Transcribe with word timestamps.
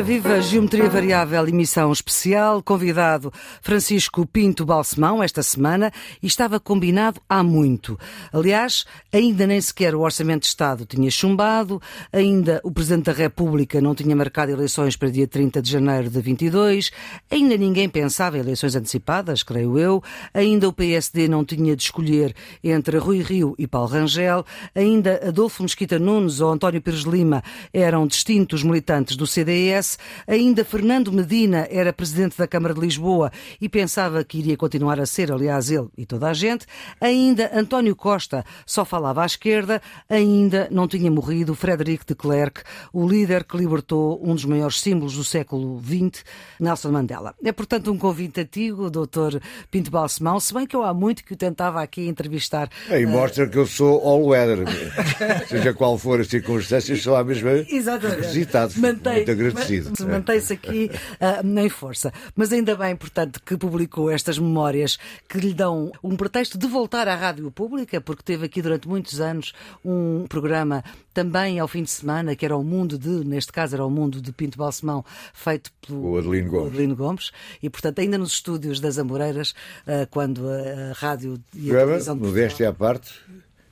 Ora, 0.00 0.06
viva 0.06 0.40
Geometria 0.40 0.88
Variável, 0.88 1.46
emissão 1.46 1.92
especial, 1.92 2.62
convidado 2.62 3.30
Francisco 3.60 4.26
Pinto 4.26 4.64
Balsemão 4.64 5.22
esta 5.22 5.42
semana 5.42 5.92
e 6.22 6.26
estava 6.26 6.58
combinado 6.58 7.20
há 7.28 7.42
muito. 7.42 7.98
Aliás, 8.32 8.86
ainda 9.12 9.46
nem 9.46 9.60
sequer 9.60 9.94
o 9.94 10.00
Orçamento 10.00 10.40
de 10.40 10.46
Estado 10.46 10.86
tinha 10.86 11.10
chumbado, 11.10 11.82
ainda 12.10 12.62
o 12.64 12.70
Presidente 12.70 13.04
da 13.04 13.12
República 13.12 13.78
não 13.78 13.94
tinha 13.94 14.16
marcado 14.16 14.50
eleições 14.50 14.96
para 14.96 15.10
dia 15.10 15.28
30 15.28 15.60
de 15.60 15.70
janeiro 15.70 16.08
de 16.08 16.18
22, 16.18 16.90
ainda 17.30 17.54
ninguém 17.58 17.86
pensava 17.86 18.38
em 18.38 18.40
eleições 18.40 18.74
antecipadas, 18.74 19.42
creio 19.42 19.78
eu, 19.78 20.02
ainda 20.32 20.66
o 20.66 20.72
PSD 20.72 21.28
não 21.28 21.44
tinha 21.44 21.76
de 21.76 21.82
escolher 21.82 22.34
entre 22.64 22.96
Rui 22.96 23.20
Rio 23.20 23.54
e 23.58 23.66
Paulo 23.66 23.88
Rangel, 23.88 24.46
ainda 24.74 25.20
Adolfo 25.28 25.62
Mesquita 25.62 25.98
Nunes 25.98 26.40
ou 26.40 26.50
António 26.50 26.80
Pires 26.80 27.02
Lima 27.02 27.44
eram 27.70 28.06
distintos 28.06 28.62
militantes 28.62 29.14
do 29.14 29.26
CDS 29.26 29.89
ainda 30.26 30.64
Fernando 30.64 31.12
Medina 31.12 31.66
era 31.70 31.92
presidente 31.92 32.36
da 32.36 32.46
Câmara 32.46 32.74
de 32.74 32.80
Lisboa 32.80 33.30
e 33.60 33.68
pensava 33.68 34.24
que 34.24 34.38
iria 34.38 34.56
continuar 34.56 35.00
a 35.00 35.06
ser, 35.06 35.32
aliás, 35.32 35.70
ele 35.70 35.88
e 35.96 36.06
toda 36.06 36.28
a 36.28 36.34
gente. 36.34 36.66
Ainda 37.00 37.50
António 37.54 37.94
Costa 37.96 38.44
só 38.66 38.84
falava 38.84 39.22
à 39.22 39.26
esquerda. 39.26 39.80
Ainda 40.08 40.68
não 40.70 40.86
tinha 40.86 41.10
morrido 41.10 41.54
Frederic 41.54 42.04
de 42.06 42.14
Klerk, 42.14 42.62
o 42.92 43.08
líder 43.08 43.44
que 43.44 43.56
libertou 43.56 44.20
um 44.22 44.34
dos 44.34 44.44
maiores 44.44 44.80
símbolos 44.80 45.14
do 45.16 45.24
século 45.24 45.80
XX, 45.80 46.24
Nelson 46.58 46.90
Mandela. 46.90 47.34
É, 47.44 47.52
portanto, 47.52 47.90
um 47.90 47.98
convite 47.98 48.40
antigo, 48.40 48.90
doutor 48.90 49.40
Pinto 49.70 49.90
Balsemão, 49.90 50.38
se 50.40 50.52
bem 50.52 50.66
que 50.66 50.76
eu 50.76 50.82
há 50.82 50.92
muito 50.94 51.24
que 51.24 51.32
o 51.32 51.36
tentava 51.36 51.82
aqui 51.82 52.06
entrevistar. 52.06 52.68
E 52.90 53.06
mostra 53.06 53.48
que 53.48 53.56
eu 53.56 53.66
sou 53.66 54.00
all 54.06 54.24
weather. 54.26 54.64
Seja 55.48 55.72
qual 55.74 55.98
for 55.98 56.20
a 56.20 56.24
circunstância, 56.24 56.96
sou 56.96 57.16
a 57.16 57.24
mesma 57.24 57.50
Exatamente. 57.68 58.26
visitado. 58.26 58.74
Mantém, 58.76 59.14
Muito 59.16 59.30
agradecido. 59.30 59.69
Se 59.94 60.04
mantém-se 60.04 60.52
aqui 60.52 60.90
uh, 61.20 61.58
em 61.58 61.68
força. 61.68 62.12
Mas 62.34 62.52
ainda 62.52 62.74
bem, 62.74 62.96
portanto, 62.96 63.40
que 63.44 63.56
publicou 63.56 64.10
estas 64.10 64.38
memórias 64.38 64.98
que 65.28 65.38
lhe 65.38 65.52
dão 65.52 65.92
um 66.02 66.16
pretexto 66.16 66.58
de 66.58 66.66
voltar 66.66 67.08
à 67.08 67.14
rádio 67.14 67.50
pública, 67.50 68.00
porque 68.00 68.22
teve 68.22 68.46
aqui 68.46 68.62
durante 68.62 68.88
muitos 68.88 69.20
anos 69.20 69.52
um 69.84 70.26
programa 70.28 70.82
também 71.12 71.58
ao 71.58 71.68
fim 71.68 71.82
de 71.82 71.90
semana, 71.90 72.36
que 72.36 72.44
era 72.44 72.56
o 72.56 72.62
mundo 72.62 72.98
de, 72.98 73.24
neste 73.24 73.52
caso 73.52 73.74
era 73.74 73.84
o 73.84 73.90
mundo 73.90 74.20
de 74.20 74.32
Pinto 74.32 74.56
Balsemão, 74.56 75.04
feito 75.32 75.70
pelo 75.86 76.12
O 76.12 76.18
Adelino 76.18 76.50
Gomes. 76.50 76.68
Adelino 76.68 76.96
Gomes. 76.96 77.30
E, 77.62 77.68
portanto, 77.68 78.00
ainda 78.00 78.18
nos 78.18 78.32
estúdios 78.32 78.80
das 78.80 78.98
Amoreiras, 78.98 79.50
uh, 79.86 80.06
quando 80.10 80.48
a, 80.48 80.90
a 80.90 80.92
rádio 80.92 81.34
e 81.54 81.58
a 81.58 81.74
Programa, 81.74 81.86
televisão 81.86 82.16
modéstia 82.16 82.68
à 82.68 82.72
parte, 82.72 83.12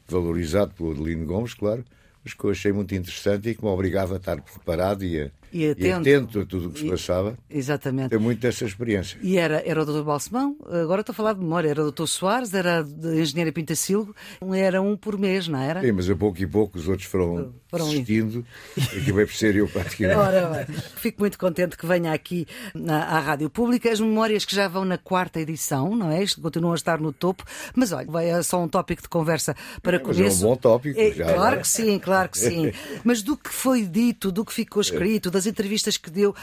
valorizado 0.09 0.75
pelo 0.75 0.93
Adelino 0.93 1.27
Gomes, 1.27 1.55
claro, 1.55 1.85
mas 2.25 2.35
que 2.35 2.45
eu 2.45 2.51
achei 2.51 2.73
muito 2.73 2.95
interessante 2.95 3.49
e 3.49 3.55
que 3.55 3.65
me 3.65 3.71
obrigava 3.71 4.15
a 4.15 4.17
estar 4.17 4.41
preparado 4.41 5.05
e, 5.05 5.23
a, 5.23 5.31
E 5.53 5.65
e 5.65 5.71
atento. 5.71 6.01
atento 6.01 6.41
a 6.41 6.47
tudo 6.47 6.69
o 6.69 6.71
que 6.73 6.81
se 6.81 6.87
E- 6.87 6.91
passava. 6.91 7.37
Exatamente. 7.49 8.11
Tenho 8.11 8.21
muito 8.23 8.41
dessa 8.41 8.65
experiência. 8.65 9.19
E 9.23 9.37
era, 9.39 9.63
era 9.67 9.83
o 9.83 9.85
Dr. 9.85 10.03
Balsemão, 10.05 10.57
agora 10.71 11.01
estou 11.01 11.13
a 11.13 11.17
falar 11.17 11.33
de 11.35 11.41
memória, 11.41 11.69
era 11.71 11.85
o 11.85 11.91
Dr. 11.91 12.07
Soares, 12.07 12.53
era 12.55 12.81
a 12.83 13.17
engenheira 13.21 13.53
Pintacilgo, 13.53 14.15
era 14.55 14.81
um 14.83 14.97
por 14.97 15.19
mês, 15.19 15.49
não 15.49 15.59
era? 15.61 15.81
Sim, 15.81 15.93
mas 15.93 16.09
a 16.11 16.17
pouco 16.17 16.41
e 16.41 16.47
pouco 16.47 16.79
os 16.79 16.89
outros 16.89 17.09
foram, 17.09 17.53
Foram 17.69 17.87
indo. 17.93 18.05
desistindo 18.05 18.47
e 18.77 19.01
acabei 19.03 19.27
por 19.27 19.35
ser 19.35 19.57
eu 19.57 19.69
praticamente. 19.69 20.19
Ora 20.19 20.65
bem, 20.67 20.77
fico 20.97 21.21
muito 21.21 21.39
contente 21.39 21.77
que 21.77 21.87
venha 21.87 22.13
aqui 22.13 22.47
na, 22.75 23.05
à 23.05 23.19
Rádio 23.21 23.51
Pública. 23.51 23.91
As 23.91 24.01
memórias 24.01 24.45
que 24.45 24.55
já 24.55 24.69
vão 24.69 24.85
na 24.85 24.99
quarta 24.99 25.41
edição, 25.41 25.95
não 25.97 26.11
é? 26.11 26.23
Isto 26.23 26.41
continuam 26.41 26.73
a 26.73 26.77
estar 26.77 27.01
no 27.01 27.13
topo. 27.13 27.45
Mas 27.75 27.93
olha, 27.93 28.07
é 28.23 28.43
só 28.43 28.63
um 28.63 28.69
tópico 28.69 29.03
de 29.03 29.09
conversa 29.09 29.55
para 29.83 29.99
Mas 29.99 30.09
é 30.09 30.13
um 30.13 30.17
começo. 30.25 30.43
bom 30.43 30.57
tópico, 30.57 30.99
É, 31.01 31.11
já 31.13 31.25
claro 31.25 31.41
agora. 31.41 31.57
que 31.61 31.69
sim, 31.69 31.99
claro 31.99 32.29
que 32.29 32.39
sim. 32.39 32.73
Mas 33.05 33.23
do 33.23 33.37
que 33.37 33.51
foi 33.51 33.83
dito, 33.83 34.31
do 34.33 34.45
que 34.45 34.53
ficou 34.53 34.81
escrito, 34.81 35.31
das 35.39 35.47
entrevistas 35.47 35.97
que 35.97 36.11
deu, 36.11 36.35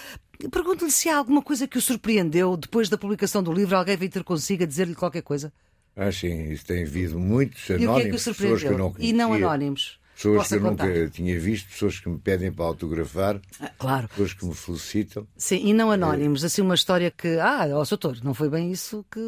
pergunto-lhe 0.51 0.91
se 0.91 1.09
há 1.09 1.17
alguma 1.17 1.41
coisa 1.41 1.67
que 1.67 1.77
o 1.77 1.81
surpreendeu 1.81 2.55
depois 2.55 2.89
da 2.89 2.97
publicação 2.97 3.43
do 3.43 3.51
livro. 3.51 3.75
Alguém 3.75 3.97
veio 3.97 4.11
ter 4.11 4.23
consigo 4.23 4.63
a 4.63 4.65
dizer-lhe 4.65 4.95
qualquer 4.95 5.21
coisa? 5.21 5.51
Ah, 5.95 6.11
sim, 6.11 6.51
isso 6.51 6.65
tem 6.65 6.83
havido 6.83 7.19
muitos 7.19 7.69
E 7.69 7.73
o 7.73 7.77
que 7.77 7.83
é 7.83 7.85
que 7.85 7.89
o 7.89 7.89
anónimos, 7.89 8.23
pessoas 8.23 8.61
que 8.61 8.67
surpreendeu? 8.67 8.77
não 8.77 8.95
e 8.97 9.13
não 9.13 9.33
anónimos? 9.33 9.99
Pessoas 10.15 10.47
que 10.47 10.55
eu 10.55 10.61
contar. 10.61 10.87
nunca 10.87 11.09
tinha 11.09 11.37
visto, 11.39 11.69
pessoas 11.69 11.99
que 11.99 12.07
me 12.09 12.17
pedem 12.17 12.51
para 12.51 12.65
autografar, 12.65 13.39
Ah, 13.59 13.69
Claro. 13.77 14.07
pessoas 14.07 14.33
que 14.33 14.45
me 14.45 14.53
felicitam. 14.55 15.27
Sim, 15.37 15.67
e 15.67 15.73
não 15.73 15.91
anónimos, 15.91 16.43
assim 16.45 16.61
uma 16.61 16.73
história 16.75 17.11
que, 17.11 17.37
ah, 17.39 17.67
ó 17.73 17.83
doutor, 17.83 18.17
não 18.23 18.33
foi 18.33 18.49
bem 18.49 18.71
isso 18.71 19.05
que 19.11 19.19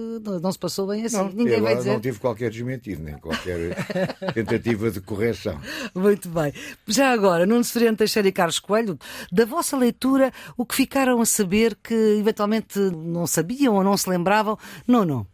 não, 0.41 0.51
se 0.51 0.57
passou 0.57 0.87
bem 0.87 1.03
assim. 1.05 1.17
Não, 1.17 1.27
Ninguém 1.29 1.47
vai 1.61 1.73
agora 1.73 1.75
dizer. 1.77 1.93
não 1.93 1.99
tive 1.99 2.19
qualquer 2.19 2.49
desmentido, 2.49 3.03
nem 3.03 3.17
qualquer 3.17 3.75
tentativa 4.33 4.89
de 4.89 5.01
correção. 5.01 5.59
Muito 5.93 6.29
bem. 6.29 6.53
Já 6.87 7.11
agora, 7.11 7.45
Nuno 7.45 7.63
Sereno 7.63 7.97
Teixeira 7.97 8.27
e 8.27 8.31
Carlos 8.31 8.59
Coelho, 8.59 8.97
da 9.31 9.45
vossa 9.45 9.75
leitura, 9.77 10.31
o 10.55 10.65
que 10.65 10.75
ficaram 10.75 11.19
a 11.21 11.25
saber 11.25 11.75
que 11.83 11.93
eventualmente 12.19 12.79
não 12.79 13.27
sabiam 13.27 13.75
ou 13.75 13.83
não 13.83 13.97
se 13.97 14.09
lembravam? 14.09 14.57
Não, 14.87 15.03
não. 15.03 15.27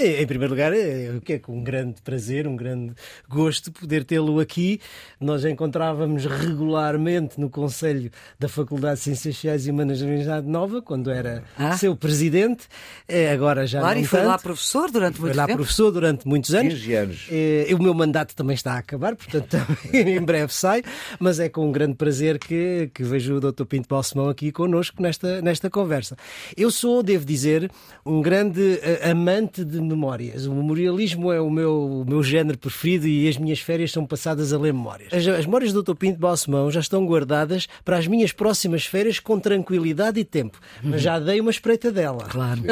Em 0.00 0.24
primeiro 0.28 0.52
lugar, 0.54 0.72
é 0.72 1.10
o 1.16 1.20
que 1.20 1.32
é 1.32 1.38
com 1.40 1.58
um 1.58 1.62
grande 1.64 2.00
prazer, 2.02 2.46
um 2.46 2.54
grande 2.54 2.92
gosto 3.28 3.72
poder 3.72 4.04
tê-lo 4.04 4.38
aqui. 4.38 4.80
Nós 5.20 5.44
encontrávamos 5.44 6.24
regularmente 6.24 7.40
no 7.40 7.50
Conselho 7.50 8.08
da 8.38 8.48
Faculdade 8.48 8.98
de 8.98 9.00
Ciências 9.02 9.34
Sociais 9.34 9.66
e 9.66 9.72
Humanas 9.72 9.98
da 9.98 10.06
Universidade 10.06 10.46
Nova, 10.46 10.80
quando 10.80 11.10
era 11.10 11.42
Ah. 11.58 11.76
seu 11.76 11.96
presidente. 11.96 12.68
Eh, 13.08 13.32
Agora 13.32 13.66
já 13.66 13.80
Claro, 13.80 13.96
não 13.96 14.04
e 14.04 14.06
foi 14.06 14.20
tanto. 14.20 14.28
lá 14.28 14.38
professor 14.38 14.88
durante 14.88 15.16
Foi 15.16 15.24
muito 15.30 15.36
lá 15.36 15.46
tempo. 15.46 15.58
professor 15.58 15.90
durante 15.90 16.28
muitos 16.28 16.54
anos. 16.54 16.74
15 16.74 16.94
anos. 16.94 17.26
Eh, 17.28 17.66
O 17.74 17.82
meu 17.82 17.92
mandato 17.92 18.36
também 18.36 18.54
está 18.54 18.74
a 18.74 18.78
acabar, 18.78 19.16
portanto 19.16 19.56
em 19.92 20.22
breve 20.22 20.54
sai, 20.54 20.80
mas 21.18 21.40
é 21.40 21.48
com 21.48 21.66
um 21.68 21.72
grande 21.72 21.96
prazer 21.96 22.38
que, 22.38 22.88
que 22.94 23.02
vejo 23.02 23.34
o 23.34 23.40
Dr. 23.40 23.64
Pinto 23.64 23.88
Balsemão 23.88 24.28
aqui 24.28 24.52
connosco 24.52 25.02
nesta, 25.02 25.42
nesta 25.42 25.68
conversa. 25.68 26.16
Eu 26.56 26.70
sou, 26.70 27.02
devo 27.02 27.24
dizer, 27.24 27.68
um 28.06 28.22
grande 28.22 28.78
eh, 28.80 29.10
amante 29.10 29.64
de 29.64 29.87
memórias. 29.88 30.46
O 30.46 30.54
memorialismo 30.54 31.32
é 31.32 31.40
o 31.40 31.50
meu, 31.50 32.02
o 32.02 32.04
meu 32.04 32.22
género 32.22 32.58
preferido 32.58 33.06
e 33.06 33.28
as 33.28 33.36
minhas 33.36 33.60
férias 33.60 33.90
são 33.90 34.06
passadas 34.06 34.52
a 34.52 34.58
ler 34.58 34.72
memórias. 34.72 35.12
As, 35.12 35.26
as 35.26 35.46
memórias 35.46 35.72
do 35.72 35.82
Dr. 35.82 35.94
Pinto 35.94 36.18
Balsemão 36.18 36.70
já 36.70 36.80
estão 36.80 37.06
guardadas 37.06 37.66
para 37.84 37.96
as 37.96 38.06
minhas 38.06 38.32
próximas 38.32 38.84
férias 38.84 39.18
com 39.18 39.38
tranquilidade 39.38 40.20
e 40.20 40.24
tempo, 40.24 40.58
mas 40.82 41.02
já 41.02 41.18
dei 41.18 41.40
uma 41.40 41.50
espreita 41.50 41.90
dela. 41.90 42.24
Claro. 42.28 42.62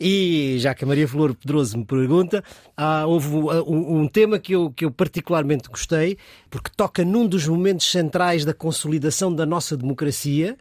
E 0.00 0.56
já 0.60 0.74
que 0.74 0.84
a 0.84 0.86
Maria 0.86 1.08
Flor 1.08 1.34
Pedroso 1.34 1.76
me 1.76 1.84
pergunta, 1.84 2.44
há, 2.76 3.04
houve 3.04 3.34
um, 3.34 4.02
um 4.02 4.08
tema 4.08 4.38
que 4.38 4.54
eu, 4.54 4.70
que 4.70 4.84
eu 4.84 4.92
particularmente 4.92 5.68
gostei, 5.68 6.16
porque 6.48 6.70
toca 6.76 7.04
num 7.04 7.26
dos 7.26 7.48
momentos 7.48 7.90
centrais 7.90 8.44
da 8.44 8.54
consolidação 8.54 9.34
da 9.34 9.44
nossa 9.44 9.76
democracia, 9.76 10.56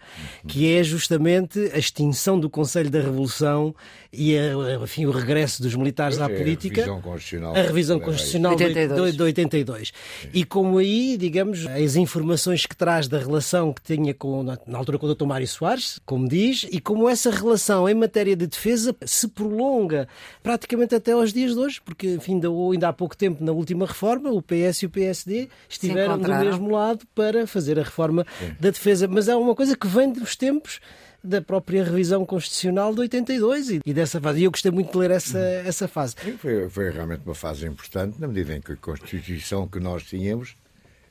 que 0.48 0.74
é 0.74 0.84
justamente 0.84 1.70
a 1.72 1.78
extinção 1.78 2.40
do 2.40 2.50
Conselho 2.50 2.90
da 2.90 3.00
Revolução 3.00 3.76
e 4.18 4.38
a- 4.38 4.84
enfim, 4.84 5.06
o 5.06 5.12
regresso 5.12 5.62
dos 5.62 5.76
militares 5.76 6.20
à 6.20 6.26
É, 6.26 6.30
política. 6.38 6.82
A 6.82 6.86
revisão 6.86 7.02
constitucional. 7.02 7.56
A 7.56 7.62
revisão 7.62 8.00
constitucional 8.00 8.56
de 8.56 8.64
82. 8.66 9.16
de 9.16 9.24
82. 9.24 9.94
E 10.34 10.44
como 10.44 10.78
aí, 10.80 11.16
digamos, 11.18 11.66
as 11.68 11.96
informações 11.96 12.66
que 12.66 12.76
traz 12.76 13.08
da 13.08 13.20
relação 13.20 13.72
que 13.72 13.82
tinha 13.82 14.14
com, 14.14 14.44
na 14.44 14.58
na 14.66 14.78
altura 14.78 14.98
com 14.98 15.06
o 15.06 15.14
Dr. 15.16 15.26
Mário 15.26 15.48
Soares, 15.48 16.00
como 16.06 16.28
diz, 16.28 16.66
e 16.72 16.80
como 16.82 17.08
essa 17.08 17.30
relação 17.32 17.88
em 17.88 17.94
matéria 17.94 18.36
de 18.36 18.48
defesa 18.48 18.96
se 19.06 19.28
prolonga 19.28 20.08
praticamente 20.44 20.96
até 20.96 21.12
aos 21.12 21.32
dias 21.32 21.54
de 21.54 21.60
hoje, 21.60 21.82
porque, 21.86 22.08
enfim, 22.16 22.34
ainda, 22.34 22.48
ainda 22.50 22.90
há 22.90 22.94
pouco 22.94 23.16
tempo, 23.16 23.44
na 23.44 23.52
última 23.52 23.86
reforma, 23.86 24.32
o 24.32 24.42
PS 24.42 24.84
e 24.84 24.86
o 24.88 24.90
PSD 24.90 25.48
estiveram 25.70 26.18
do 26.18 26.28
mesmo 26.30 26.70
lado 26.72 27.06
para 27.14 27.46
fazer 27.48 27.80
a 27.80 27.84
reforma 27.84 28.26
da 28.60 28.70
defesa. 28.72 29.08
Mas 29.08 29.28
é 29.28 29.36
uma 29.36 29.54
coisa 29.56 29.78
que 29.78 29.88
vem 29.88 30.12
dos 30.12 30.36
tempos 30.36 30.80
da 31.28 31.42
própria 31.42 31.84
revisão 31.84 32.26
constitucional 32.26 32.94
de 32.94 33.02
82 33.02 33.70
e, 33.70 33.82
e 33.86 33.94
dessa 33.94 34.20
fase. 34.22 34.40
E 34.40 34.44
eu 34.46 34.52
gostei 34.52 34.72
muito 34.72 34.92
de 34.92 34.98
ler 34.98 35.12
essa, 35.12 35.40
essa 35.40 35.88
fase. 35.88 36.16
Foi, 36.40 36.70
foi 36.70 36.90
realmente 36.90 37.22
uma 37.26 37.36
fase 37.36 37.66
importante, 37.66 38.20
na 38.20 38.28
medida 38.28 38.56
em 38.56 38.62
que 38.62 38.72
a 38.72 38.76
Constituição 38.76 39.68
que 39.68 39.80
nós 39.80 40.04
tínhamos 40.04 40.56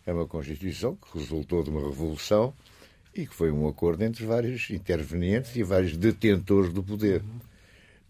é 0.07 0.13
uma 0.13 0.27
Constituição 0.27 0.97
que 0.97 1.19
resultou 1.19 1.63
de 1.63 1.71
uma 1.71 1.81
revolução 1.81 2.55
e 3.15 3.27
que 3.27 3.35
foi 3.35 3.51
um 3.51 3.69
acordo 3.69 4.05
entre 4.05 4.25
vários 4.25 4.71
intervenientes 4.71 5.55
e 5.57 5.63
vários 5.63 5.97
detentores 5.97 6.73
do 6.73 6.83
poder. 6.83 7.23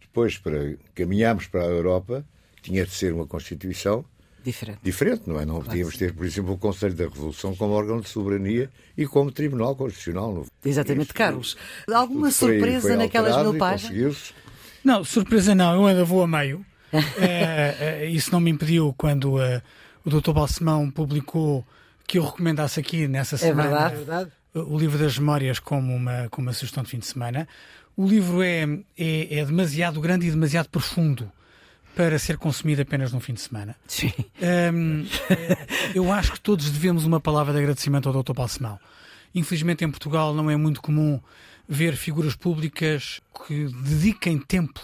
Depois, 0.01 0.39
para 0.39 0.75
caminharmos 0.95 1.47
para 1.47 1.63
a 1.63 1.67
Europa, 1.67 2.25
tinha 2.63 2.85
de 2.85 2.91
ser 2.91 3.13
uma 3.13 3.27
Constituição 3.27 4.05
Diferente. 4.47 4.79
diferente, 4.83 5.23
não 5.27 5.41
é? 5.41 5.45
Não 5.45 5.61
podíamos 5.61 5.97
ter, 5.97 6.15
por 6.15 6.25
exemplo, 6.25 6.53
o 6.55 6.57
Conselho 6.59 6.95
da 6.95 7.05
Revolução 7.05 7.55
como 7.57 7.73
órgão 7.75 8.01
de 8.01 8.09
soberania 8.09 8.71
e 8.97 9.05
como 9.07 9.31
Tribunal 9.33 9.75
Constitucional. 9.75 10.33
Não- 10.33 10.47
Exatamente, 10.65 11.07
Isso- 11.07 11.15
Carlos. 11.15 11.57
Alguma 11.93 12.31
surpresa 12.31 12.81
foi 12.89 12.97
naquelas 12.97 13.37
mil 13.43 13.59
páginas? 13.59 14.33
Não, 14.85 15.03
surpresa 15.05 15.53
não, 15.55 15.75
eu 15.75 15.87
ainda 15.87 16.05
vou 16.05 16.23
a 16.23 16.27
meio. 16.27 16.65
Eh, 17.19 18.07
isso 18.11 18.31
não 18.33 18.41
me 18.41 18.51
impediu 18.51 18.95
quando 18.97 19.41
eh, 19.43 19.61
o 20.05 20.09
Dr. 20.11 20.31
Balsemão 20.33 20.89
publicou 20.91 21.67
que 22.07 22.19
eu 22.19 22.25
recomendasse 22.25 22.79
aqui 22.79 23.09
nessa 23.09 23.37
semana 23.37 23.89
verdade. 23.89 24.31
o 24.55 24.79
livro 24.79 24.97
das 24.97 25.19
memórias 25.19 25.59
como 25.59 25.93
uma, 25.95 26.29
como 26.31 26.47
uma 26.47 26.53
sugestão 26.53 26.85
de 26.85 26.91
fim 26.91 26.99
de 27.01 27.07
semana. 27.07 27.49
O 27.97 28.07
livro 28.07 28.41
é, 28.43 28.63
é, 28.97 29.39
é 29.41 29.45
demasiado 29.45 30.01
grande 30.01 30.29
e 30.29 30.31
demasiado 30.31 30.69
profundo 30.69 31.31
para 31.97 32.19
ser 32.19 32.37
consumido 32.37 32.83
apenas 32.83 33.11
num 33.11 33.21
fim 33.21 33.33
de 33.33 33.41
semana. 33.41 33.75
Sim. 33.89 34.13
Hum, 34.75 35.07
eh, 35.31 35.57
eu 35.95 36.13
acho 36.13 36.33
que 36.33 36.41
todos 36.41 36.71
devemos 36.71 37.07
uma 37.07 37.19
palavra 37.19 37.55
de 37.55 37.59
agradecimento 37.59 38.07
ao 38.07 38.23
Dr. 38.23 38.35
Balsemão. 38.35 38.79
Infelizmente, 39.35 39.83
em 39.83 39.91
Portugal 39.91 40.35
não 40.35 40.51
é 40.51 40.57
muito 40.57 40.83
comum 40.83 41.19
ver 41.67 41.97
figuras 41.97 42.37
públicas 42.37 43.23
que 43.47 43.69
dediquem 43.83 44.39
tempo 44.39 44.81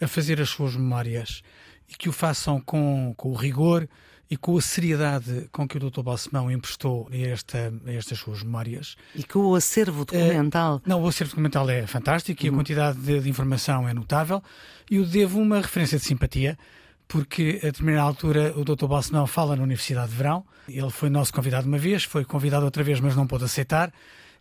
a 0.00 0.06
fazer 0.06 0.40
as 0.40 0.48
suas 0.48 0.76
memórias 0.76 1.42
e 1.90 1.94
que 1.96 2.08
o 2.08 2.12
façam 2.12 2.60
com, 2.60 3.12
com 3.16 3.30
o 3.30 3.34
rigor 3.34 3.88
e 4.30 4.36
com 4.36 4.56
a 4.56 4.60
seriedade 4.60 5.48
com 5.52 5.68
que 5.68 5.76
o 5.76 5.90
Dr. 5.90 6.02
Balsemão 6.02 6.50
emprestou 6.50 7.08
a, 7.12 7.16
esta, 7.16 7.72
a 7.86 7.92
estas 7.92 8.18
suas 8.18 8.42
memórias. 8.42 8.96
E 9.14 9.22
que 9.22 9.36
o 9.36 9.54
acervo 9.54 10.04
documental. 10.04 10.80
não, 10.86 11.02
o 11.02 11.08
acervo 11.08 11.30
documental 11.32 11.68
é 11.68 11.86
fantástico 11.86 12.40
uhum. 12.40 12.46
e 12.46 12.48
a 12.48 12.52
uhum. 12.52 12.58
quantidade 12.58 12.98
de, 12.98 13.20
de, 13.20 13.28
informação 13.28 13.88
é 13.88 13.94
notável. 13.94 14.42
E 14.90 14.96
eu 14.96 15.04
devo 15.04 15.40
uma 15.40 15.60
referência 15.60 15.98
de 15.98 16.04
simpatia, 16.04 16.58
porque 17.06 17.60
a 17.62 17.66
determinada 17.66 18.06
altura 18.06 18.54
o 18.56 18.64
Dr. 18.64 18.86
Balsemão 18.86 19.26
fala 19.26 19.56
na 19.56 19.62
Universidade 19.62 20.10
de 20.10 20.16
Verão. 20.16 20.44
Ele 20.68 20.90
foi 20.90 21.10
nosso 21.10 21.32
convidado 21.32 21.66
uma 21.66 21.78
vez, 21.78 22.04
foi 22.04 22.24
convidado 22.24 22.64
outra 22.64 22.82
vez, 22.82 23.00
mas 23.00 23.14
não 23.14 23.26
pôde 23.26 23.44
aceitar 23.44 23.92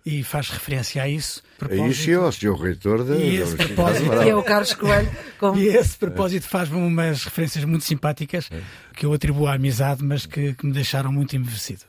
e 0.05 0.23
faz 0.23 0.49
referência 0.49 1.01
a 1.01 1.07
isso. 1.07 1.41
Propósito... 1.57 1.87
Isso 1.87 2.11
é 2.11 2.19
o 2.19 2.31
senhor 2.31 2.55
reitor 2.55 3.03
da 3.03 3.15
e 3.15 3.37
esse 3.37 3.55
propósito 3.55 4.23
E 4.23 4.29
é 4.29 4.35
o 4.35 4.43
Carlos 4.43 4.73
Coelho. 4.73 5.11
Como... 5.39 5.57
E 5.57 5.67
esse 5.67 5.97
propósito 5.97 6.47
faz-me 6.47 6.77
umas 6.77 7.23
referências 7.23 7.63
muito 7.63 7.85
simpáticas 7.85 8.49
é. 8.51 8.59
que 8.95 9.05
eu 9.05 9.13
atribuo 9.13 9.47
à 9.47 9.53
amizade, 9.53 10.03
mas 10.03 10.25
que, 10.25 10.53
que 10.53 10.65
me 10.65 10.73
deixaram 10.73 11.11
muito 11.11 11.35
embevecido. 11.35 11.83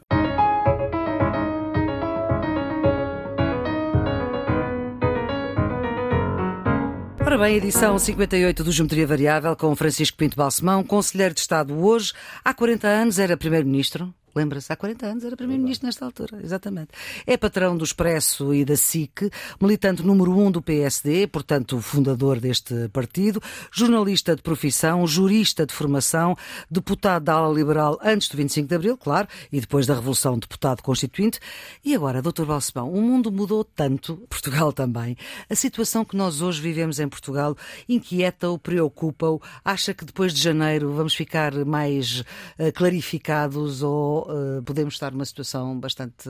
Ora 7.35 7.39
bem, 7.39 7.57
edição 7.57 7.99
58 7.99 8.63
do 8.63 8.71
Geometria 8.71 9.07
Variável 9.09 9.57
com 9.57 9.75
Francisco 9.75 10.17
Pinto 10.17 10.37
Balsemão, 10.37 10.85
Conselheiro 10.85 11.35
de 11.35 11.41
Estado 11.41 11.77
hoje. 11.77 12.13
Há 12.45 12.55
40 12.55 12.87
anos 12.87 13.19
era 13.19 13.37
Primeiro-Ministro. 13.37 14.15
Lembra-se, 14.35 14.73
há 14.73 14.77
40 14.77 15.07
anos 15.07 15.25
era 15.25 15.37
Primeiro-Ministro 15.37 15.87
nesta 15.87 16.05
altura, 16.05 16.41
exatamente. 16.43 16.91
É 17.27 17.37
patrão 17.37 17.77
do 17.77 17.85
Expresso 17.85 18.53
e 18.53 18.65
da 18.65 18.77
SIC, 18.77 19.31
militante 19.61 20.03
número 20.03 20.37
um 20.37 20.51
do 20.51 20.61
PSD, 20.61 21.27
portanto, 21.29 21.81
fundador 21.81 22.41
deste 22.41 22.89
partido, 22.89 23.41
jornalista 23.73 24.35
de 24.35 24.43
profissão, 24.43 25.07
jurista 25.07 25.65
de 25.65 25.73
formação, 25.73 26.37
deputado 26.71 27.25
da 27.25 27.35
ala 27.35 27.55
liberal 27.55 27.99
antes 28.03 28.29
do 28.29 28.37
25 28.37 28.69
de 28.69 28.75
Abril, 28.75 28.97
claro, 28.97 29.29
e 29.53 29.61
depois 29.61 29.87
da 29.87 29.95
Revolução, 29.95 30.39
deputado 30.39 30.83
constituinte. 30.83 31.39
E 31.85 31.95
agora, 31.95 32.21
Dr. 32.21 32.45
Balsemão, 32.45 32.91
o 32.91 33.01
mundo 33.01 33.31
mudou 33.31 33.63
tanto, 33.65 34.17
Portugal 34.29 34.73
também. 34.73 35.17
A 35.49 35.55
situação 35.55 36.05
que 36.05 36.17
nós 36.17 36.41
hoje 36.41 36.61
vivemos 36.61 36.99
em 36.99 37.09
Portugal 37.09 37.57
inquieta-o, 37.89 38.59
preocupa-o, 38.59 39.41
acha 39.65 39.95
que 39.95 40.05
depois 40.05 40.35
de 40.35 40.41
janeiro 40.41 40.93
vamos 40.93 41.15
ficar 41.15 41.53
mais 41.65 42.21
uh, 42.59 42.73
clarificados 42.75 43.83
ou 43.83 44.24
uh, 44.25 44.63
podemos 44.63 44.95
estar 44.95 45.13
numa 45.13 45.25
situação 45.25 45.79
bastante 45.79 46.29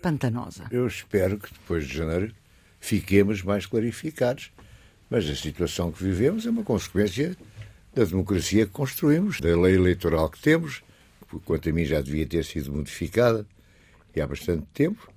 pantanosa? 0.00 0.64
Eu 0.70 0.86
espero 0.86 1.38
que 1.38 1.52
depois 1.52 1.86
de 1.86 1.96
janeiro 1.96 2.34
fiquemos 2.80 3.42
mais 3.42 3.66
clarificados. 3.66 4.52
Mas 5.08 5.28
a 5.30 5.36
situação 5.36 5.92
que 5.92 6.02
vivemos 6.02 6.46
é 6.46 6.50
uma 6.50 6.64
consequência 6.64 7.36
da 7.94 8.04
democracia 8.04 8.66
que 8.66 8.72
construímos, 8.72 9.40
da 9.40 9.56
lei 9.56 9.74
eleitoral 9.76 10.28
que 10.28 10.40
temos, 10.40 10.82
que, 11.30 11.38
quanto 11.40 11.68
a 11.68 11.72
mim, 11.72 11.84
já 11.84 12.00
devia 12.00 12.26
ter 12.26 12.44
sido 12.44 12.72
modificada 12.72 13.46
e 14.14 14.20
há 14.20 14.26
bastante 14.26 14.66
tempo, 14.74 15.08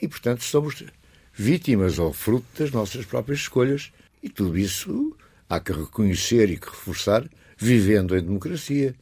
e, 0.00 0.06
portanto, 0.06 0.44
somos 0.44 0.84
vítimas 1.32 1.98
ou 1.98 2.12
fruto 2.12 2.46
das 2.58 2.70
nossas 2.70 3.04
próprias 3.04 3.40
escolhas. 3.40 3.92
E 4.22 4.28
tudo 4.28 4.56
isso 4.56 5.16
há 5.48 5.58
que 5.58 5.72
reconhecer 5.72 6.50
e 6.50 6.56
que 6.56 6.66
reforçar, 6.66 7.28
vivendo 7.56 8.16
em 8.16 8.22
democracia. 8.22 8.94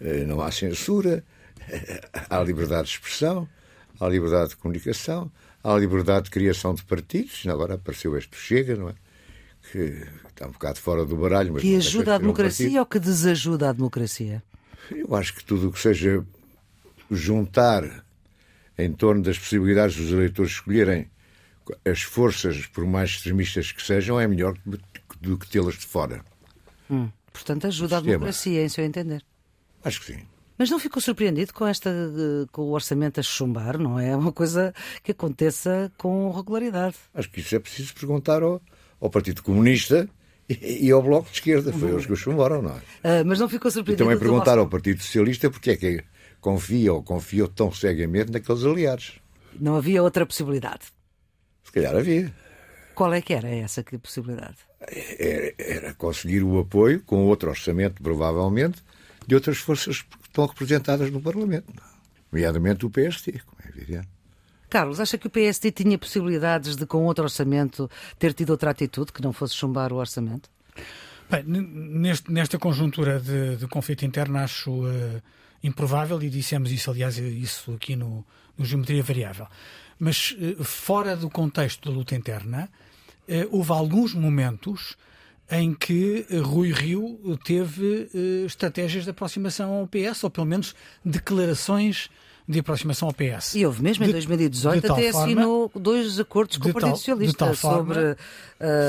Eh, 0.00 0.24
não 0.24 0.40
há 0.40 0.50
censura, 0.50 1.24
há 2.30 2.40
liberdade 2.42 2.88
de 2.88 2.94
expressão, 2.94 3.48
há 3.98 4.08
liberdade 4.08 4.50
de 4.50 4.56
comunicação, 4.56 5.30
há 5.62 5.76
liberdade 5.76 6.24
de 6.24 6.30
criação 6.30 6.74
de 6.74 6.84
partidos. 6.84 7.44
Agora 7.46 7.74
apareceu 7.74 8.16
este 8.16 8.36
Chega, 8.36 8.76
não 8.76 8.90
é? 8.90 8.94
Que 9.72 10.06
está 10.28 10.46
um 10.46 10.52
bocado 10.52 10.78
fora 10.78 11.04
do 11.04 11.16
baralho. 11.16 11.54
Mas 11.54 11.62
que 11.62 11.76
ajuda 11.76 12.14
a 12.14 12.18
democracia 12.18 12.78
um 12.78 12.80
ou 12.80 12.86
que 12.86 12.98
desajuda 12.98 13.70
a 13.70 13.72
democracia? 13.72 14.42
Eu 14.90 15.14
acho 15.14 15.34
que 15.34 15.44
tudo 15.44 15.68
o 15.68 15.72
que 15.72 15.80
seja 15.80 16.24
juntar 17.10 18.04
em 18.76 18.92
torno 18.92 19.22
das 19.22 19.38
possibilidades 19.38 19.96
dos 19.96 20.10
eleitores 20.10 20.52
escolherem 20.52 21.10
as 21.84 22.02
forças, 22.02 22.66
por 22.66 22.84
mais 22.84 23.10
extremistas 23.10 23.72
que 23.72 23.82
sejam, 23.82 24.20
é 24.20 24.26
melhor 24.26 24.54
do 25.20 25.38
que 25.38 25.48
tê-las 25.48 25.74
de 25.74 25.86
fora. 25.86 26.22
Hum, 26.90 27.08
portanto, 27.32 27.66
ajuda 27.66 27.98
a 27.98 28.00
democracia, 28.00 28.62
em 28.62 28.68
seu 28.68 28.84
entender. 28.84 29.24
Acho 29.82 30.00
que 30.00 30.12
sim. 30.12 30.26
Mas 30.56 30.70
não 30.70 30.78
ficou 30.78 31.02
surpreendido 31.02 31.52
com, 31.52 31.66
esta, 31.66 31.90
com 32.52 32.62
o 32.62 32.70
orçamento 32.72 33.18
a 33.18 33.22
chumbar, 33.22 33.76
não 33.76 33.98
é? 33.98 34.10
É 34.10 34.16
uma 34.16 34.32
coisa 34.32 34.72
que 35.02 35.10
aconteça 35.10 35.90
com 35.98 36.30
regularidade. 36.30 36.96
Acho 37.12 37.30
que 37.30 37.40
isso 37.40 37.56
é 37.56 37.58
preciso 37.58 37.92
perguntar 37.94 38.42
ao, 38.42 38.62
ao 39.00 39.10
Partido 39.10 39.42
Comunista 39.42 40.08
e, 40.48 40.86
e, 40.86 40.90
ao 40.92 41.02
Bloco 41.02 41.28
de 41.28 41.34
Esquerda. 41.34 41.72
Foi 41.72 41.90
eles 41.90 42.06
que 42.06 42.12
o 42.12 42.16
chumbaram, 42.16 42.62
não 42.62 42.70
é? 42.70 43.20
Uh, 43.20 43.26
mas 43.26 43.40
não 43.40 43.48
ficou 43.48 43.70
surpreendido. 43.70 44.04
E 44.04 44.06
também 44.06 44.18
perguntar 44.18 44.58
ao 44.58 44.68
Partido 44.68 45.02
Socialista 45.02 45.50
porque 45.50 45.70
é 45.70 45.76
que 45.76 46.04
confia 46.40 46.92
ou 46.92 47.02
confiou 47.02 47.48
tão 47.48 47.72
cegamente 47.72 48.30
naqueles 48.30 48.64
aliados. 48.64 49.18
Não 49.58 49.76
havia 49.76 50.02
outra 50.02 50.24
possibilidade? 50.24 50.84
Se 51.64 51.72
calhar 51.72 51.96
havia. 51.96 52.32
Qual 52.94 53.12
é 53.12 53.20
que 53.20 53.34
era 53.34 53.48
essa 53.48 53.82
que 53.82 53.98
possibilidade? 53.98 54.58
Era, 55.18 55.54
era 55.58 55.94
conseguir 55.94 56.44
o 56.44 56.58
apoio, 56.58 57.02
com 57.02 57.24
outro 57.24 57.50
orçamento, 57.50 58.00
provavelmente, 58.02 58.82
de 59.26 59.34
outras 59.34 59.58
forças 59.58 60.04
estão 60.34 60.46
representadas 60.46 61.10
no 61.12 61.20
Parlamento, 61.20 61.72
nomeadamente 62.30 62.84
o 62.84 62.90
PSD, 62.90 63.40
como 63.46 63.62
é 63.64 63.68
evidente. 63.68 64.08
Carlos, 64.68 64.98
acha 64.98 65.16
que 65.16 65.28
o 65.28 65.30
PSD 65.30 65.70
tinha 65.70 65.96
possibilidades 65.96 66.74
de, 66.74 66.84
com 66.84 67.04
outro 67.04 67.22
orçamento, 67.22 67.88
ter 68.18 68.32
tido 68.34 68.50
outra 68.50 68.72
atitude 68.72 69.12
que 69.12 69.22
não 69.22 69.32
fosse 69.32 69.54
chumbar 69.54 69.92
o 69.92 69.96
orçamento? 69.96 70.50
Bem, 71.30 71.44
neste, 71.44 72.32
nesta 72.32 72.58
conjuntura 72.58 73.20
de, 73.20 73.56
de, 73.56 73.68
conflito 73.68 74.04
interno, 74.04 74.38
acho 74.38 74.72
uh, 74.72 75.22
improvável, 75.62 76.20
e 76.20 76.28
dissemos 76.28 76.72
isso, 76.72 76.90
aliás, 76.90 77.16
isso 77.16 77.72
aqui 77.72 77.94
no, 77.94 78.26
no 78.58 78.64
Geometria 78.64 79.02
Variável. 79.02 79.46
Mas 79.96 80.32
uh, 80.32 80.64
fora 80.64 81.16
do 81.16 81.30
contexto 81.30 81.88
da 81.88 81.96
luta 81.96 82.16
interna, 82.16 82.68
uh, 83.28 83.56
houve 83.56 83.70
alguns 83.70 84.12
momentos 84.12 84.96
em 85.50 85.74
que 85.74 86.26
Rui 86.42 86.72
Rio 86.72 87.18
teve 87.44 88.08
uh, 88.14 88.46
estratégias 88.46 89.04
de 89.04 89.10
aproximação 89.10 89.72
ao 89.72 89.86
PS, 89.86 90.24
ou 90.24 90.30
pelo 90.30 90.46
menos 90.46 90.74
declarações 91.04 92.08
de 92.46 92.58
aproximação 92.58 93.08
ao 93.08 93.14
PS. 93.14 93.54
E 93.54 93.64
houve 93.64 93.82
mesmo 93.82 94.04
em 94.04 94.10
2018 94.10 94.92
até 94.92 95.12
forma, 95.12 95.24
assinou 95.24 95.72
dois 95.74 96.20
acordos 96.20 96.58
com 96.58 96.68
o 96.68 96.72
Partido 96.72 96.90
tal, 96.90 96.96
Socialista 96.98 97.54
sobre, 97.54 97.98
uh, 97.98 98.16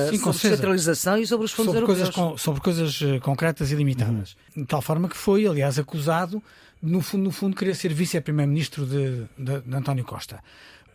sim, 0.10 0.18
sobre 0.18 0.32
descentralização 0.34 1.18
e 1.18 1.26
sobre 1.26 1.46
os 1.46 1.52
fundos 1.52 1.74
sobre 1.74 1.92
europeus. 1.92 2.10
Coisas 2.10 2.16
com, 2.16 2.38
sobre 2.38 2.62
coisas 2.62 3.02
eh, 3.02 3.20
concretas 3.20 3.72
e 3.72 3.76
limitadas. 3.76 4.36
Uhum. 4.56 4.64
De 4.64 4.68
tal 4.68 4.82
forma 4.82 5.08
que 5.08 5.16
foi, 5.16 5.48
aliás, 5.48 5.80
acusado, 5.80 6.44
no 6.82 7.00
fundo, 7.00 7.24
no 7.24 7.32
fundo 7.32 7.56
querer 7.56 7.76
ser 7.76 7.94
vice-primeiro-ministro 7.94 8.86
de, 8.86 9.24
de, 9.38 9.62
de 9.62 9.76
António 9.76 10.04
Costa. 10.04 10.44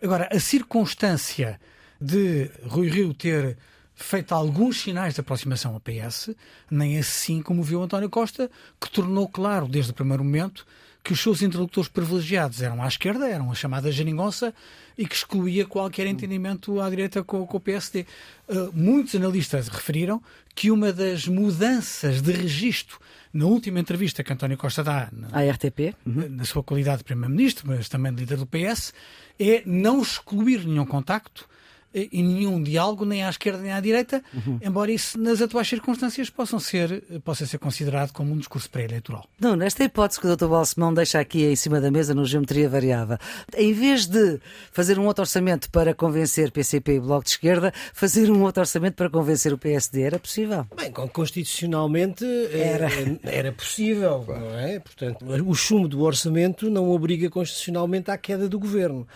Agora, 0.03 0.29
a 0.31 0.39
circunstância 0.39 1.59
de 1.99 2.51
Rui 2.67 2.89
Rio 2.89 3.15
ter 3.15 3.57
feito 4.03 4.33
alguns 4.35 4.81
sinais 4.81 5.15
de 5.15 5.21
aproximação 5.21 5.75
ao 5.75 5.81
PS, 5.81 6.31
nem 6.71 6.99
assim 6.99 7.43
como 7.43 7.63
viu 7.63 7.83
António 7.83 8.09
Costa, 8.09 8.51
que 8.81 8.91
tornou 8.91 9.29
claro 9.29 9.69
desde 9.69 9.91
o 9.91 9.95
primeiro 9.95 10.25
momento 10.25 10.67
que 11.03 11.13
os 11.13 11.21
seus 11.21 11.41
interlocutores 11.41 11.89
privilegiados 11.89 12.61
eram 12.61 12.83
à 12.83 12.87
esquerda, 12.87 13.29
eram 13.29 13.51
a 13.51 13.55
chamada 13.55 13.91
geringonça, 13.91 14.53
e 14.99 15.07
que 15.07 15.15
excluía 15.15 15.65
qualquer 15.65 16.07
entendimento 16.07 16.79
à 16.79 16.91
direita 16.91 17.25
com, 17.25 17.47
com 17.47 17.57
o 17.57 17.61
PSD. 17.61 18.05
Uh, 18.47 18.71
muitos 18.75 19.15
analistas 19.15 19.69
referiram 19.69 20.23
que 20.55 20.71
uma 20.71 20.93
das 20.93 21.27
mudanças 21.27 22.21
de 22.21 22.33
registro 22.33 22.99
na 23.33 23.47
última 23.47 23.81
entrevista 23.81 24.23
que 24.23 24.33
António 24.33 24.59
Costa 24.59 24.85
dá 24.85 25.09
na, 25.11 25.29
à 25.29 25.51
RTP, 25.51 25.95
uhum. 26.05 26.29
na 26.29 26.45
sua 26.45 26.63
qualidade 26.63 26.99
de 26.99 27.05
Primeiro-Ministro, 27.05 27.67
mas 27.67 27.89
também 27.89 28.13
de 28.13 28.21
líder 28.21 28.37
do 28.37 28.47
PS, 28.47 28.93
é 29.39 29.63
não 29.65 30.03
excluir 30.03 30.67
nenhum 30.67 30.85
contacto 30.85 31.49
e 31.95 32.23
nenhum 32.23 32.63
diálogo, 32.63 33.05
nem 33.05 33.25
à 33.25 33.31
esquerda 33.31 33.63
nem 33.63 33.73
à 33.73 33.81
direita, 33.81 34.23
uhum. 34.33 34.59
embora 34.63 34.93
isso, 34.93 35.19
nas 35.19 35.41
atuais 35.43 35.69
circunstâncias, 35.69 36.31
possam 36.31 36.59
ser, 36.59 37.03
possa 37.25 37.47
ser 37.47 37.59
considerado 37.59 38.13
como 38.13 38.33
um 38.33 38.39
discurso 38.39 38.71
pré-eleitoral. 38.71 39.27
Não, 39.41 39.57
nesta 39.57 39.85
hipótese 39.85 40.21
que 40.21 40.27
o 40.27 40.37
Dr. 40.37 40.47
Balsemão 40.47 40.95
deixa 40.95 41.19
aqui 41.19 41.45
em 41.45 41.57
cima 41.57 41.81
da 41.81 41.91
mesa 41.91 42.15
no 42.15 42.25
Geometria 42.25 42.69
Variável, 42.69 43.19
em 43.57 43.73
vez 43.73 44.07
de 44.07 44.41
fazer 44.71 44.99
um 44.99 45.07
outro 45.07 45.23
orçamento 45.23 45.71
para 45.71 45.95
convencer 45.95 46.53
PCP 46.53 46.97
e 46.97 47.01
Bloco 47.01 47.25
de 47.25 47.31
Esquerda, 47.31 47.73
fazer 47.93 48.31
um 48.31 48.43
outro 48.43 48.61
orçamento 48.61 48.95
para 48.95 49.11
convencer 49.11 49.53
o 49.53 49.59
PSD, 49.59 50.03
era 50.03 50.19
possível? 50.19 50.67
Bem, 50.77 50.93
constitucionalmente 50.93 52.25
eh, 52.25 52.73
era, 52.75 52.89
era 53.25 53.53
possível, 53.53 54.25
não 54.29 54.59
é? 54.59 54.79
Portanto, 54.79 55.25
o 55.25 55.55
chumbo 55.55 55.89
do 55.89 56.03
orçamento 56.03 56.71
não 56.71 56.91
obriga 56.91 57.29
constitucionalmente 57.29 58.11
à 58.11 58.19
queda 58.19 58.49
do 58.49 58.59
governo. 58.59 59.07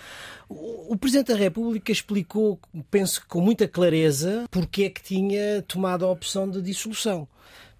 O 0.89 0.97
Presidente 0.97 1.33
da 1.33 1.39
República 1.39 1.91
explicou, 1.91 2.59
penso 2.91 3.21
que 3.21 3.27
com 3.27 3.41
muita 3.41 3.67
clareza, 3.67 4.45
porque 4.51 4.85
é 4.85 4.91
que 4.91 5.03
tinha 5.03 5.63
tomado 5.67 6.05
a 6.05 6.11
opção 6.11 6.49
de 6.49 6.63
dissolução. 6.63 7.27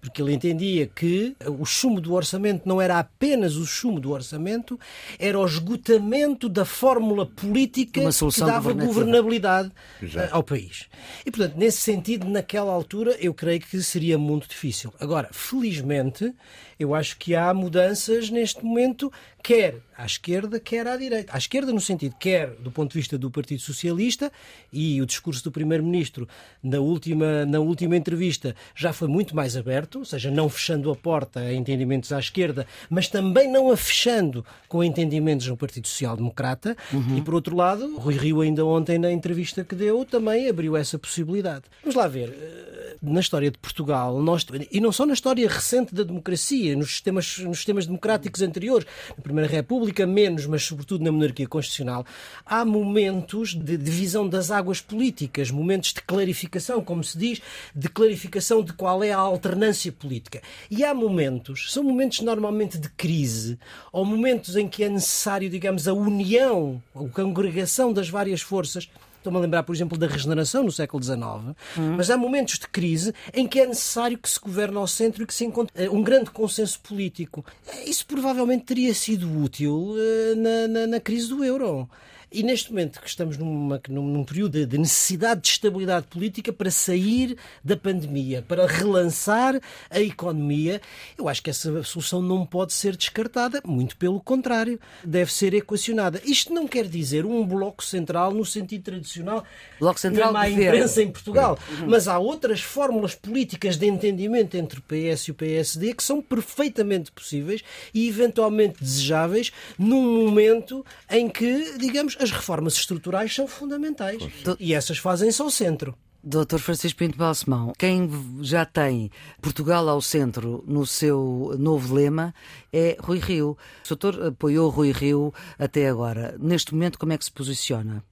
porque 0.05 0.21
ele 0.21 0.33
entendia 0.33 0.85
que 0.85 1.35
o 1.59 1.65
chumbo 1.65 1.99
do 1.99 2.13
orçamento 2.13 2.67
não 2.67 2.79
era 2.79 2.99
apenas 2.99 3.55
o 3.55 3.65
chumbo 3.65 3.99
do 3.99 4.11
orçamento, 4.11 4.79
era 5.17 5.39
o 5.39 5.45
esgotamento 5.45 6.47
da 6.47 6.63
fórmula 6.63 7.25
política 7.25 8.01
que 8.01 8.39
dava 8.41 8.71
governabilidade 8.73 9.71
Exato. 10.01 10.35
ao 10.35 10.43
país. 10.43 10.87
E, 11.25 11.31
portanto, 11.31 11.57
nesse 11.57 11.79
sentido, 11.79 12.29
naquela 12.29 12.71
altura, 12.71 13.17
eu 13.19 13.33
creio 13.33 13.59
que 13.59 13.81
seria 13.81 14.17
muito 14.17 14.47
difícil. 14.47 14.93
Agora, 14.99 15.29
felizmente, 15.31 16.31
eu 16.79 16.93
acho 16.93 17.17
que 17.17 17.35
há 17.35 17.53
mudanças 17.53 18.29
neste 18.29 18.63
momento, 18.63 19.11
quer 19.41 19.77
à 19.97 20.05
esquerda, 20.05 20.59
quer 20.59 20.85
à 20.87 20.97
direita. 20.97 21.33
À 21.33 21.37
esquerda, 21.37 21.71
no 21.71 21.79
sentido, 21.79 22.15
quer 22.19 22.49
do 22.55 22.69
ponto 22.69 22.91
de 22.91 22.99
vista 22.99 23.17
do 23.17 23.31
Partido 23.31 23.61
Socialista, 23.61 24.31
e 24.71 25.01
o 25.01 25.05
discurso 25.05 25.43
do 25.43 25.51
Primeiro-Ministro 25.51 26.27
na 26.61 26.79
última, 26.79 27.45
na 27.45 27.59
última 27.59 27.95
entrevista 27.95 28.55
já 28.75 28.91
foi 28.91 29.07
muito 29.07 29.35
mais 29.35 29.55
aberto, 29.55 29.99
ou 29.99 30.05
seja, 30.05 30.29
não 30.29 30.49
fechando 30.49 30.91
a 30.91 30.95
porta 30.95 31.39
a 31.39 31.53
entendimentos 31.53 32.11
à 32.11 32.19
esquerda, 32.19 32.67
mas 32.89 33.07
também 33.07 33.49
não 33.49 33.71
a 33.71 33.77
fechando 33.77 34.45
com 34.67 34.83
entendimentos 34.83 35.47
no 35.47 35.55
Partido 35.55 35.87
Social 35.87 36.17
Democrata. 36.17 36.75
Uhum. 36.91 37.17
E, 37.17 37.21
por 37.21 37.35
outro 37.35 37.55
lado, 37.55 37.95
Rui 37.97 38.17
Rio, 38.17 38.41
ainda 38.41 38.65
ontem, 38.65 38.97
na 38.97 39.11
entrevista 39.11 39.63
que 39.63 39.75
deu, 39.75 40.03
também 40.03 40.49
abriu 40.49 40.75
essa 40.75 40.99
possibilidade. 40.99 41.63
Vamos 41.81 41.95
lá 41.95 42.07
ver. 42.07 42.29
Eh, 42.29 42.75
na 43.01 43.19
história 43.19 43.51
de 43.51 43.57
Portugal, 43.57 44.21
nós, 44.21 44.45
e 44.71 44.79
não 44.79 44.91
só 44.91 45.05
na 45.05 45.13
história 45.13 45.47
recente 45.47 45.93
da 45.93 46.03
democracia, 46.03 46.64
nos 46.73 46.91
sistemas, 46.91 47.37
nos 47.39 47.57
sistemas 47.57 47.85
democráticos 47.85 48.41
anteriores, 48.41 48.87
na 49.17 49.21
Primeira 49.21 49.49
República, 49.49 50.07
menos, 50.07 50.45
mas 50.45 50.63
sobretudo 50.63 51.03
na 51.03 51.11
monarquia 51.11 51.47
constitucional, 51.47 52.05
há 52.45 52.63
momentos 52.63 53.53
de 53.53 53.75
divisão 53.77 54.27
das 54.27 54.51
águas 54.51 54.79
políticas, 54.79 55.51
momentos 55.51 55.91
de 55.91 56.01
clarificação, 56.01 56.81
como 56.81 57.03
se 57.03 57.17
diz, 57.17 57.41
de 57.75 57.89
clarificação 57.89 58.63
de 58.63 58.71
qual 58.71 59.03
é 59.03 59.11
a 59.11 59.17
alternância 59.17 59.91
política. 59.91 60.41
E 60.71 60.83
há 60.83 60.93
momentos, 60.93 61.73
são 61.73 61.83
momentos 61.83 62.21
normalmente 62.21 62.77
de 62.77 62.89
crise, 62.89 63.59
ou 63.91 64.05
momentos 64.05 64.55
em 64.55 64.67
que 64.67 64.83
é 64.83 64.89
necessário, 64.89 65.49
digamos, 65.49 65.87
a 65.87 65.93
união, 65.93 66.81
a 66.95 67.07
congregação 67.09 67.91
das 67.91 68.09
várias 68.09 68.41
forças 68.41 68.89
Estou-me 69.25 69.39
a 69.39 69.41
lembrar, 69.41 69.63
por 69.63 69.75
exemplo, 69.75 69.97
da 69.97 70.05
regeneração 70.05 70.63
no 70.63 70.71
século 70.71 71.01
XIX, 71.01 71.17
hum. 71.19 71.95
mas 71.97 72.11
há 72.11 72.15
momentos 72.17 72.59
de 72.59 72.67
crise 72.67 73.11
em 73.33 73.47
que 73.47 73.59
é 73.59 73.65
necessário 73.65 74.19
que 74.19 74.29
se 74.29 74.39
governe 74.39 74.77
ao 74.77 74.85
centro 74.85 75.23
e 75.23 75.25
que 75.25 75.33
se 75.33 75.43
encontre 75.43 75.83
eh, 75.83 75.89
um 75.89 76.03
grande 76.03 76.29
consenso 76.29 76.79
político. 76.79 77.43
Isso 77.87 78.05
provavelmente 78.05 78.65
teria 78.65 78.93
sido 78.93 79.27
útil 79.41 79.73
uh, 79.73 80.35
na, 80.37 80.67
na, 80.67 80.87
na 80.87 80.99
crise 80.99 81.29
do 81.29 81.43
euro. 81.43 81.89
E 82.35 82.43
neste 82.43 82.69
momento 82.69 82.99
que 82.99 83.07
estamos 83.07 83.37
numa, 83.37 83.81
num, 83.87 84.25
período 84.25 84.65
de 84.65 84.77
necessidade 84.77 85.39
de 85.39 85.47
estabilidade 85.47 86.05
política 86.07 86.51
para 86.51 86.69
sair 86.69 87.37
da 87.63 87.77
pandemia, 87.77 88.43
para 88.45 88.67
relançar 88.67 89.57
a 89.89 90.01
economia, 90.01 90.81
eu 91.17 91.29
acho 91.29 91.41
que 91.41 91.49
essa 91.49 91.81
solução 91.83 92.21
não 92.21 92.45
pode 92.45 92.73
ser 92.73 92.97
descartada, 92.97 93.61
muito 93.65 93.95
pelo 93.95 94.19
contrário, 94.19 94.77
deve 95.01 95.31
ser 95.31 95.53
equacionada. 95.53 96.21
Isto 96.25 96.53
não 96.53 96.67
quer 96.67 96.89
dizer 96.89 97.25
um 97.25 97.47
bloco 97.47 97.81
central 97.81 98.33
no 98.33 98.43
sentido 98.43 98.83
tradicional, 98.83 99.45
bloco 99.79 99.97
central 99.97 100.33
na 100.33 100.49
imprensa 100.49 101.01
em 101.01 101.09
Portugal, 101.09 101.57
uhum. 101.69 101.87
mas 101.87 102.05
há 102.05 102.19
outras 102.19 102.59
fórmulas 102.59 103.15
políticas 103.15 103.77
de 103.77 103.87
entendimento 103.87 104.57
entre 104.57 104.79
o 104.79 104.81
PS 104.81 105.29
e 105.29 105.31
o 105.31 105.35
PSD 105.35 105.93
que 105.93 106.03
são 106.03 106.21
perfeitamente 106.21 107.13
possíveis 107.13 107.63
e 107.93 108.09
eventualmente 108.09 108.83
desejáveis 108.83 109.53
num 109.79 110.25
momento 110.25 110.85
em 111.09 111.29
que, 111.29 111.77
digamos, 111.77 112.17
as 112.25 112.31
reformas 112.31 112.73
estruturais 112.73 113.33
são 113.33 113.47
fundamentais. 113.47 114.21
E 114.59 114.73
essas 114.73 114.97
fazem-se 114.97 115.41
ao 115.41 115.49
centro. 115.51 115.95
Doutor 116.23 116.59
Francisco 116.59 116.97
Pinto 116.97 117.19
Balsemão, 117.19 117.71
quem 117.77 118.09
já 118.41 118.65
tem 118.65 119.11
Portugal 119.39 119.87
ao 119.87 120.01
centro 120.01 120.63
no 120.67 120.83
seu 120.87 121.55
novo 121.59 121.93
lema 121.93 122.33
é 122.73 122.97
Rui 122.99 123.19
Rio. 123.19 123.51
O 123.85 123.87
doutor 123.87 124.27
apoiou 124.29 124.71
Rui 124.71 124.91
Rio 124.91 125.31
até 125.59 125.87
agora. 125.87 126.35
Neste 126.39 126.73
momento, 126.73 126.97
como 126.97 127.13
é 127.13 127.17
que 127.17 127.25
se 127.25 127.31
posiciona? 127.31 128.03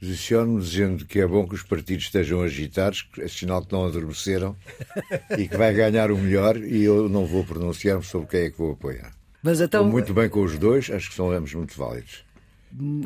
Posiciono-me 0.00 0.60
dizendo 0.60 1.06
que 1.06 1.20
é 1.20 1.26
bom 1.26 1.46
que 1.46 1.54
os 1.54 1.62
partidos 1.62 2.06
estejam 2.06 2.42
agitados, 2.42 3.08
é 3.18 3.28
sinal 3.28 3.64
que 3.64 3.72
não 3.72 3.86
adormeceram 3.86 4.56
e 5.38 5.46
que 5.46 5.56
vai 5.56 5.72
ganhar 5.72 6.10
o 6.10 6.18
melhor 6.18 6.56
e 6.56 6.82
eu 6.82 7.08
não 7.08 7.24
vou 7.24 7.44
pronunciar-me 7.44 8.02
sobre 8.02 8.26
quem 8.26 8.40
é 8.40 8.50
que 8.50 8.58
vou 8.58 8.72
apoiar. 8.72 9.14
Mas 9.44 9.60
então... 9.60 9.82
Estou 9.82 9.92
muito 9.92 10.12
bem 10.12 10.28
com 10.28 10.42
os 10.42 10.58
dois, 10.58 10.90
acho 10.90 11.08
que 11.08 11.14
são 11.14 11.30
ambos 11.30 11.54
muito 11.54 11.78
válidos. 11.78 12.24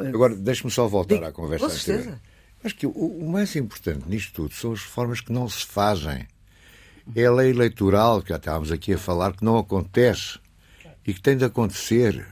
Agora, 0.09 0.35
deixe-me 0.35 0.71
só 0.71 0.87
voltar 0.87 1.23
à 1.25 1.33
conversa 1.33 1.67
com 1.67 1.73
certeza. 1.73 2.21
Acho 2.63 2.77
que 2.77 2.87
o, 2.87 2.91
o, 2.91 3.31
mais 3.31 3.55
importante 3.57 4.09
nisto 4.09 4.33
tudo 4.33 4.55
são 4.55 4.73
as 4.73 4.83
reformas 4.83 5.21
que 5.21 5.33
não 5.33 5.49
se 5.49 5.67
fazem. 5.67 6.27
É 7.15 7.27
a 7.27 7.33
lei 7.33 7.51
eleitoral, 7.51 8.23
que 8.23 8.31
já 8.31 8.37
estávamos 8.37 8.73
aqui 8.73 8.95
a 8.95 8.99
falar, 8.99 9.37
que 9.37 9.45
não 9.45 9.59
acontece 9.59 10.39
e 11.07 11.13
que 11.13 11.21
tem 11.21 11.37
de 11.37 11.45
acontecer. 11.45 12.27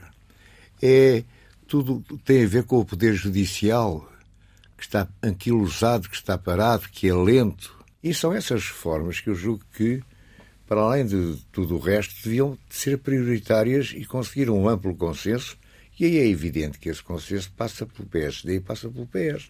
É 0.81 1.23
tudo 1.67 2.03
tem 2.25 2.43
a 2.43 2.47
ver 2.47 2.63
com 2.63 2.79
o 2.79 2.85
poder 2.85 3.13
judicial, 3.13 4.07
que 4.75 4.83
está 4.83 5.07
anquilosado, 5.21 6.09
que 6.09 6.15
está 6.15 6.37
parado, 6.37 6.89
que 6.89 7.07
é 7.07 7.13
lento. 7.13 7.75
E 8.03 8.13
são 8.13 8.33
essas 8.33 8.67
reformas 8.67 9.19
que 9.19 9.29
eu 9.29 9.35
julgo 9.35 9.63
que, 9.75 10.03
para 10.67 10.81
além 10.81 11.05
de 11.05 11.37
tudo 11.51 11.75
o 11.75 11.79
resto, 11.79 12.15
deviam 12.23 12.57
ser 12.69 12.97
prioritárias 12.97 13.93
e 13.95 14.03
conseguir 14.03 14.49
um 14.49 14.67
amplo 14.67 14.95
consenso 14.95 15.57
e 15.99 16.05
aí 16.05 16.17
é 16.17 16.27
evidente 16.27 16.79
que 16.79 16.89
esse 16.89 17.03
consenso 17.03 17.51
passa 17.55 17.85
pelo 17.85 18.07
PSD 18.07 18.55
e 18.55 18.59
passa 18.59 18.89
pelo 18.89 19.07
PS. 19.07 19.49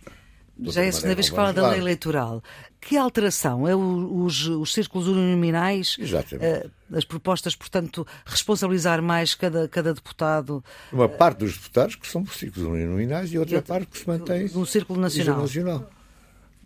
Já 0.59 0.83
é 0.83 0.89
a 0.89 0.91
segunda 0.91 1.15
vez 1.15 1.29
que 1.29 1.35
fala 1.35 1.51
da 1.51 1.69
lei 1.69 1.79
eleitoral. 1.79 2.43
Que 2.79 2.95
alteração? 2.95 3.67
É 3.67 3.75
os, 3.75 4.45
os 4.47 4.71
círculos 4.71 5.07
uninominais? 5.07 5.97
Exatamente. 6.00 6.67
Uh, 6.67 6.71
as 6.95 7.03
propostas, 7.03 7.55
portanto, 7.55 8.05
responsabilizar 8.25 9.01
mais 9.01 9.33
cada, 9.33 9.67
cada 9.67 9.93
deputado? 9.93 10.63
Uma 10.91 11.09
parte 11.09 11.39
dos 11.39 11.53
deputados 11.53 11.95
que 11.95 12.07
são 12.07 12.23
por 12.23 12.35
círculos 12.35 12.67
uninominais 12.69 13.33
e 13.33 13.38
outra, 13.38 13.55
e 13.55 13.57
outra 13.57 13.73
parte 13.73 13.88
que 13.88 13.97
se 13.97 14.07
mantém 14.07 14.47
no 14.50 14.65
Círculo 14.65 15.01
Nacional. 15.01 15.39
nacional. 15.39 15.89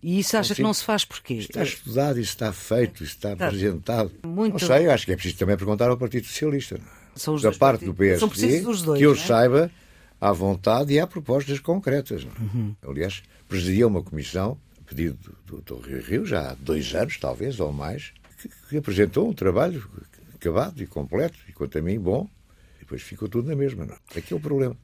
E 0.04 0.20
isso 0.20 0.38
acha 0.38 0.54
que 0.54 0.62
não 0.62 0.74
se 0.74 0.84
faz 0.84 1.06
porquê? 1.06 1.36
Está 1.36 1.64
estudado, 1.64 2.20
isso 2.20 2.30
está 2.30 2.54
feito, 2.54 3.04
isso 3.04 3.16
está, 3.16 3.34
está 3.34 3.48
apresentado. 3.48 4.12
Muito... 4.26 4.54
Não 4.54 4.60
sei, 4.60 4.90
acho 4.90 5.06
que 5.06 5.14
é 5.14 5.16
preciso 5.16 5.38
também 5.38 5.58
perguntar 5.58 5.90
ao 5.90 5.98
Partido 5.98 6.28
Socialista. 6.28 6.80
São 7.18 7.36
os 7.36 7.42
da 7.42 7.52
parte 7.52 7.86
partidos. 7.86 8.20
do 8.20 8.30
PSD, 8.30 8.62
dois, 8.62 8.82
que 8.98 9.04
eu 9.04 9.14
é? 9.14 9.16
saiba, 9.16 9.72
há 10.20 10.32
vontade 10.32 10.94
e 10.94 11.00
há 11.00 11.08
propostas 11.08 11.60
concretas. 11.60 12.24
Uhum. 12.24 12.76
Aliás, 12.88 13.24
presidia 13.48 13.88
uma 13.88 14.02
comissão, 14.02 14.58
a 14.82 14.90
pedido 14.90 15.18
do, 15.46 15.62
do, 15.62 15.80
Rio 15.80 16.02
Rio, 16.02 16.26
já 16.26 16.52
há 16.52 16.56
dois 16.56 16.94
anos, 16.96 17.18
talvez, 17.18 17.60
ou 17.60 17.72
mais, 17.72 18.14
que, 18.42 18.50
que 18.70 18.78
apresentou 18.78 19.30
um 19.30 19.34
trabalho 19.34 19.88
acabado 20.36 20.82
e 20.82 20.88
completo, 20.88 21.38
e 21.48 21.52
quanto 21.52 21.78
a 21.78 21.82
mim, 21.82 22.00
bom, 22.00 22.30
e 22.78 22.80
depois 22.82 23.02
ficou 23.02 23.28
tudo 23.28 23.50
na 23.50 23.56
mesma. 23.56 23.86
Não? 23.86 23.98
Aqui 24.16 24.34
é 24.34 24.36
o 24.36 24.40
problema. 24.40 24.76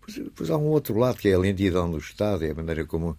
Depois, 0.00 0.16
depois 0.16 0.50
há 0.50 0.56
um 0.56 0.66
outro 0.66 0.96
lado, 0.98 1.18
que 1.18 1.28
é 1.28 1.34
a 1.34 1.38
lentidão 1.38 1.90
do 1.90 1.98
Estado, 1.98 2.44
é 2.44 2.50
a 2.50 2.54
maneira 2.54 2.84
como 2.84 3.16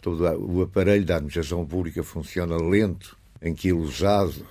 todo 0.00 0.22
o 0.22 0.62
aparelho 0.62 1.04
da 1.04 1.16
administração 1.16 1.64
pública 1.66 2.02
funciona 2.02 2.56
lento, 2.56 3.16
anquilosado, 3.42 4.46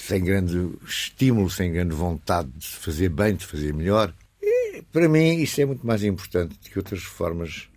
sem 0.00 0.24
grande 0.24 0.70
estímulo, 0.84 1.50
sem 1.50 1.72
grande 1.72 1.94
vontade 1.94 2.50
de 2.56 2.66
fazer 2.66 3.10
bem, 3.10 3.34
de 3.34 3.46
fazer 3.46 3.74
melhor. 3.74 4.12
E, 4.42 4.82
para 4.90 5.08
mim, 5.08 5.34
isso 5.34 5.60
é 5.60 5.66
muito 5.66 5.86
mais 5.86 6.02
importante 6.02 6.58
que 6.58 6.78
outras 6.78 7.02
reformas 7.04 7.68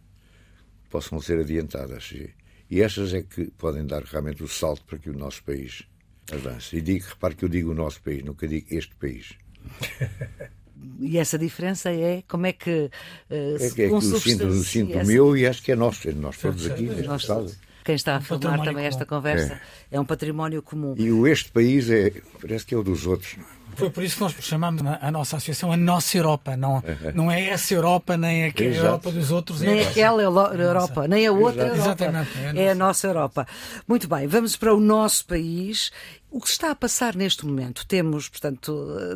possam 0.89 1.19
ser 1.19 1.39
adiantadas. 1.39 2.11
E, 2.13 2.29
e 2.69 2.81
estas 2.81 3.13
é 3.13 3.21
que 3.21 3.51
podem 3.57 3.85
dar 3.85 4.03
realmente 4.03 4.41
o 4.41 4.47
salto 4.47 4.83
para 4.85 4.97
que 4.97 5.09
o 5.09 5.13
nosso 5.13 5.43
país 5.43 5.83
avance. 6.31 6.77
E 6.77 6.81
digo, 6.81 7.05
repare 7.07 7.35
que 7.35 7.45
eu 7.45 7.49
digo 7.49 7.71
o 7.71 7.75
nosso 7.75 8.01
país, 8.01 8.23
nunca 8.23 8.47
digo 8.47 8.67
este 8.71 8.95
país. 8.95 9.33
E 10.99 11.17
essa 11.17 11.37
diferença 11.37 11.91
é 11.91 12.23
como 12.27 12.45
é 12.45 12.51
que. 12.51 12.89
Uh, 13.29 13.55
é 13.57 13.69
que, 13.69 13.83
é 13.83 13.87
que 13.87 13.93
eu 13.93 14.01
sinto, 14.01 14.53
sinto 14.63 14.97
essa... 14.97 15.09
meu 15.09 15.37
e 15.37 15.47
acho 15.47 15.63
que 15.63 15.71
é 15.71 15.77
nosso, 15.77 16.09
é 16.09 16.11
nós 16.11 16.37
todos 16.37 16.65
aqui 16.69 16.83
neste 16.83 17.15
estado 17.15 17.55
quem 17.83 17.95
está 17.95 18.15
a 18.15 18.19
um 18.19 18.21
filmar 18.21 18.57
também 18.59 18.73
comum. 18.73 18.87
esta 18.87 19.05
conversa. 19.05 19.53
É. 19.91 19.97
é. 19.97 19.99
um 19.99 20.05
património 20.05 20.61
comum. 20.61 20.95
E 20.97 21.11
o 21.11 21.27
este 21.27 21.51
país 21.51 21.89
é, 21.89 22.11
parece 22.41 22.65
que 22.65 22.73
é 22.73 22.77
o 22.77 22.83
dos 22.83 23.05
outros. 23.05 23.37
Foi 23.75 23.89
por 23.89 24.03
isso 24.03 24.17
que 24.17 24.21
nós 24.21 24.35
chamamos 24.39 24.83
a 25.01 25.11
nossa 25.11 25.37
associação 25.37 25.71
a 25.71 25.77
nossa 25.77 26.15
Europa. 26.17 26.55
Não, 26.55 26.83
não 27.13 27.31
é 27.31 27.49
essa 27.49 27.73
Europa, 27.73 28.15
nem 28.15 28.45
a 28.45 28.53
Europa 28.55 29.11
dos 29.11 29.31
outros. 29.31 29.61
Nem 29.61 29.79
é 29.79 29.87
aquela 29.87 30.21
Europa, 30.21 31.07
nem 31.07 31.25
a 31.25 31.31
outra 31.31 31.63
Europa. 31.63 31.81
Exatamente. 31.81 32.29
É 32.37 32.49
a, 32.49 32.63
é 32.63 32.69
a 32.69 32.75
nossa 32.75 33.07
Europa. 33.07 33.47
Muito 33.87 34.07
bem, 34.07 34.27
vamos 34.27 34.55
para 34.55 34.73
o 34.73 34.79
nosso 34.79 35.25
país 35.25 35.91
o 36.33 36.41
que 36.41 36.49
está 36.49 36.71
a 36.71 36.75
passar 36.75 37.15
neste 37.15 37.45
momento? 37.45 37.85
Temos, 37.85 38.27
portanto, 38.27 38.71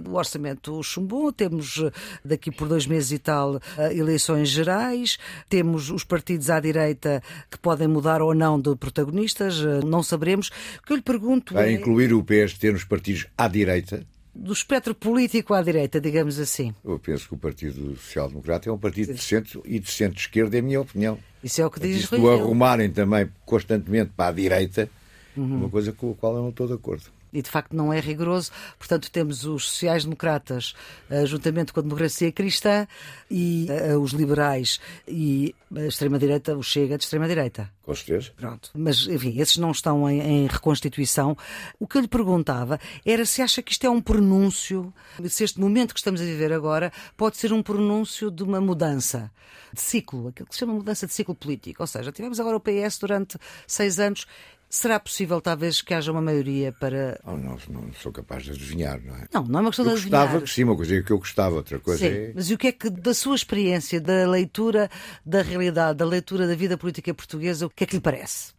o 0.08 0.14
orçamento 0.14 0.82
chumbou, 0.84 1.34
temos 1.34 1.84
daqui 2.24 2.52
por 2.52 2.68
dois 2.68 2.86
meses 2.86 3.12
e 3.12 3.18
tal 3.18 3.60
eleições 3.92 4.50
gerais, 4.50 5.18
temos 5.50 5.90
os 5.90 6.04
partidos 6.04 6.52
à 6.52 6.60
direita 6.60 7.24
que 7.50 7.58
podem 7.58 7.88
mudar 7.88 8.22
ou 8.22 8.36
não 8.36 8.62
de 8.62 8.76
protagonistas, 8.76 9.60
não 9.84 10.04
saberemos. 10.04 10.50
O 10.80 10.86
que 10.86 10.94
eu 10.94 10.98
lhe 10.98 11.02
pergunto 11.02 11.56
Vai 11.56 11.70
é... 11.70 11.72
incluir 11.72 12.14
o 12.14 12.24
PST 12.24 12.72
nos 12.72 12.84
partidos 12.84 13.26
à 13.36 13.48
direita? 13.48 14.06
do 14.38 14.54
espectro 14.54 14.94
político 14.94 15.56
à 15.56 15.64
direita, 15.64 16.00
digamos 16.00 16.40
assim? 16.40 16.72
Eu 16.86 17.00
penso 17.00 17.28
que 17.28 17.34
o 17.34 17.38
Partido 17.38 17.96
Social 17.96 18.30
Democrata 18.30 18.70
é 18.70 18.72
um 18.72 18.78
partido 18.78 19.12
de 19.12 19.20
centro 19.20 19.64
e 19.66 19.80
de 19.80 19.90
centro-esquerda, 19.90 20.56
é 20.56 20.60
a 20.60 20.62
minha 20.62 20.80
opinião. 20.80 21.18
Isso 21.44 21.60
é 21.60 21.66
o 21.66 21.72
que 21.72 21.80
diz 21.80 22.06
Rui. 22.06 22.34
arrumarem 22.36 22.92
também 22.92 23.28
constantemente 23.48 24.12
para 24.16 24.30
a 24.30 24.32
direita, 24.32 24.88
uhum. 25.38 25.58
uma 25.58 25.70
coisa 25.70 25.92
com 25.92 26.12
a 26.12 26.16
qual 26.16 26.36
eu 26.36 26.42
não 26.42 26.50
estou 26.50 26.68
de 26.68 26.74
acordo. 26.74 27.06
e 27.34 27.42
de 27.42 27.50
facto 27.50 27.76
não 27.76 27.92
é 27.92 28.00
rigoroso. 28.00 28.52
Portanto, 28.80 29.12
temos 29.12 29.46
os 29.46 29.70
sociais-democratas, 29.70 30.74
uh, 31.10 31.26
juntamente 31.26 31.74
com 31.74 31.80
a 31.80 31.84
democracia 31.84 32.32
cristã, 32.32 32.88
e 33.30 33.68
uh, 33.70 34.00
os 34.00 34.12
liberais 34.12 34.80
e 35.08 35.54
a 35.76 35.82
extrema-direita, 35.82 36.56
o 36.56 36.64
Chega 36.64 36.98
de 36.98 37.04
extrema-direita. 37.04 37.70
Com 37.84 37.94
certeza. 37.94 38.32
Pronto. 38.36 38.72
Mas, 38.74 39.08
enfim, 39.08 39.40
esses 39.40 39.58
não 39.58 39.72
estão 39.72 40.10
em, 40.10 40.22
em, 40.22 40.48
reconstituição. 40.48 41.38
O 41.80 41.88
que 41.88 41.98
eu 41.98 42.02
lhe 42.02 42.08
perguntava 42.08 42.80
era 43.06 43.26
se 43.26 43.42
acha 43.42 43.62
que 43.62 43.72
isto 43.72 43.86
é 43.86 43.90
um 43.90 44.02
pronúncio, 44.02 44.94
se 45.30 45.44
este 45.44 45.60
momento 45.60 45.94
que 45.94 46.00
estamos 46.00 46.22
a 46.22 46.24
viver 46.24 46.54
agora 46.54 46.92
pode 47.16 47.38
ser 47.38 47.52
um 47.52 47.62
pronúncio 47.62 48.32
de 48.32 48.44
uma 48.44 48.62
mudança 48.62 49.32
de 49.74 49.82
ciclo, 49.82 50.30
aquilo 50.30 50.48
que 50.48 50.56
se 50.56 50.60
chama 50.60 50.74
mudança 50.74 51.06
de 51.06 51.14
ciclo 51.14 51.36
político. 51.36 51.84
Ou 51.84 51.88
seja, 51.88 52.12
tivemos 52.12 52.40
agora 52.40 52.58
o 52.58 52.60
PS 52.60 52.98
durante 53.00 53.38
seis 53.66 54.00
anos 54.00 54.26
Será 54.70 55.00
possível, 55.00 55.40
talvez, 55.40 55.82
que 55.82 55.94
haja 55.94 56.12
uma 56.12 56.22
maioria 56.22 56.74
para. 56.74 57.20
Oh, 57.24 57.38
não, 57.38 57.58
não 57.70 57.94
sou 57.94 58.12
capaz 58.12 58.44
de 58.44 58.52
adivinhar, 58.52 59.02
não 59.02 59.16
é? 59.16 59.28
Não, 59.34 59.44
não 59.44 59.60
é 59.60 59.62
uma 59.62 59.70
questão 59.70 59.86
eu 59.86 59.92
de 59.92 59.98
adivinhar. 59.98 60.24
Gostava 60.24 60.44
que 60.44 60.52
sim, 60.52 60.64
uma 60.66 60.76
coisa 60.76 61.02
que 61.02 61.12
eu 61.12 61.18
gostava, 61.18 61.56
outra 61.56 61.80
coisa 61.80 62.00
sim, 62.00 62.14
é. 62.14 62.32
Mas 62.36 62.50
e 62.50 62.54
o 62.54 62.58
que 62.58 62.68
é 62.68 62.72
que, 62.74 62.90
da 62.90 63.14
sua 63.14 63.36
experiência, 63.36 64.02
da 64.02 64.30
leitura 64.30 64.90
da 65.26 65.42
realidade, 65.42 65.98
da 65.98 66.06
leitura 66.06 66.46
da 66.46 66.56
vida 66.56 66.78
política 66.78 67.14
portuguesa, 67.14 67.66
o 67.66 67.70
que 67.70 67.86
é 67.86 67.88
que 67.88 67.96
lhe 67.96 68.02
parece? 68.02 68.52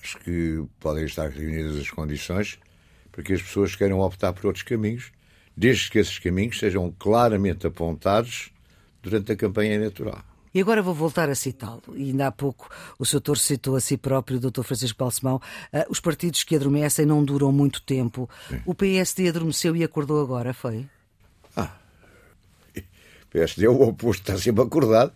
Acho 0.00 0.18
que 0.20 0.64
podem 0.78 1.04
estar 1.06 1.28
reunidas 1.28 1.76
as 1.76 1.90
condições 1.90 2.58
para 3.10 3.22
que 3.22 3.32
as 3.32 3.42
pessoas 3.42 3.74
queiram 3.74 3.98
optar 3.98 4.32
por 4.32 4.46
outros 4.46 4.62
caminhos, 4.62 5.10
desde 5.56 5.90
que 5.90 5.98
esses 5.98 6.18
caminhos 6.20 6.58
sejam 6.58 6.94
claramente 6.98 7.66
apontados 7.66 8.50
durante 9.02 9.32
a 9.32 9.36
campanha 9.36 9.74
eleitoral. 9.74 10.24
E 10.54 10.60
agora 10.60 10.82
vou 10.82 10.94
voltar 10.94 11.30
a 11.30 11.34
citá-lo. 11.34 11.82
E 11.94 12.10
ainda 12.10 12.26
há 12.26 12.32
pouco 12.32 12.68
o 12.98 13.06
Sr. 13.06 13.20
Torres 13.20 13.42
citou 13.42 13.74
a 13.74 13.80
si 13.80 13.96
próprio, 13.96 14.36
o 14.36 14.50
Dr. 14.50 14.62
Francisco 14.62 15.02
Balsemão, 15.02 15.36
uh, 15.36 15.84
os 15.88 15.98
partidos 15.98 16.44
que 16.44 16.56
adormecem 16.56 17.06
não 17.06 17.24
duram 17.24 17.50
muito 17.50 17.80
tempo. 17.82 18.28
Sim. 18.48 18.60
O 18.66 18.74
PSD 18.74 19.28
adormeceu 19.28 19.74
e 19.74 19.82
acordou 19.82 20.20
agora, 20.20 20.52
foi? 20.52 20.86
Ah, 21.56 21.72
o 22.76 23.26
PSD 23.30 23.64
é 23.64 23.70
o 23.70 23.80
oposto, 23.80 24.20
está 24.20 24.36
sempre 24.36 24.62
acordado. 24.62 25.12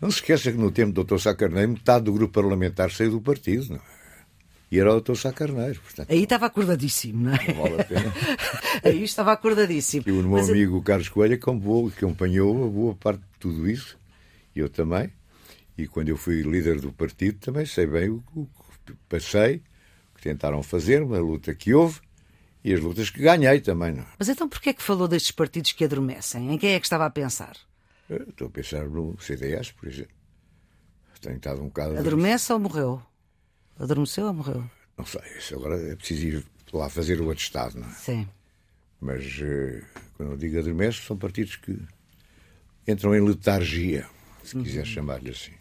Não 0.00 0.10
se 0.10 0.16
esqueça 0.16 0.50
que 0.50 0.58
no 0.58 0.72
tempo 0.72 0.92
do 0.92 1.04
Dr. 1.04 1.18
Sá 1.18 1.32
Carneiro, 1.32 1.72
metade 1.72 2.04
do 2.04 2.12
grupo 2.12 2.34
parlamentar 2.34 2.90
saiu 2.90 3.12
do 3.12 3.20
partido, 3.20 3.68
não 3.70 3.76
é? 3.76 4.02
E 4.68 4.80
era 4.80 4.92
o 4.92 5.00
Dr. 5.00 5.14
Sá 5.14 5.32
Carneiro. 5.32 5.78
Portanto, 5.80 6.10
Aí 6.10 6.24
estava 6.24 6.46
acordadíssimo, 6.46 7.26
não 7.26 7.34
é? 7.34 7.46
Não 7.46 7.62
vale 7.62 7.82
a 7.82 7.84
pena. 7.84 8.12
Aí 8.82 9.04
estava 9.04 9.30
acordadíssimo. 9.30 10.04
E 10.06 10.10
o 10.10 10.14
meu 10.14 10.30
Mas... 10.30 10.48
amigo 10.48 10.82
Carlos 10.82 11.10
Coelho 11.10 11.34
acompanhou 11.34 12.64
a 12.64 12.68
boa 12.68 12.94
parte 12.94 13.20
de 13.20 13.38
tudo 13.38 13.70
isso 13.70 13.96
eu 14.60 14.68
também. 14.68 15.12
E 15.76 15.86
quando 15.86 16.08
eu 16.08 16.16
fui 16.16 16.42
líder 16.42 16.80
do 16.80 16.92
partido, 16.92 17.38
também 17.38 17.64
sei 17.64 17.86
bem 17.86 18.10
o 18.10 18.22
que 18.86 18.94
passei, 19.08 19.62
o 20.12 20.16
que 20.16 20.22
tentaram 20.22 20.62
fazer, 20.62 21.02
a 21.02 21.18
luta 21.18 21.54
que 21.54 21.72
houve 21.72 22.00
e 22.64 22.72
as 22.72 22.80
lutas 22.80 23.10
que 23.10 23.20
ganhei 23.20 23.60
também. 23.60 23.92
Não. 23.92 24.02
É? 24.02 24.06
Mas 24.18 24.28
então 24.28 24.48
porquê 24.48 24.70
é 24.70 24.72
que 24.72 24.82
falou 24.82 25.08
destes 25.08 25.32
partidos 25.32 25.72
que 25.72 25.84
adormecem? 25.84 26.52
Em 26.52 26.58
quem 26.58 26.74
é 26.74 26.80
que 26.80 26.86
estava 26.86 27.06
a 27.06 27.10
pensar? 27.10 27.56
Eu 28.08 28.28
estou 28.28 28.48
a 28.48 28.50
pensar 28.50 28.88
no 28.88 29.18
CDS, 29.20 29.72
por 29.72 29.88
exemplo. 29.88 30.14
Tenho 31.20 31.36
estado 31.36 31.62
um 31.62 31.66
bocado. 31.66 31.96
Adormece 31.96 32.52
ou 32.52 32.58
morreu? 32.58 33.02
Adormeceu 33.78 34.26
ou 34.26 34.34
morreu? 34.34 34.64
Não 34.98 35.06
sei, 35.06 35.22
isso 35.38 35.54
agora 35.54 35.80
é 35.80 35.94
preciso 35.94 36.26
ir 36.26 36.44
lá 36.72 36.88
fazer 36.88 37.20
o 37.20 37.30
atestado, 37.30 37.78
não 37.78 37.88
é? 37.88 37.92
Sim. 37.92 38.28
Mas 39.00 39.24
eh, 39.40 39.82
quando 40.16 40.32
eu 40.32 40.36
digo 40.36 40.58
adormece, 40.58 41.00
são 41.02 41.16
partidos 41.16 41.56
que 41.56 41.78
entram 42.86 43.14
em 43.14 43.20
letargia 43.20 44.06
se 44.42 44.56
quiser 44.58 44.80
uhum. 44.80 44.84
chamar-lhe 44.86 45.30
assim. 45.30 45.52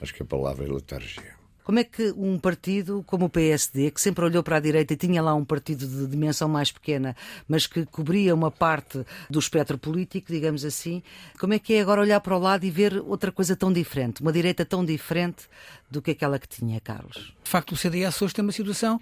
Acho 0.00 0.14
que 0.14 0.22
a 0.22 0.26
palavra 0.26 0.64
é 0.64 0.68
letargia. 0.68 1.34
Como 1.64 1.78
é 1.78 1.84
que 1.84 2.12
um 2.14 2.38
partido 2.38 3.02
como 3.06 3.24
o 3.24 3.30
PSD, 3.30 3.90
que 3.90 3.98
sempre 3.98 4.22
olhou 4.22 4.42
para 4.42 4.58
a 4.58 4.60
direita 4.60 4.92
e 4.92 4.96
tinha 4.98 5.22
lá 5.22 5.34
um 5.34 5.46
partido 5.46 5.88
de 5.88 6.06
dimensão 6.06 6.46
mais 6.46 6.70
pequena, 6.70 7.16
mas 7.48 7.66
que 7.66 7.86
cobria 7.86 8.34
uma 8.34 8.50
parte 8.50 9.02
do 9.30 9.38
espectro 9.38 9.78
político, 9.78 10.30
digamos 10.30 10.62
assim, 10.62 11.02
como 11.40 11.54
é 11.54 11.58
que 11.58 11.72
é 11.72 11.80
agora 11.80 12.02
olhar 12.02 12.20
para 12.20 12.36
o 12.36 12.38
lado 12.38 12.66
e 12.66 12.70
ver 12.70 13.02
outra 13.06 13.32
coisa 13.32 13.56
tão 13.56 13.72
diferente, 13.72 14.20
uma 14.20 14.30
direita 14.30 14.62
tão 14.62 14.84
diferente 14.84 15.48
do 15.90 16.02
que 16.02 16.10
aquela 16.10 16.38
que 16.38 16.48
tinha, 16.48 16.78
Carlos? 16.80 17.34
De 17.42 17.50
facto, 17.50 17.72
o 17.72 17.76
CDS 17.76 18.20
hoje 18.20 18.34
tem 18.34 18.44
uma 18.44 18.52
situação 18.52 19.00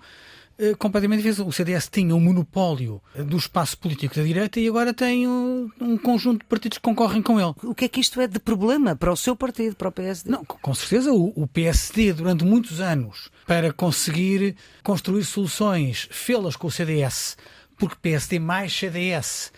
completamente 0.78 1.22
diferente. 1.22 1.48
O 1.48 1.52
CDS 1.52 1.88
tinha 1.88 2.14
um 2.14 2.20
monopólio 2.20 3.00
do 3.14 3.36
espaço 3.36 3.76
político 3.78 4.14
da 4.14 4.22
direita 4.22 4.60
e 4.60 4.68
agora 4.68 4.94
tem 4.94 5.26
um, 5.26 5.70
um, 5.80 5.96
conjunto 5.96 6.40
de 6.40 6.46
partidos 6.46 6.78
que 6.78 6.82
concorrem 6.82 7.22
com 7.22 7.40
ele. 7.40 7.54
O 7.62 7.74
que 7.74 7.84
é 7.84 7.88
que 7.88 8.00
isto 8.00 8.20
é 8.20 8.26
de 8.26 8.38
problema 8.38 8.94
para 8.94 9.12
o 9.12 9.16
seu 9.16 9.34
partido, 9.34 9.76
para 9.76 9.88
o 9.88 9.92
PSD? 9.92 10.30
Não, 10.30 10.44
com 10.44 10.74
certeza 10.74 11.12
o, 11.12 11.32
o 11.34 11.46
PSD, 11.46 12.12
durante 12.12 12.44
muitos 12.44 12.80
anos, 12.80 13.30
para 13.46 13.72
conseguir 13.72 14.56
construir 14.82 15.24
soluções, 15.24 16.08
fê-las 16.10 16.56
com 16.56 16.66
o 16.66 16.70
CDS, 16.70 17.36
porque 17.76 17.96
PSD 18.00 18.38
mais 18.38 18.72
CDS 18.72 19.52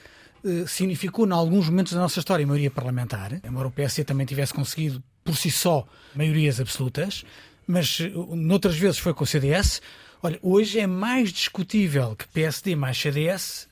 eh, 0.45 0.65
significou, 0.67 1.27
em 1.27 1.33
alguns 1.33 1.69
momentos 1.69 1.95
da 1.95 2.01
nossa 2.01 2.19
história, 2.19 2.47
maioria 2.47 2.71
parlamentar, 2.71 3.41
embora 3.43 3.69
o 3.69 3.71
PSD 3.71 4.05
também 4.05 4.27
tivesse 4.27 4.53
conseguido, 4.53 5.03
por 5.25 5.37
si 5.37 5.51
só, 5.51 5.87
maiorias 6.15 6.61
absolutas, 6.61 7.25
mas 7.67 7.99
eh, 8.01 8.13
noutras 8.37 8.77
vezes 8.77 8.99
foi 8.99 9.15
com 9.15 9.25
o 9.25 9.27
CDS. 9.27 9.81
Olha, 10.27 10.39
hoje 10.43 10.81
é 10.81 10.87
mais 10.87 11.31
discutível 11.31 12.17
que 12.17 12.27
PSD 12.29 12.75
mais 12.75 12.97
CDS 12.97 13.69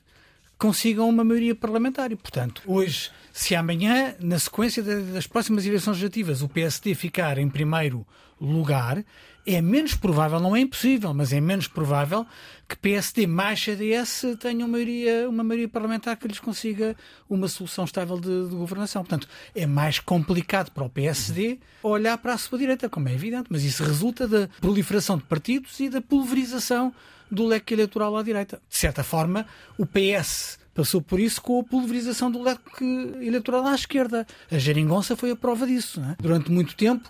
consigam 0.63 1.09
uma 1.09 1.25
maioria 1.25 1.53
parlamentar. 1.53 2.13
E, 2.13 2.15
portanto, 2.15 2.61
hoje, 2.65 3.11
se 3.33 3.53
amanhã, 3.53 4.15
na 4.21 4.39
sequência 4.39 4.81
das 4.81 5.27
próximas 5.27 5.65
eleições 5.65 5.95
legislativas, 5.95 6.41
o 6.41 6.47
PSD 6.47 6.95
ficar 6.95 7.37
em 7.37 7.49
primeiro 7.49 8.07
lugar, 8.39 9.03
é 9.45 9.61
menos 9.61 9.93
provável, 9.93 10.39
não 10.39 10.55
é 10.55 10.61
impossível, 10.61 11.13
mas 11.13 11.33
é 11.33 11.41
menos 11.41 11.67
provável 11.67 12.25
que 12.65 12.77
PSD 12.77 13.27
mais 13.27 13.61
CDS 13.61 14.23
tenham 14.39 14.69
maioria, 14.69 15.27
uma 15.29 15.43
maioria 15.43 15.67
parlamentar 15.67 16.15
que 16.15 16.29
lhes 16.29 16.39
consiga 16.39 16.95
uma 17.29 17.49
solução 17.49 17.83
estável 17.83 18.17
de, 18.17 18.47
de, 18.47 18.55
governação. 18.55 19.03
Portanto, 19.03 19.27
é 19.53 19.65
mais 19.65 19.99
complicado 19.99 20.71
para 20.71 20.85
o 20.85 20.89
PSD 20.89 21.59
olhar 21.83 22.17
para 22.19 22.35
a 22.35 22.37
sua 22.37 22.57
direita, 22.57 22.87
como 22.87 23.09
é 23.09 23.13
evidente, 23.13 23.47
mas 23.49 23.65
isso 23.65 23.83
resulta 23.83 24.25
da 24.25 24.47
proliferação 24.61 25.17
de 25.17 25.25
partidos 25.25 25.77
e 25.81 25.89
da 25.89 26.01
pulverização 26.01 26.93
do 27.33 27.45
leque 27.45 27.73
eleitoral 27.73 28.15
à 28.15 28.23
direita. 28.23 28.61
De 28.69 28.77
certa 28.77 29.03
forma, 29.03 29.45
o 29.77 29.85
PS 29.85 30.59
passou 30.73 31.01
por 31.01 31.19
isso 31.19 31.41
com 31.41 31.59
a 31.59 31.63
pulverização 31.63 32.31
do 32.31 32.41
leque 32.41 32.83
eleitoral 33.21 33.65
à 33.65 33.75
esquerda. 33.75 34.25
A 34.51 34.57
geringonça 34.57 35.15
foi 35.15 35.31
a 35.31 35.35
prova 35.35 35.67
disso. 35.67 36.01
É? 36.01 36.15
Durante 36.21 36.51
muito 36.51 36.75
tempo, 36.75 37.09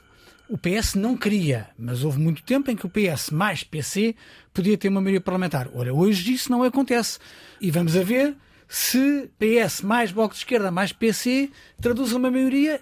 o 0.49 0.57
PS 0.57 0.95
não 0.95 1.15
queria, 1.15 1.69
mas 1.77 2.03
houve 2.03 2.19
muito 2.19 2.43
tempo 2.43 2.69
em 2.69 2.75
que 2.75 2.85
o 2.85 2.89
PS 2.89 3.29
mais 3.31 3.63
PC 3.63 4.15
podia 4.53 4.77
ter 4.77 4.89
uma 4.89 5.01
maioria 5.01 5.21
parlamentar. 5.21 5.69
Ora, 5.73 5.93
hoje 5.93 6.33
isso 6.33 6.51
não 6.51 6.63
acontece. 6.63 7.19
E 7.59 7.71
vamos 7.71 7.95
a 7.95 8.03
ver 8.03 8.35
se 8.67 9.29
PS 9.39 9.81
mais 9.81 10.11
Bloco 10.11 10.33
de 10.33 10.39
Esquerda 10.39 10.71
mais 10.71 10.91
PC 10.91 11.49
traduz 11.81 12.11
uma 12.11 12.29
maioria, 12.29 12.81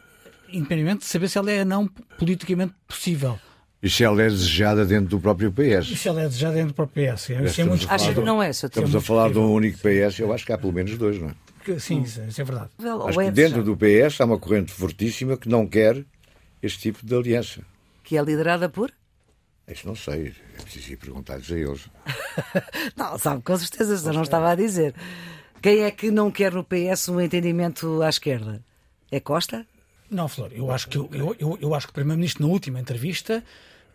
independentemente 0.49 0.99
de 0.99 1.05
saber 1.05 1.29
se 1.29 1.37
ela 1.37 1.51
é 1.51 1.63
não 1.63 1.87
politicamente 2.17 2.73
possível. 2.87 3.39
E 3.83 3.89
se 3.89 4.03
ela 4.03 4.21
é 4.21 4.29
desejada 4.29 4.85
dentro 4.85 5.09
do 5.09 5.19
próprio 5.19 5.51
PS? 5.51 5.89
E 5.89 5.95
se 5.95 6.07
ela 6.07 6.21
é 6.21 6.25
desejada 6.25 6.53
dentro 6.53 6.69
do 6.69 6.75
próprio 6.75 7.13
PS? 7.13 7.31
É, 7.31 7.61
é 7.61 7.65
muito... 7.65 7.89
Acho 7.89 8.13
que 8.13 8.21
não 8.21 8.41
é, 8.41 8.51
Estamos 8.51 8.95
a 8.95 9.01
falar 9.01 9.31
de 9.31 9.39
um 9.39 9.51
único 9.51 9.77
PS, 9.79 10.19
eu 10.19 10.31
acho 10.31 10.45
que 10.45 10.53
há 10.53 10.57
pelo 10.57 10.71
menos 10.71 10.97
dois, 10.97 11.19
não 11.19 11.29
é? 11.29 11.79
Sim, 11.79 12.01
isso, 12.01 12.21
isso 12.23 12.41
é 12.41 12.43
verdade. 12.43 12.69
Acho 13.07 13.19
que 13.19 13.31
dentro 13.31 13.63
do 13.63 13.75
PS 13.75 14.19
há 14.19 14.25
uma 14.25 14.37
corrente 14.37 14.71
fortíssima 14.71 15.37
que 15.37 15.49
não 15.49 15.67
quer 15.67 16.03
este 16.61 16.79
tipo 16.79 17.05
de 17.05 17.15
aliança. 17.15 17.61
Que 18.03 18.17
é 18.17 18.21
liderada 18.21 18.69
por? 18.69 18.91
Isso 19.67 19.87
não 19.87 19.95
sei, 19.95 20.33
é 20.59 20.61
preciso 20.61 20.93
ir 20.93 20.97
perguntar-lhes 20.97 21.51
a 21.51 21.57
eles. 21.57 21.89
não, 22.95 23.17
sabe 23.17 23.41
com 23.41 23.57
certeza, 23.57 23.97
se 23.97 24.11
não 24.11 24.23
estava 24.23 24.51
a 24.51 24.55
dizer. 24.55 24.93
Quem 25.61 25.83
é 25.83 25.91
que 25.91 26.11
não 26.11 26.31
quer 26.31 26.51
no 26.51 26.63
PS 26.63 27.09
um 27.09 27.21
entendimento 27.21 28.01
à 28.01 28.09
esquerda? 28.09 28.63
É 29.11 29.19
Costa? 29.19 29.65
Não, 30.11 30.27
Flor, 30.27 30.51
eu 30.53 30.69
acho 30.69 30.89
que, 30.89 30.97
eu, 30.97 31.09
eu, 31.39 31.57
eu 31.61 31.73
acho 31.73 31.87
que 31.87 31.91
o 31.91 31.93
Primeiro-Ministro, 31.93 32.45
na 32.45 32.51
última 32.51 32.81
entrevista, 32.81 33.41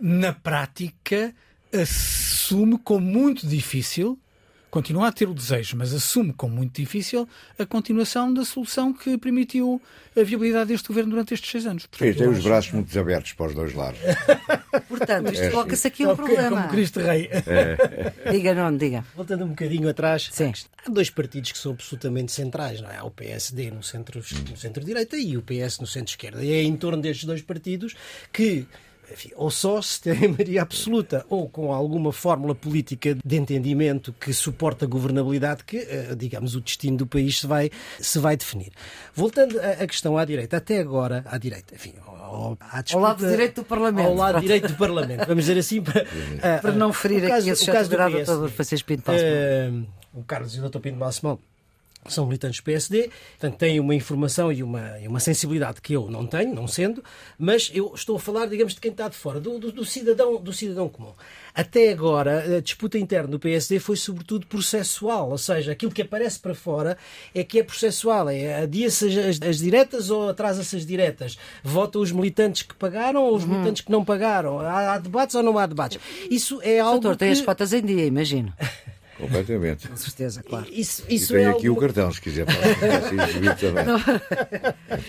na 0.01 0.33
prática, 0.33 1.35
assume 1.71 2.79
como 2.79 3.07
muito 3.07 3.47
difícil 3.47 4.19
continua 4.77 5.09
a 5.09 5.13
ter 5.13 5.27
o 5.27 5.33
desejo, 5.33 5.75
mas 5.75 5.95
assume 5.95 6.35
como 6.35 6.55
muito 6.55 6.79
difícil 6.79 7.27
a 7.59 7.65
continuação 7.65 8.33
da 8.35 8.45
solução 8.45 8.93
que 8.93 9.17
permitiu 9.17 9.81
a 10.15 10.23
viabilidade 10.23 10.69
deste 10.69 10.87
governo 10.89 11.13
durante 11.13 11.33
estes 11.33 11.51
seis 11.51 11.67
anos. 11.67 11.87
Portanto, 11.87 12.13
Sim, 12.13 12.19
tem 12.19 12.29
os 12.29 12.45
braços 12.45 12.73
muito 12.73 12.99
abertos 12.99 13.33
para 13.33 13.47
os 13.47 13.55
dois 13.55 13.73
lados. 13.73 13.99
Portanto, 14.87 15.33
isto 15.33 15.45
é. 15.45 15.51
coloca-se 15.51 15.87
aqui 15.87 16.05
um 16.05 16.11
okay, 16.11 16.25
problema. 16.27 16.57
Como 16.57 16.69
Cristo 16.69 17.01
Rei. 17.01 17.31
É. 17.33 18.13
Diga, 18.31 18.55
não, 18.55 18.77
diga. 18.77 19.03
Voltando 19.15 19.47
um 19.47 19.49
bocadinho 19.49 19.89
atrás, 19.89 20.29
Sim. 20.31 20.53
há 20.85 20.91
dois 20.91 21.09
partidos 21.09 21.53
que 21.53 21.59
são 21.59 21.73
absolutamente 21.73 22.33
centrais, 22.33 22.83
não 22.83 22.91
é? 22.91 22.99
Há 22.99 23.05
o 23.05 23.11
PSD 23.11 23.71
no 23.71 23.83
centro-direita 23.83 24.51
no 24.51 24.57
centro 24.59 24.85
e 25.19 25.37
o 25.39 25.43
PS 25.43 25.79
no 25.81 25.87
centro-esquerda. 25.87 26.45
E 26.45 26.53
é 26.53 26.63
em 26.63 26.77
torno 26.77 27.01
destes 27.01 27.25
dois 27.25 27.41
partidos 27.41 27.95
que 28.31 28.67
enfim, 29.11 29.31
ou 29.37 29.51
só 29.51 29.81
se 29.81 30.01
tem 30.01 30.29
maioria 30.29 30.63
absoluta, 30.63 31.25
ou 31.29 31.49
com 31.49 31.73
alguma 31.73 32.13
fórmula 32.13 32.55
política 32.55 33.17
de 33.25 33.37
entendimento 33.37 34.13
que 34.13 34.33
suporta 34.33 34.85
a 34.85 34.89
governabilidade, 34.89 35.65
que, 35.65 35.79
eh, 35.79 36.15
digamos, 36.17 36.55
o 36.55 36.61
destino 36.61 36.99
do 36.99 37.07
país 37.07 37.41
se 37.41 37.47
vai, 37.47 37.71
se 38.01 38.19
vai 38.19 38.37
definir. 38.37 38.73
Voltando 39.15 39.59
à 39.61 39.87
questão 39.87 40.19
à 40.19 40.25
direita, 40.25 40.57
até 40.57 40.81
agora, 40.81 41.25
à 41.27 41.39
direita, 41.39 41.75
enfim, 41.75 41.95
ao, 42.03 42.59
ao 42.93 43.01
lado 43.01 43.27
direito 43.27 43.63
do 43.63 43.65
Parlamento. 43.65 44.07
Ao 44.07 44.15
lado 44.15 44.41
direito 44.41 44.69
do 44.69 44.77
Parlamento, 44.77 45.27
vamos 45.27 45.45
dizer 45.45 45.59
assim, 45.59 45.83
para, 45.83 46.05
para 46.61 46.73
não 46.73 46.93
ferir 46.93 47.25
o 47.25 47.29
caso, 47.29 47.41
aqui 47.41 47.51
esse 47.51 47.71
o 47.71 47.73
caso 47.73 47.91
do 47.91 47.97
PS, 47.97 48.27
Dr. 48.27 48.49
Francisco 48.49 48.87
Pinto 48.87 49.13
uh, 49.13 49.87
O 50.13 50.25
Carlos 50.25 50.57
e 50.57 50.61
o 50.61 50.69
Dr. 50.69 50.81
Pinto 50.81 50.99
Balsemão 50.99 51.39
são 52.13 52.27
militantes 52.27 52.61
do 52.61 52.65
PSD, 52.65 53.11
portanto 53.39 53.59
têm 53.59 53.81
uma 53.81 53.95
informação 53.95 54.53
e 54.53 54.63
uma, 54.63 54.99
e 55.01 55.09
uma 55.09 55.21
sensibilidade 55.21 55.81
que 55.81 55.95
eu 55.95 56.11
não 56.11 56.27
tenho, 56.27 56.55
não 56.55 56.67
sendo, 56.67 57.03
mas 57.39 57.71
eu 57.75 57.93
estou 57.95 58.17
a 58.17 58.21
falar, 58.21 58.47
digamos, 58.47 58.75
de 58.75 58.81
quem 58.81 58.91
está 58.91 59.09
de 59.09 59.17
fora, 59.17 59.41
do, 59.41 59.59
do, 59.59 59.73
do 59.73 59.85
cidadão, 59.85 60.37
do 60.37 60.53
cidadão 60.53 60.89
comum. 60.89 61.13
Até 61.55 61.91
agora, 61.91 62.59
a 62.59 62.61
disputa 62.61 62.99
interna 62.99 63.29
do 63.29 63.39
PSD 63.39 63.79
foi 63.79 63.97
sobretudo 63.97 64.47
processual, 64.47 65.31
ou 65.31 65.39
seja, 65.39 65.73
aquilo 65.73 65.91
que 65.91 66.03
aparece 66.03 66.39
para 66.39 66.55
fora 66.55 66.99
é 67.35 67.43
que 67.43 67.59
é 67.59 67.63
processual, 67.63 68.29
é 68.29 68.63
adia-se 68.63 69.07
as, 69.19 69.41
as, 69.41 69.59
diretas 69.59 70.11
ou 70.11 70.29
atrasa-se 70.29 70.77
as 70.77 70.85
diretas, 70.85 71.39
votam 71.65 72.03
os 72.03 72.13
militantes 72.13 72.63
que 72.63 72.75
pagaram 72.75 73.23
ou 73.23 73.35
os 73.35 73.45
uhum. 73.45 73.51
militantes 73.51 73.83
que 73.83 73.91
não 73.91 74.05
pagaram, 74.05 74.61
há, 74.61 74.95
há, 74.95 74.99
debates 74.99 75.35
ou 75.35 75.43
não 75.43 75.59
há 75.59 75.65
debates. 75.67 75.99
Isso 76.31 76.61
é 76.63 76.79
algo 76.79 77.01
Doutor, 77.01 77.13
que... 77.13 77.19
tem 77.21 77.31
as 77.31 77.41
fotos 77.41 77.73
em 77.73 77.83
dia, 77.83 78.05
imagino. 78.05 78.53
Completamente. 79.19 79.89
Com 79.89 79.97
certeza, 79.97 80.43
claro. 80.43 80.67
Isso, 80.71 81.03
isso 81.09 81.33
e 81.35 81.37
tem 81.37 81.47
é 81.47 81.51
aqui 81.51 81.69
algo... 81.69 81.79
o 81.79 81.83
cartão, 81.83 82.13
se 82.13 82.21
quiser 82.21 82.47
também. 83.59 83.85
Não. 83.85 83.99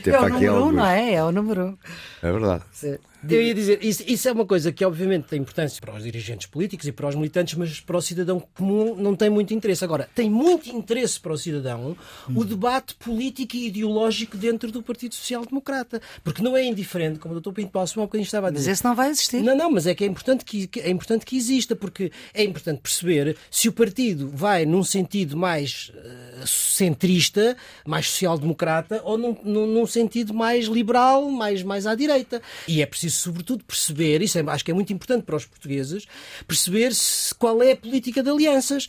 É 0.05 0.19
o 0.19 0.29
número 0.29 0.63
um, 0.65 0.71
não 0.71 0.85
é? 0.85 1.13
É 1.13 1.23
o 1.23 1.31
número 1.31 1.65
um. 1.65 1.77
É 2.23 2.31
verdade. 2.31 2.63
Sim. 2.71 2.97
Eu 3.29 3.41
ia 3.41 3.53
dizer, 3.53 3.83
isso, 3.83 4.03
isso, 4.07 4.27
é 4.27 4.31
uma 4.31 4.45
coisa 4.45 4.71
que 4.71 4.83
obviamente 4.85 5.25
tem 5.25 5.39
importância 5.39 5.79
para 5.81 5.95
os 5.95 6.03
dirigentes 6.03 6.47
políticos 6.47 6.87
e 6.87 6.91
para 6.91 7.07
os 7.07 7.15
militantes, 7.15 7.55
mas 7.55 7.79
para 7.79 7.97
o 7.97 8.01
cidadão 8.01 8.39
comum 8.55 8.95
não 8.95 9.15
tem 9.15 9.29
muito 9.29 9.53
interesse. 9.53 9.83
Agora, 9.83 10.09
tem 10.13 10.29
muito 10.29 10.69
interesse 10.69 11.19
para 11.19 11.33
o 11.33 11.37
cidadão 11.37 11.95
o 12.33 12.43
debate 12.43 12.95
político 12.95 13.55
e 13.55 13.67
ideológico 13.67 14.37
dentro 14.37 14.71
do 14.71 14.81
Partido 14.81 15.15
Social 15.15 15.45
Democrata. 15.45 16.01
Porque 16.23 16.41
não 16.41 16.55
é 16.55 16.65
indiferente, 16.65 17.19
como 17.19 17.35
o 17.35 17.41
Dr. 17.41 17.51
Pinto 17.51 17.71
Balso 17.71 17.99
um 17.99 18.03
bocadinho 18.03 18.25
estava 18.25 18.47
a 18.47 18.51
dizer. 18.51 18.69
Mas 18.69 18.77
esse 18.77 18.85
não 18.85 18.95
vai 18.95 19.09
existir. 19.09 19.41
Não, 19.41 19.55
não, 19.55 19.71
mas 19.71 19.87
é 19.87 19.95
que 19.95 20.03
é 20.03 20.07
importante 20.07 20.45
que, 20.45 20.69
é 20.79 20.89
importante 20.89 21.25
que 21.25 21.35
exista, 21.37 21.75
porque 21.75 22.11
é 22.33 22.43
importante 22.43 22.79
perceber 22.81 23.37
se 23.49 23.67
o 23.67 23.71
partido 23.71 24.29
vai 24.33 24.65
num 24.65 24.83
sentido 24.83 25.35
mais 25.37 25.91
uh, 25.93 26.47
centrista, 26.47 27.55
mais 27.85 28.09
social-democrata, 28.09 29.01
ou 29.03 29.17
num, 29.17 29.37
num, 29.43 29.67
num 29.67 29.87
sentido 29.87 30.33
mais 30.33 30.65
liberal, 30.65 31.29
mais, 31.29 31.63
mais 31.63 31.85
à 31.87 31.95
direita. 31.95 32.41
E 32.67 32.81
é 32.81 32.85
preciso 32.85 33.16
sobretudo, 33.17 33.63
perceber, 33.63 34.21
isso 34.21 34.37
é, 34.37 34.43
acho 34.47 34.63
que 34.63 34.71
é 34.71 34.73
muito 34.73 34.91
importante 34.93 35.23
para 35.23 35.35
os 35.35 35.45
portugueses, 35.45 36.05
perceber 36.47 36.93
se, 36.93 37.33
qual 37.35 37.61
é 37.61 37.71
a 37.71 37.77
política 37.77 38.23
de 38.23 38.29
alianças. 38.29 38.87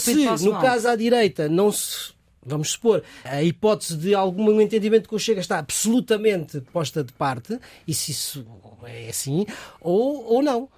Se, 0.00 0.44
no 0.44 0.60
caso 0.60 0.88
à 0.88 0.96
direita, 0.96 1.48
não 1.48 1.70
se 1.70 2.14
vamos 2.44 2.72
supor, 2.72 3.02
a 3.24 3.42
hipótese 3.42 3.96
de 3.96 4.14
algum 4.14 4.60
entendimento 4.60 5.08
com 5.08 5.16
o 5.16 5.18
Chega 5.18 5.40
está 5.40 5.58
absolutamente 5.58 6.60
posta 6.72 7.02
de 7.02 7.12
parte, 7.12 7.58
e 7.86 7.94
se 7.94 8.10
isso 8.12 8.46
é 8.84 9.08
assim, 9.08 9.46
ou, 9.80 10.24
ou 10.24 10.42
não. 10.42 10.68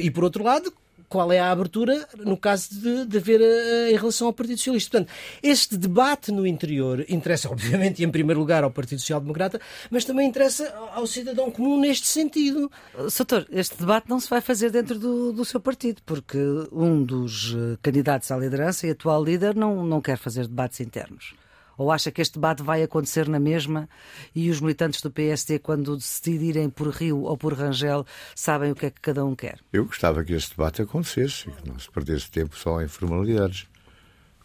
e 0.00 0.10
por 0.10 0.24
outro 0.24 0.42
lado, 0.42 0.72
qual 1.12 1.30
é 1.30 1.38
a 1.38 1.50
abertura 1.50 2.08
no 2.16 2.38
caso 2.38 2.70
de, 2.70 3.04
de 3.04 3.18
haver 3.18 3.38
uh, 3.38 3.90
em 3.90 3.96
relação 3.96 4.28
ao 4.28 4.32
Partido 4.32 4.56
Socialista. 4.56 4.92
Portanto, 4.92 5.12
este 5.42 5.76
debate 5.76 6.32
no 6.32 6.46
interior 6.46 7.04
interessa, 7.06 7.50
obviamente, 7.52 8.02
em 8.02 8.10
primeiro 8.10 8.40
lugar 8.40 8.64
ao 8.64 8.70
Partido 8.70 8.98
Social 9.00 9.20
Democrata, 9.20 9.60
mas 9.90 10.06
também 10.06 10.26
interessa 10.26 10.74
ao 10.94 11.06
cidadão 11.06 11.50
comum 11.50 11.78
neste 11.78 12.06
sentido. 12.06 12.72
Soutor, 13.10 13.46
este 13.50 13.76
debate 13.76 14.08
não 14.08 14.18
se 14.18 14.30
vai 14.30 14.40
fazer 14.40 14.70
dentro 14.70 14.98
do, 14.98 15.34
do 15.34 15.44
seu 15.44 15.60
partido, 15.60 16.00
porque 16.06 16.38
um 16.72 17.04
dos 17.04 17.54
eh, 17.54 17.76
candidatos 17.82 18.30
à 18.30 18.36
liderança 18.38 18.86
e 18.86 18.90
atual 18.90 19.22
líder 19.22 19.54
não, 19.54 19.84
não 19.84 20.00
quer 20.00 20.16
fazer 20.16 20.46
debates 20.46 20.80
internos. 20.80 21.34
Ou 21.76 21.90
acha 21.90 22.10
que 22.10 22.20
este 22.20 22.34
debate 22.34 22.62
vai 22.62 22.82
acontecer 22.82 23.28
na 23.28 23.40
mesma 23.40 23.88
e 24.34 24.50
os 24.50 24.60
militantes 24.60 25.00
do 25.00 25.10
PSD, 25.10 25.58
quando 25.58 25.96
decidirem 25.96 26.68
por 26.68 26.88
Rio 26.88 27.22
ou 27.22 27.36
por 27.36 27.54
Rangel, 27.54 28.06
sabem 28.34 28.72
o 28.72 28.74
que 28.74 28.86
é 28.86 28.90
que 28.90 29.00
cada 29.00 29.24
um 29.24 29.34
quer? 29.34 29.58
Eu 29.72 29.84
gostava 29.84 30.22
que 30.24 30.32
este 30.32 30.50
debate 30.50 30.82
acontecesse 30.82 31.48
e 31.48 31.52
que 31.52 31.68
não 31.68 31.78
se 31.78 31.90
perdesse 31.90 32.30
tempo 32.30 32.56
só 32.56 32.80
em 32.80 32.88
formalidades. 32.88 33.66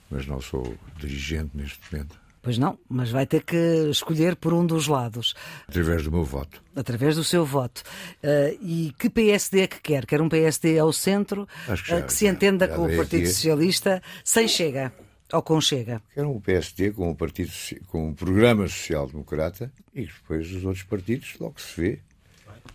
Mas 0.09 0.25
não 0.25 0.39
sou 0.39 0.75
dirigente 0.97 1.51
neste 1.53 1.79
momento. 1.91 2.17
Pois 2.47 2.57
não, 2.57 2.79
mas 2.87 3.11
vai 3.11 3.25
ter 3.25 3.43
que 3.43 3.57
escolher 3.91 4.37
por 4.37 4.53
um 4.53 4.65
dos 4.65 4.87
lados. 4.87 5.35
Através 5.67 6.05
do 6.05 6.11
meu 6.13 6.23
voto. 6.23 6.63
Através 6.73 7.17
do 7.17 7.23
seu 7.25 7.43
voto. 7.43 7.83
Uh, 8.23 8.57
e 8.61 8.93
que 8.97 9.09
PSD 9.09 9.61
é 9.61 9.67
que 9.67 9.81
quer? 9.81 10.05
Quer 10.05 10.21
um 10.21 10.29
PSD 10.29 10.79
ao 10.79 10.93
centro, 10.93 11.45
que, 11.65 11.75
já, 11.75 11.99
uh, 11.99 12.03
que 12.05 12.13
se 12.13 12.25
entenda 12.25 12.65
já, 12.65 12.71
já 12.71 12.77
com 12.77 12.85
o 12.85 12.95
Partido 12.95 13.23
aqui. 13.23 13.33
Socialista, 13.33 14.01
sem 14.23 14.47
chega? 14.47 14.93
Ou 15.33 15.41
com 15.41 15.59
Chega? 15.59 16.01
Era 16.15 16.27
um 16.27 16.39
PSD 16.39 16.91
com 16.91 17.09
um, 17.09 17.15
partido, 17.15 17.51
com 17.87 18.09
um 18.09 18.13
programa 18.13 18.67
social-democrata 18.67 19.71
e 19.93 20.05
depois 20.05 20.49
os 20.53 20.63
outros 20.63 20.83
partidos 20.83 21.35
logo 21.39 21.59
se 21.59 21.81
vê 21.81 21.99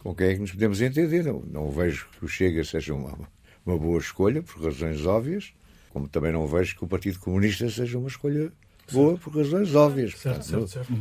com 0.00 0.14
quem 0.14 0.26
é 0.28 0.34
que 0.34 0.40
nos 0.40 0.52
podemos 0.52 0.82
entender. 0.82 1.24
Não, 1.24 1.40
não 1.40 1.70
vejo 1.70 2.08
que 2.18 2.24
o 2.24 2.28
Chega 2.28 2.62
seja 2.64 2.94
uma, 2.94 3.18
uma 3.64 3.78
boa 3.78 3.98
escolha, 3.98 4.42
por 4.42 4.62
razões 4.62 5.06
óbvias, 5.06 5.52
como 5.90 6.08
também 6.08 6.32
não 6.32 6.46
vejo 6.46 6.76
que 6.76 6.84
o 6.84 6.88
Partido 6.88 7.18
Comunista 7.18 7.68
seja 7.70 7.98
uma 7.98 8.08
escolha 8.08 8.52
boa, 8.90 9.16
por 9.16 9.34
razões 9.34 9.74
óbvias. 9.74 10.18
Certo, 10.18 10.44
certo, 10.44 10.68
certo. 10.68 10.92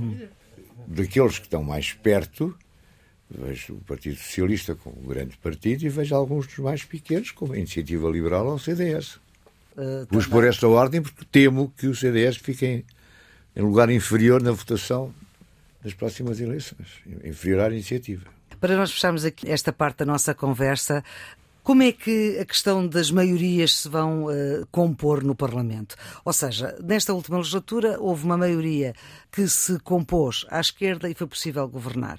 Daqueles 0.88 1.38
que 1.38 1.46
estão 1.46 1.64
mais 1.64 1.94
perto, 1.94 2.56
vejo 3.30 3.76
o 3.76 3.82
Partido 3.82 4.16
Socialista 4.16 4.76
como 4.76 5.00
um 5.02 5.08
grande 5.08 5.38
partido 5.38 5.84
e 5.84 5.90
vejo 5.90 6.16
alguns 6.16 6.48
dos 6.48 6.58
mais 6.60 6.84
pequenos 6.84 7.32
como 7.32 7.54
a 7.54 7.58
Iniciativa 7.58 8.10
Liberal 8.10 8.48
ou 8.48 8.56
o 8.56 8.60
CDS. 8.60 9.20
Uh, 9.78 10.06
Pus 10.08 10.28
por 10.28 10.44
esta 10.44 10.68
ordem 10.68 11.02
porque 11.02 11.26
temo 11.32 11.74
que 11.78 11.88
o 11.88 11.96
CDS 11.96 12.38
fique 12.38 12.66
em, 12.66 12.86
em 13.56 13.62
lugar 13.62 13.90
inferior 13.90 14.42
na 14.42 14.52
votação 14.52 15.14
das 15.84 15.94
próximas 15.94 16.40
eleições, 16.40 16.88
inferior 17.24 17.62
à 17.62 17.70
iniciativa. 17.70 18.26
Para 18.60 18.76
nós 18.76 18.92
fecharmos 18.92 19.26
aqui 19.26 19.50
esta 19.50 19.74
parte 19.74 20.00
da 20.00 20.06
nossa 20.06 20.36
conversa, 20.36 21.04
como 21.64 21.84
é 21.84 21.92
que 21.92 22.40
a 22.40 22.46
questão 22.46 22.88
das 22.88 23.12
maiorias 23.12 23.74
se 23.74 23.90
vão 23.90 24.26
uh, 24.26 24.66
compor 24.72 25.24
no 25.24 25.36
Parlamento? 25.36 25.96
Ou 26.26 26.34
seja, 26.34 26.76
nesta 26.84 27.14
última 27.14 27.38
legislatura 27.38 27.98
houve 28.00 28.26
uma 28.26 28.38
maioria 28.38 28.94
que 29.32 29.48
se 29.48 29.80
compôs 29.80 30.46
à 30.50 30.60
esquerda 30.60 31.10
e 31.10 31.14
foi 31.14 31.28
possível 31.28 31.68
governar. 31.68 32.18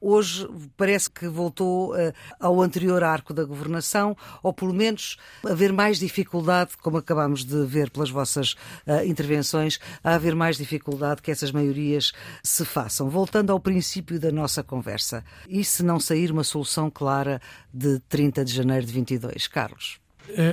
Hoje 0.00 0.48
parece 0.76 1.10
que 1.10 1.28
voltou 1.28 1.94
uh, 1.94 2.12
ao 2.38 2.60
anterior 2.60 3.04
arco 3.04 3.32
da 3.32 3.44
governação, 3.44 4.16
ou 4.42 4.52
pelo 4.52 4.74
menos 4.74 5.16
haver 5.44 5.72
mais 5.72 5.98
dificuldade, 5.98 6.72
como 6.80 6.96
acabamos 6.96 7.44
de 7.44 7.64
ver 7.66 7.90
pelas 7.90 8.10
vossas 8.10 8.54
uh, 8.86 9.04
intervenções, 9.06 9.78
a 10.02 10.14
haver 10.14 10.34
mais 10.34 10.56
dificuldade 10.56 11.22
que 11.22 11.30
essas 11.30 11.52
maiorias 11.52 12.12
se 12.42 12.64
façam. 12.64 13.08
Voltando 13.08 13.50
ao 13.50 13.60
princípio 13.60 14.18
da 14.18 14.32
nossa 14.32 14.62
conversa, 14.62 15.24
e 15.48 15.62
se 15.62 15.82
não 15.82 16.00
sair 16.00 16.30
uma 16.30 16.44
solução 16.44 16.90
clara 16.90 17.40
de 17.72 18.00
30 18.08 18.44
de 18.44 18.52
janeiro 18.54 18.79
de 18.84 18.92
22? 18.92 19.46
Carlos. 19.46 19.98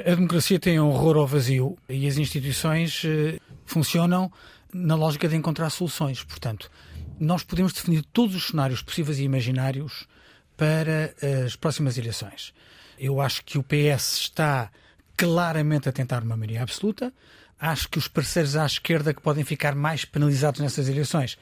A 0.06 0.16
democracia 0.16 0.60
tem 0.60 0.80
horror 0.80 1.18
ao 1.18 1.28
vazio 1.28 1.78
e 1.88 2.08
as 2.08 2.18
instituições 2.18 3.04
uh, 3.04 3.40
funcionam 3.66 4.32
na 4.74 4.96
lógica 4.96 5.28
de 5.28 5.36
encontrar 5.36 5.70
soluções. 5.70 6.24
Portanto, 6.24 6.72
nós 7.20 7.44
podemos 7.44 7.74
definir 7.74 8.04
todos 8.14 8.36
os 8.36 8.48
cenários 8.48 8.82
possíveis 8.82 9.20
e 9.20 9.24
imaginários 9.24 10.08
para 10.56 11.14
as 11.46 11.56
próximas 11.56 11.98
eleições. 11.98 12.54
Eu 12.98 13.22
acho 13.22 13.44
que 13.44 13.58
o 13.58 13.64
PS 13.64 14.18
está 14.22 14.72
claramente 15.16 15.88
a 15.88 15.92
tentar 15.92 16.24
uma 16.24 16.36
maioria 16.36 16.64
absoluta. 16.64 17.14
Acho 17.60 17.90
que 17.90 17.98
os 17.98 18.08
parceiros 18.08 18.56
à 18.56 18.66
esquerda 18.66 19.14
que 19.14 19.22
podem 19.22 19.44
ficar 19.44 19.76
mais 19.76 20.06
penalizados 20.06 20.60
nessas 20.60 20.90
eleições 20.90 21.38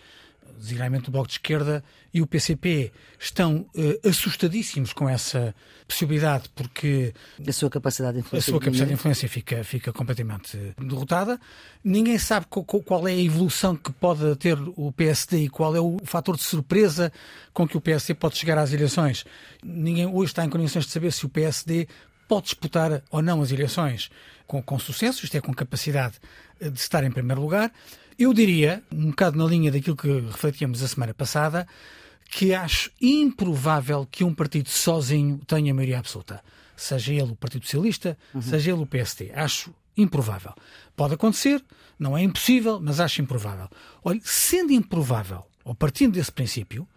designadamente 0.58 1.10
o 1.10 1.12
Bloco 1.12 1.28
de 1.28 1.34
Esquerda 1.34 1.84
e 2.14 2.22
o 2.22 2.28
PCP, 2.28 2.92
estão 3.20 3.68
uh, 3.76 4.10
assustadíssimos 4.10 4.94
com 4.94 5.08
essa 5.08 5.54
possibilidade, 5.88 6.50
porque 6.56 7.14
a 7.48 7.54
sua 7.54 7.70
capacidade 7.70 8.14
de 8.14 8.20
influência, 8.22 8.50
a 8.50 8.52
sua 8.52 8.60
capacidade 8.60 8.88
de 8.90 8.94
influência 8.94 9.30
fica, 9.30 9.64
fica 9.64 9.94
completamente 9.94 10.58
derrotada. 10.80 11.40
Ninguém 11.84 12.18
sabe 12.18 12.48
qual, 12.50 12.66
qual, 12.66 13.08
é 13.08 13.12
a 13.12 13.22
evolução 13.22 13.76
que 13.76 13.92
pode 13.92 14.36
ter 14.38 14.58
o 14.76 14.92
PSD 14.92 15.44
e 15.44 15.50
qual 15.50 15.76
é 15.76 15.80
o 15.80 15.98
fator 16.04 16.36
de 16.36 16.44
surpresa 16.44 17.12
com 17.54 17.68
que 17.68 17.78
o 17.78 17.82
PSD 17.82 18.16
pode 18.16 18.38
chegar 18.38 18.58
às 18.58 18.74
eleições. 18.74 19.26
Ninguém 19.64 20.08
hoje 20.08 20.32
está 20.32 20.44
em 20.44 20.50
condições 20.50 20.86
de 20.86 20.92
saber 20.92 21.12
se 21.12 21.26
o 21.26 21.30
PSD 21.30 21.88
pode 22.28 22.46
disputar 22.46 23.04
ou 23.12 23.22
não 23.22 23.42
as 23.42 23.52
eleições 23.52 24.10
com, 24.48 24.62
com 24.62 24.80
sucesso, 24.80 25.24
isto 25.24 25.36
é, 25.38 25.42
com 25.42 25.54
capacidade 25.54 26.16
de 26.60 26.80
estar 26.80 27.04
em 27.04 27.12
primeiro 27.12 27.42
lugar. 27.42 27.72
Eu 28.18 28.34
diria, 28.34 28.82
um 28.92 29.10
bocado 29.10 29.38
na 29.38 29.46
linha 29.46 29.72
daquilo 29.72 29.96
que 29.96 30.08
refletíamos 30.08 30.82
a 30.82 30.88
semana 30.88 31.14
passada, 31.14 31.68
que 32.30 32.54
acho 32.54 32.90
improvável 33.02 34.08
que 34.10 34.24
um 34.24 34.34
partido 34.34 34.70
sozinho 34.70 35.40
tenha 35.46 35.74
maioria 35.74 36.00
absoluta. 36.00 36.42
Seja 36.76 37.14
ele 37.14 37.32
o 37.32 37.36
Partido 37.36 37.66
Socialista, 37.66 38.18
uhum. 38.34 38.42
seja 38.42 38.72
ele 38.72 38.82
o 38.82 38.86
PST. 38.86 39.32
Acho 39.34 39.74
improvável. 39.98 40.54
Pode 40.96 41.14
acontecer, 41.14 41.64
não 41.98 42.18
é 42.18 42.24
impossível, 42.24 42.80
mas 42.82 43.00
acho 43.00 43.22
improvável. 43.22 43.70
Olha, 44.04 44.20
sendo 44.24 44.74
improvável, 44.74 45.44
ou 45.64 45.74
partindo 45.74 46.14
desse 46.14 46.32
princípio, 46.32 46.88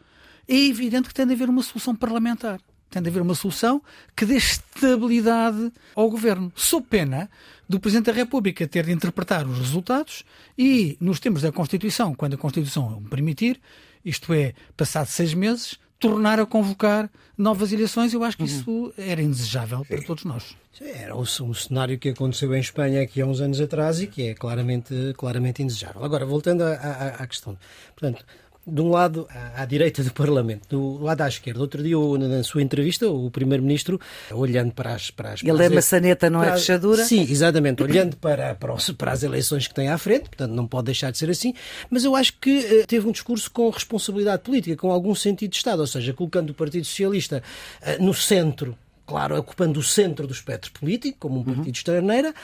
é 0.49 0.57
evidente 0.57 1.09
que 1.09 1.15
tem 1.15 1.27
de 1.27 1.35
haver 1.35 1.49
uma 1.49 1.63
solução 1.63 1.95
parlamentar. 1.95 2.61
Tem 2.91 3.03
de 3.03 3.09
haver 3.09 3.23
uma 3.23 3.35
solução 3.35 3.83
que 4.17 4.25
dê 4.25 4.37
estabilidade 4.37 5.71
ao 5.95 6.11
governo, 6.11 6.53
sob 6.55 6.87
pena 6.89 7.31
do 7.69 7.79
Presidente 7.79 8.07
da 8.07 8.13
República 8.13 8.67
ter 8.67 8.87
de 8.87 8.93
interpretar 8.93 9.47
os 9.47 9.59
resultados 9.59 10.25
e, 10.57 10.97
nos 11.01 11.21
termos 11.21 11.43
da 11.43 11.53
Constituição, 11.53 12.15
quando 12.15 12.35
a 12.35 12.39
Constituição 12.39 12.97
o 12.97 13.09
permitir, 13.09 13.61
isto 14.05 14.33
é, 14.33 14.55
passado 14.77 15.07
seis 15.07 15.35
meses, 15.35 15.79
tornar 15.99 16.39
a 16.39 16.47
convocar 16.47 17.11
novas 17.37 17.73
eleições. 17.73 18.13
Eu 18.15 18.23
acho 18.23 18.37
que 18.37 18.45
isso 18.45 18.93
era 18.97 19.21
indesejável 19.21 19.85
para 19.85 20.03
todos 20.03 20.25
nós. 20.25 20.57
Era 20.81 21.15
um, 21.17 21.23
um 21.23 21.55
cenário 21.55 21.99
que 21.99 22.11
aconteceu 22.11 22.55
em 22.55 22.61
Espanha 22.61 23.03
aqui 23.03 23.21
há 23.21 23.27
uns 23.27 23.41
anos 23.41 23.61
atrás 23.61 24.01
e 24.01 24.07
que 24.07 24.29
é 24.29 24.35
claramente, 24.35 24.95
claramente 25.17 25.63
indesejável. 25.63 26.05
Agora, 26.05 26.25
voltando 26.25 26.63
à, 26.63 26.75
à, 26.75 27.09
à 27.23 27.27
questão. 27.27 27.59
Portanto, 27.97 28.25
de 28.69 28.81
um 28.81 28.91
lado 28.91 29.27
à, 29.31 29.63
à, 29.63 29.65
direita 29.65 30.03
do 30.03 30.13
Parlamento, 30.13 30.69
do 30.69 31.05
lado 31.05 31.23
à 31.23 31.29
esquerda. 31.29 31.61
Outro 31.61 31.83
dia, 31.83 31.97
na 32.19 32.43
sua 32.43 32.63
entrevista, 32.63 33.09
o 33.09 33.31
Primeiro-Ministro, 33.31 34.01
olhando 34.31 34.73
para 34.73 34.95
as. 34.95 35.11
Para 35.11 35.33
as 35.33 35.43
Ele 35.43 35.53
para 35.53 35.65
é 35.65 35.69
maçaneta, 35.69 36.31
não 36.31 36.43
é 36.43 36.53
fechadura? 36.53 37.05
Sim, 37.05 37.23
exatamente. 37.23 37.83
Olhando 37.83 38.17
para, 38.17 38.55
para, 38.55 38.75
para, 38.97 39.13
as 39.13 39.23
eleições 39.23 39.67
que 39.67 39.75
tem 39.75 39.89
à 39.89 39.99
frente, 39.99 40.29
portanto, 40.29 40.53
não 40.53 40.67
pode 40.67 40.87
deixar 40.87 41.11
de 41.11 41.19
ser 41.19 41.31
assim. 41.31 41.55
Mas 41.91 42.05
eu 42.05 42.15
acho 42.15 42.35
que 42.41 42.59
uh, 42.59 42.87
teve 42.87 43.09
um 43.09 43.13
discurso 43.13 43.51
com 43.51 43.71
responsabilidade 43.71 44.43
política, 44.43 44.77
com 44.77 44.91
algum 44.91 45.15
sentido 45.15 45.51
de 45.51 45.57
Estado, 45.57 45.81
ou 45.81 45.87
seja, 45.87 46.13
colocando 46.13 46.51
o 46.51 46.55
Partido 46.55 46.85
Socialista 46.85 47.43
uh, 47.83 48.03
no 48.03 48.13
centro 48.13 48.77
claro, 49.07 49.39
ocupando 49.39 49.81
o 49.81 49.83
centro 49.83 50.27
do 50.27 50.35
espectro 50.35 50.71
político, 50.71 51.17
como 51.19 51.41
um 51.41 51.43
partido 51.43 51.65
uhum. 51.65 51.73
externeira, 51.73 52.35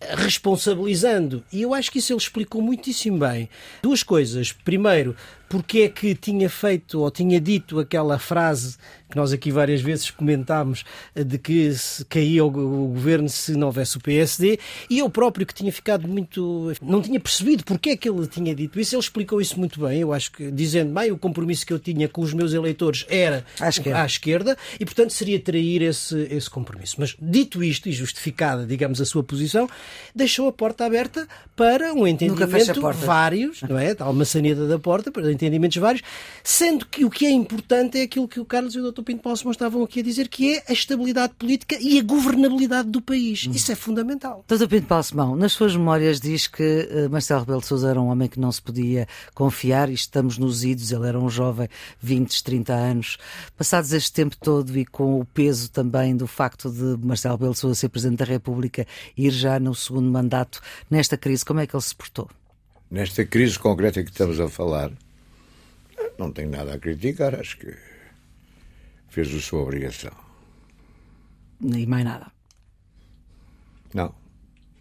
responsabilizando. 0.00 1.44
E 1.52 1.62
eu 1.62 1.74
acho 1.74 1.90
que 1.90 1.98
isso 1.98 2.12
ele 2.12 2.18
explicou 2.18 2.62
muitíssimo 2.62 3.18
bem. 3.18 3.48
Duas 3.82 4.02
coisas. 4.02 4.52
Primeiro, 4.52 5.14
porque 5.52 5.80
é 5.80 5.88
que 5.90 6.14
tinha 6.14 6.48
feito 6.48 7.00
ou 7.00 7.10
tinha 7.10 7.38
dito 7.38 7.78
aquela 7.78 8.18
frase 8.18 8.78
que 9.10 9.16
nós 9.18 9.34
aqui 9.34 9.50
várias 9.50 9.82
vezes 9.82 10.10
comentámos 10.10 10.82
de 11.14 11.36
que 11.36 11.70
se 11.74 12.02
caía 12.06 12.42
o, 12.42 12.50
governo 12.50 13.28
se 13.28 13.52
não 13.52 13.66
houvesse 13.66 13.98
o 13.98 14.00
PSD 14.00 14.58
e 14.88 15.00
eu 15.00 15.10
próprio 15.10 15.46
que 15.46 15.52
tinha 15.52 15.70
ficado 15.70 16.08
muito 16.08 16.72
não 16.80 17.02
tinha 17.02 17.20
percebido 17.20 17.64
porque 17.64 17.90
é 17.90 17.96
que 17.98 18.08
ele 18.08 18.26
tinha 18.26 18.54
dito 18.54 18.80
isso 18.80 18.94
ele 18.94 19.02
explicou 19.02 19.42
isso 19.42 19.58
muito 19.58 19.78
bem 19.78 20.00
eu 20.00 20.14
acho 20.14 20.32
que 20.32 20.50
dizendo 20.50 20.94
bem 20.94 21.12
o 21.12 21.18
compromisso 21.18 21.66
que 21.66 21.72
eu 21.74 21.78
tinha 21.78 22.08
com 22.08 22.22
os 22.22 22.32
meus 22.32 22.54
eleitores 22.54 23.04
era 23.06 23.44
à 23.60 23.68
esquerda, 23.68 24.02
à 24.02 24.06
esquerda 24.06 24.58
e 24.80 24.86
portanto 24.86 25.10
seria 25.10 25.38
trair 25.38 25.82
esse, 25.82 26.16
esse 26.30 26.48
compromisso. 26.48 26.96
Mas 26.98 27.14
dito 27.20 27.62
isto 27.62 27.90
e 27.90 27.92
justificada 27.92 28.64
digamos 28.64 29.02
a 29.02 29.04
sua 29.04 29.22
posição 29.22 29.68
deixou 30.14 30.48
a 30.48 30.52
porta 30.52 30.86
aberta 30.86 31.28
para 31.54 31.92
um 31.92 32.06
entendimento 32.06 32.80
vários 33.06 33.60
não 33.60 33.78
é? 33.78 33.94
Tal 33.94 34.14
maçaneta 34.14 34.66
da 34.66 34.78
porta 34.78 35.12
para 35.12 35.30
entendimentos 35.42 35.76
vários, 35.76 36.02
sendo 36.42 36.86
que 36.86 37.04
o 37.04 37.10
que 37.10 37.26
é 37.26 37.30
importante 37.30 37.98
é 37.98 38.02
aquilo 38.02 38.28
que 38.28 38.40
o 38.40 38.44
Carlos 38.44 38.74
e 38.74 38.80
o 38.80 38.92
Dr. 38.92 39.02
Pinto 39.02 39.22
Balsemão 39.22 39.52
estavam 39.52 39.82
aqui 39.82 40.00
a 40.00 40.02
dizer, 40.02 40.28
que 40.28 40.54
é 40.54 40.64
a 40.68 40.72
estabilidade 40.72 41.34
política 41.34 41.76
e 41.80 41.98
a 41.98 42.02
governabilidade 42.02 42.88
do 42.88 43.00
país. 43.00 43.46
Hum. 43.46 43.52
Isso 43.52 43.72
é 43.72 43.74
fundamental. 43.74 44.44
Dr. 44.48 44.66
Pinto 44.66 44.86
Balsemão, 44.86 45.36
nas 45.36 45.52
suas 45.52 45.76
memórias 45.76 46.20
diz 46.20 46.46
que 46.46 46.88
uh, 46.90 47.10
Marcelo 47.10 47.40
Rebelo 47.40 47.60
de 47.60 47.66
Sousa 47.66 47.90
era 47.90 48.00
um 48.00 48.08
homem 48.08 48.28
que 48.28 48.40
não 48.40 48.52
se 48.52 48.62
podia 48.62 49.06
confiar 49.34 49.88
e 49.88 49.94
estamos 49.94 50.38
nos 50.38 50.64
idos, 50.64 50.92
ele 50.92 51.06
era 51.06 51.18
um 51.18 51.28
jovem, 51.28 51.68
20, 52.00 52.42
30 52.42 52.72
anos. 52.72 53.18
Passados 53.56 53.92
este 53.92 54.12
tempo 54.12 54.36
todo 54.36 54.76
e 54.78 54.84
com 54.84 55.20
o 55.20 55.24
peso 55.24 55.70
também 55.70 56.16
do 56.16 56.26
facto 56.26 56.70
de 56.70 57.04
Marcelo 57.04 57.34
Rebelo 57.34 57.52
de 57.52 57.58
Sousa 57.58 57.74
ser 57.74 57.88
Presidente 57.88 58.18
da 58.18 58.24
República 58.24 58.86
e 59.16 59.26
ir 59.26 59.30
já 59.30 59.58
no 59.58 59.74
segundo 59.74 60.10
mandato 60.10 60.60
nesta 60.90 61.16
crise, 61.16 61.44
como 61.44 61.60
é 61.60 61.66
que 61.66 61.74
ele 61.74 61.82
se 61.82 61.94
portou? 61.94 62.28
Nesta 62.90 63.24
crise 63.24 63.58
concreta 63.58 64.02
que 64.02 64.10
estamos 64.10 64.38
a 64.38 64.48
falar, 64.48 64.92
não 66.18 66.32
tenho 66.32 66.50
nada 66.50 66.74
a 66.74 66.78
criticar, 66.78 67.34
acho 67.34 67.56
que 67.58 67.74
fez 69.08 69.34
a 69.34 69.40
sua 69.40 69.60
obrigação. 69.60 70.12
E 71.60 71.86
mais 71.86 72.04
nada? 72.04 72.32
Não. 73.94 74.14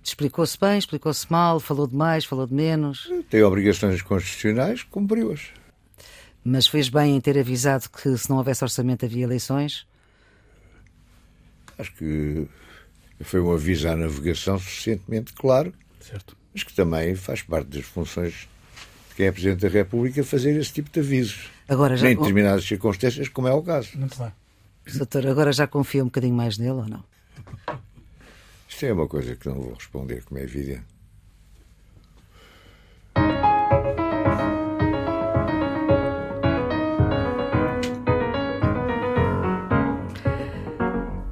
Explicou-se 0.04 0.58
bem, 0.60 0.80
explicou-se 0.80 1.32
mal, 1.32 1.60
falou 1.60 1.86
de 1.86 1.96
mais, 1.96 2.26
falou 2.26 2.48
de 2.48 2.54
menos? 2.54 3.10
Tem 3.30 3.44
obrigações 3.44 4.02
constitucionais, 4.02 4.84
cumpriu-as. 4.84 5.50
Mas 6.44 6.66
fez 6.66 6.90
bem 6.90 7.16
em 7.16 7.22
ter 7.22 7.38
avisado 7.38 7.88
que 7.90 8.18
se 8.18 8.30
não 8.30 8.38
houvesse 8.38 8.64
orçamento 8.64 9.06
havia 9.06 9.24
eleições? 9.24 9.86
Acho 11.78 11.94
que 11.94 12.48
foi 13.22 13.40
um 13.40 13.52
aviso 13.52 13.88
à 13.88 13.96
navegação 13.96 14.58
suficientemente 14.58 15.34
claro, 15.34 15.72
certo. 16.00 16.36
mas 16.54 16.64
que 16.64 16.74
também 16.74 17.16
faz 17.16 17.44
parte 17.44 17.68
das 17.68 17.86
funções 17.86 18.48
quem 19.16 19.28
é 19.28 19.32
Presidente 19.32 19.62
da 19.62 19.70
República 19.70 20.24
fazer 20.24 20.58
esse 20.60 20.74
tipo 20.74 20.90
de 20.90 21.00
avisos. 21.00 21.50
Agora 21.68 21.96
já... 21.96 22.10
Em 22.10 22.16
determinadas 22.16 22.66
circunstâncias, 22.66 23.28
como 23.30 23.48
é 23.48 23.54
o 23.54 23.62
caso. 23.62 23.90
Muito 23.96 24.18
bem. 24.18 24.32
Doutor, 24.96 25.28
agora 25.28 25.54
já 25.54 25.68
confia 25.68 26.02
um 26.02 26.08
bocadinho 26.08 26.36
mais 26.36 26.58
nele 26.58 26.72
ou 26.72 26.88
não? 26.88 27.04
Isto 28.68 28.86
é 28.86 28.94
uma 28.94 29.08
coisa 29.08 29.36
que 29.36 29.48
não 29.48 29.56
vou 29.56 29.74
responder, 29.74 30.24
como 30.24 30.40
é 30.40 30.44
evidente. 30.44 30.91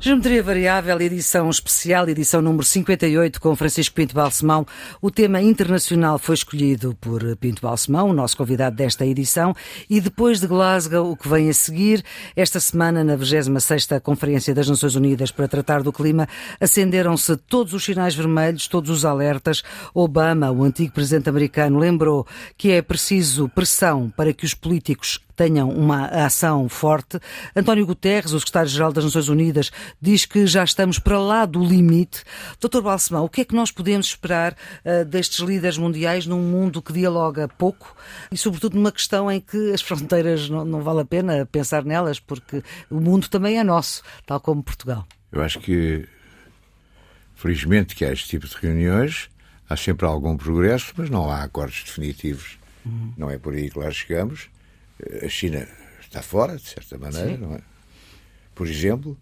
Geometria 0.02 0.42
Variável, 0.42 1.02
edição 1.02 1.50
especial, 1.50 2.08
edição 2.08 2.42
número 2.42 2.64
58, 2.64 3.42
com 3.42 3.54
Francisco 3.54 3.94
Pinto 3.94 4.16
Balsemão. 4.16 4.66
O 5.02 5.12
tema 5.12 5.42
internacional 5.42 6.18
foi 6.18 6.36
escolhido 6.36 6.96
por 7.02 7.36
Pinto 7.36 7.62
Balsemão, 7.62 8.10
o 8.10 8.14
nosso 8.14 8.38
convidado 8.38 8.78
desta 8.78 9.06
edição. 9.06 9.54
E 9.90 10.00
depois 10.00 10.40
de 10.40 10.48
Glasgow, 10.48 11.12
o 11.12 11.18
que 11.18 11.28
vem 11.28 11.50
a 11.50 11.54
seguir, 11.54 12.02
esta 12.34 12.62
semana, 12.62 13.04
na 13.04 13.18
26ª 13.18 14.00
Conferência 14.00 14.56
das 14.56 14.70
Nações 14.70 14.96
Unidas 14.96 15.32
para 15.32 15.50
tratar 15.50 15.84
do 15.84 15.92
clima, 15.92 16.30
acenderam-se 16.62 17.36
todos 17.36 17.74
os 17.74 17.84
sinais 17.84 18.16
vermelhos, 18.16 18.70
todos 18.70 18.90
os 18.90 19.04
alertas. 19.04 19.64
Obama, 19.94 20.50
o 20.50 20.64
antigo 20.64 20.94
presidente 20.94 21.28
americano, 21.28 21.78
lembrou 21.78 22.26
que 22.58 22.72
é 22.72 22.82
preciso 22.82 23.50
pressão 23.50 24.10
para 24.16 24.32
que 24.32 24.46
os 24.46 24.54
políticos 24.54 25.20
tenham 25.40 25.70
uma 25.70 26.08
ação 26.08 26.68
forte. 26.68 27.18
António 27.56 27.86
Guterres, 27.86 28.34
o 28.34 28.40
secretário-geral 28.40 28.92
das 28.92 29.06
Nações 29.06 29.30
Unidas, 29.30 29.72
diz 30.02 30.26
que 30.26 30.46
já 30.46 30.66
estamos 30.66 31.00
para 31.00 31.18
lá 31.18 31.46
do 31.46 31.64
limite. 31.64 32.26
Doutor 32.60 32.82
Balsemão, 32.82 33.24
o 33.24 33.30
que 33.30 33.40
é 33.40 33.46
que 33.46 33.56
nós 33.56 33.72
podemos 33.72 34.08
esperar 34.08 34.52
uh, 34.52 35.06
destes 35.06 35.40
líderes 35.40 35.78
mundiais 35.78 36.26
num 36.26 36.42
mundo 36.42 36.82
que 36.82 36.92
dialoga 36.92 37.48
pouco 37.48 37.96
e, 38.30 38.38
sobretudo, 38.38 38.76
numa 38.76 38.92
questão 38.92 39.32
em 39.32 39.40
que 39.40 39.72
as 39.72 39.80
fronteiras 39.82 40.50
não, 40.50 40.66
não 40.66 40.82
vale 40.82 41.00
a 41.00 41.06
pena 41.06 41.46
pensar 41.50 41.86
nelas, 41.86 42.20
porque 42.20 42.62
o 42.92 43.00
mundo 43.00 43.30
também 43.30 43.58
é 43.58 43.64
nosso, 43.64 44.04
tal 44.26 44.42
como 44.42 44.62
Portugal? 44.62 45.08
Eu 45.32 45.42
acho 45.42 45.62
que, 45.62 46.06
felizmente, 47.34 47.96
que 47.96 48.04
há 48.04 48.12
este 48.12 48.28
tipo 48.28 48.46
de 48.46 48.58
reuniões, 48.58 49.30
há 49.70 49.78
sempre 49.78 50.06
algum 50.06 50.36
progresso, 50.36 50.92
mas 50.98 51.10
não 51.10 51.32
há 51.32 51.44
acordos 51.44 51.82
definitivos. 51.86 52.60
Uhum. 52.86 53.14
Não 53.18 53.30
é 53.30 53.38
por 53.38 53.54
aí 53.54 53.70
que 53.70 53.80
lá 53.80 53.90
chegamos 53.90 54.50
a 55.24 55.30
China 55.30 55.68
está 56.02 56.22
fora, 56.22 56.56
de 56.56 56.68
certa 56.68 56.98
maneira, 56.98 57.32
Sim. 57.32 57.38
não 57.38 57.56
é? 57.56 57.62
Por 58.56 58.68
exemplo, 58.68 59.18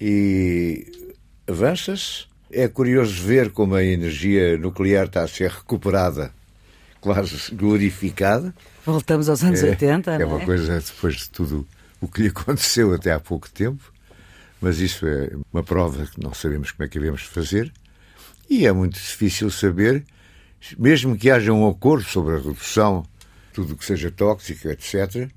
e 0.00 1.08
avança-se. 1.46 2.26
É 2.50 2.66
curioso 2.66 3.22
ver 3.22 3.50
como 3.50 3.74
a 3.74 3.84
energia 3.84 4.56
nuclear 4.56 5.06
está 5.06 5.22
a 5.22 5.28
ser 5.28 5.50
recuperada, 5.50 6.32
quase 6.98 7.54
glorificada. 7.54 8.54
Voltamos 8.86 9.28
aos 9.28 9.44
anos 9.44 9.62
é, 9.62 9.70
80, 9.70 10.12
é? 10.12 10.22
É 10.22 10.24
uma 10.24 10.40
coisa, 10.40 10.80
depois 10.80 11.16
de 11.16 11.30
tudo 11.30 11.68
o 12.00 12.08
que 12.08 12.22
lhe 12.22 12.28
aconteceu 12.28 12.94
até 12.94 13.12
há 13.12 13.20
pouco 13.20 13.50
tempo, 13.50 13.92
mas 14.62 14.78
isso 14.78 15.06
é 15.06 15.30
uma 15.52 15.62
prova 15.62 16.06
que 16.06 16.22
não 16.22 16.32
sabemos 16.32 16.70
como 16.70 16.86
é 16.86 16.88
que 16.88 16.98
devemos 16.98 17.22
fazer. 17.22 17.70
E 18.48 18.66
é 18.66 18.72
muito 18.72 18.94
difícil 18.94 19.50
saber, 19.50 20.04
mesmo 20.78 21.18
que 21.18 21.30
haja 21.30 21.52
um 21.52 21.68
acordo 21.68 22.04
sobre 22.04 22.34
a 22.34 22.38
redução 22.38 23.04
tudo 23.58 23.74
que 23.74 23.84
seja 23.84 24.08
tóxico, 24.08 24.68
etc., 24.68 25.28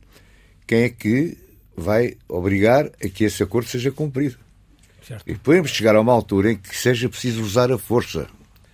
quem 0.68 0.84
é 0.84 0.90
que 0.90 1.36
vai 1.76 2.16
obrigar 2.30 2.86
a 2.86 3.10
que 3.10 3.24
esse 3.24 3.42
acordo 3.42 3.68
seja 3.68 3.92
cumprido? 3.92 4.38
Certo. 5.02 5.24
E 5.28 5.34
podemos 5.34 5.72
chegar 5.72 5.96
a 5.96 6.02
uma 6.02 6.14
altura 6.14 6.52
em 6.52 6.56
que 6.56 6.78
seja 6.78 7.10
preciso 7.10 7.42
usar 7.42 7.72
a 7.72 7.80
força. 7.80 8.28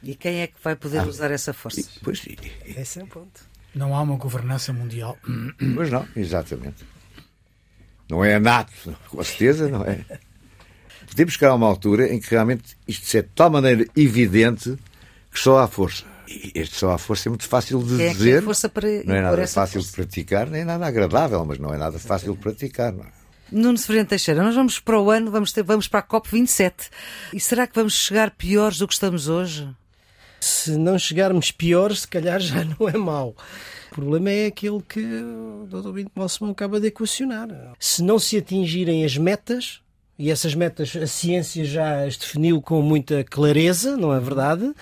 E 0.04 0.16
quem 0.16 0.42
é 0.42 0.48
que 0.48 0.56
vai 0.62 0.76
poder 0.76 1.00
ah, 1.00 1.06
usar 1.06 1.32
essa 1.32 1.54
força? 1.54 1.80
E, 1.80 1.86
pois, 2.04 2.26
e, 2.26 2.38
Esse 2.78 3.00
é 3.00 3.04
o 3.06 3.08
ponto. 3.08 3.40
Não 3.74 3.96
há 3.96 4.02
uma 4.02 4.18
governança 4.18 4.74
mundial. 4.74 5.18
Pois 5.76 5.90
não, 5.90 6.06
exatamente. 6.14 6.84
Não 8.10 8.26
é 8.26 8.36
a 8.36 8.40
NATO, 8.42 8.98
com 9.08 9.24
certeza, 9.24 9.70
não 9.70 9.86
é? 9.86 10.04
Podemos 11.08 11.36
chegar 11.36 11.52
a 11.52 11.56
uma 11.56 11.68
altura 11.68 12.14
em 12.14 12.20
que 12.20 12.30
realmente 12.32 12.78
isto 12.86 13.16
é 13.16 13.22
de 13.22 13.30
tal 13.30 13.50
maneira 13.50 13.86
evidente 13.96 14.78
que 15.32 15.40
só 15.40 15.60
há 15.60 15.68
força. 15.70 16.04
Este 16.54 16.76
só 16.76 16.92
à 16.92 16.98
força 16.98 17.28
é 17.28 17.30
muito 17.30 17.48
fácil 17.48 17.82
de 17.84 18.02
é 18.02 18.10
dizer. 18.10 18.44
Força 18.44 18.68
para 18.68 18.88
não 19.06 19.16
é 19.16 19.22
nada 19.22 19.48
fácil 19.48 19.82
força. 19.82 19.90
de 19.90 19.96
praticar, 19.96 20.50
nem 20.50 20.66
nada 20.66 20.86
agradável, 20.86 21.44
mas 21.46 21.58
não 21.58 21.74
é 21.74 21.78
nada 21.78 21.98
fácil 21.98 22.34
de 22.34 22.40
praticar. 22.40 22.94
Não 22.94 23.04
é? 23.04 23.18
Nuno 23.52 23.78
Severino 23.78 24.08
Teixeira, 24.08 24.44
nós 24.44 24.56
vamos 24.56 24.80
para 24.80 25.00
o 25.00 25.10
ano, 25.10 25.32
vamos, 25.32 25.54
ter, 25.54 25.64
vamos 25.64 25.88
para 25.88 26.02
a 26.02 26.04
COP27. 26.04 26.90
E 27.34 27.40
será 27.40 27.66
que 27.66 27.76
vamos 27.76 27.94
chegar 27.94 28.32
piores 28.32 28.80
do 28.80 28.88
que 28.88 28.94
estamos 28.94 29.30
hoje? 29.30 29.70
Se 30.40 30.72
não 30.72 31.00
chegarmos 31.00 31.52
pior, 31.52 31.96
se 31.96 32.08
calhar 32.08 32.40
já 32.40 32.64
não 32.64 32.90
é 32.90 32.98
mau. 32.98 33.36
O 33.92 33.96
problema 33.96 34.30
é 34.30 34.48
aquele 34.48 34.82
que 34.82 35.00
o 35.00 35.66
Dr. 35.70 35.92
Bento 35.92 36.12
Balsemão 36.16 36.52
acaba 36.52 36.80
de 36.80 36.88
equacionar. 36.88 37.48
Se 37.80 38.04
não 38.04 38.20
se 38.20 38.38
atingirem 38.38 39.06
as 39.06 39.18
metas, 39.18 39.82
e 40.20 40.30
essas 40.30 40.54
metas 40.54 40.96
a 40.96 41.08
ciência 41.08 41.64
já 41.64 42.04
as 42.04 42.18
definiu 42.18 42.62
com 42.62 42.82
muita 42.82 43.24
clareza, 43.24 43.96
não 43.96 44.14
é 44.14 44.20
verdade? 44.20 44.74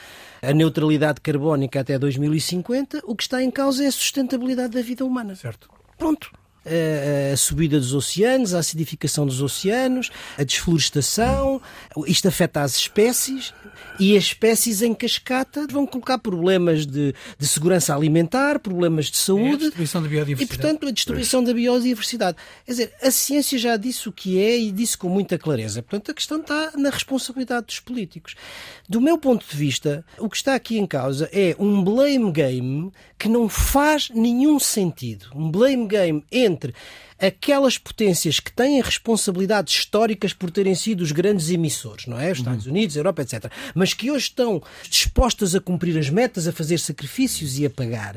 A 0.47 0.53
neutralidade 0.53 1.21
carbónica 1.21 1.79
até 1.79 1.97
2050, 1.97 3.01
o 3.05 3.15
que 3.15 3.23
está 3.23 3.41
em 3.41 3.49
causa 3.49 3.84
é 3.84 3.88
a 3.88 3.91
sustentabilidade 3.91 4.73
da 4.73 4.81
vida 4.81 5.03
humana. 5.03 5.36
Certo. 5.36 5.69
Pronto 5.97 6.31
a 6.65 7.38
subida 7.38 7.80
dos 7.80 7.93
oceanos, 7.93 8.54
a 8.54 8.60
acidificação 8.60 9.25
dos 9.25 9.41
oceanos, 9.41 10.12
a 10.38 10.43
desflorestação. 10.43 11.62
Isto 12.08 12.28
afeta 12.28 12.62
as 12.62 12.75
espécies 12.75 13.54
e 13.99 14.17
as 14.17 14.25
espécies 14.25 14.82
em 14.82 14.93
cascata 14.93 15.67
vão 15.69 15.86
colocar 15.86 16.17
problemas 16.17 16.86
de, 16.86 17.13
de 17.38 17.47
segurança 17.47 17.95
alimentar, 17.95 18.60
problemas 18.60 19.06
de 19.06 19.17
saúde. 19.17 19.63
É 19.63 19.67
a 19.67 19.69
destruição 19.69 20.01
da 20.01 20.08
biodiversidade. 20.08 20.43
E, 20.43 20.47
portanto, 20.58 20.88
a 20.88 20.91
destruição 20.91 21.43
da 21.43 21.54
biodiversidade. 21.54 22.38
Quer 22.65 22.71
dizer, 22.71 22.93
a 23.01 23.12
ciência 23.12 23.58
já 23.58 23.78
disse 23.78 24.10
o 24.10 24.12
que 24.12 24.39
é 24.41 24.58
e 24.58 24.71
disse 24.71 24.97
com 24.97 25.10
muita 25.10 25.38
clareza. 25.38 25.82
Portanto, 25.82 26.12
a 26.12 26.13
questão 26.13 26.41
está 26.41 26.73
na 26.75 26.89
responsabilidade 26.89 27.67
dos 27.67 27.80
políticos. 27.80 28.36
Do 28.88 28.99
meu 28.99 29.17
ponto 29.17 29.45
de 29.49 29.56
vista, 29.56 30.06
o 30.17 30.30
que 30.30 30.38
está 30.38 30.56
aqui 30.56 30.78
em 30.78 30.86
causa 30.86 31.30
é 31.32 31.56
um 31.58 31.84
blame 31.84 32.32
game 32.32 32.91
que 33.17 33.30
não 33.30 33.47
faz 33.47 34.10
nenhum 34.10 34.60
sentido. 34.60 35.28
Um 35.34 35.49
blame 35.49 35.88
game 35.88 36.23
entre 36.32 36.73
aquelas 37.19 37.78
potências 37.78 38.39
que 38.39 38.51
têm 38.51 38.82
responsabilidades 38.82 39.73
históricas 39.73 40.34
por 40.34 40.51
terem 40.51 40.75
sido 40.75 41.01
os 41.01 41.12
grandes 41.12 41.49
emissores, 41.49 42.06
não 42.08 42.19
é? 42.19 42.32
Os 42.32 42.39
Estados 42.39 42.65
Unidos, 42.65 42.95
a 42.95 42.99
Europa, 42.99 43.21
etc. 43.21 43.51
Mas 43.73 43.93
que 43.93 44.12
hoje 44.12 44.25
estão 44.25 44.62
dispostas 44.89 45.56
a 45.56 45.62
cumprir 45.62 45.97
as 45.97 46.10
metas, 46.10 46.47
a 46.47 46.51
fazer 46.51 46.78
sacrifícios 46.80 47.58
e 47.58 47.65
a 47.65 47.69
pagar, 47.69 48.15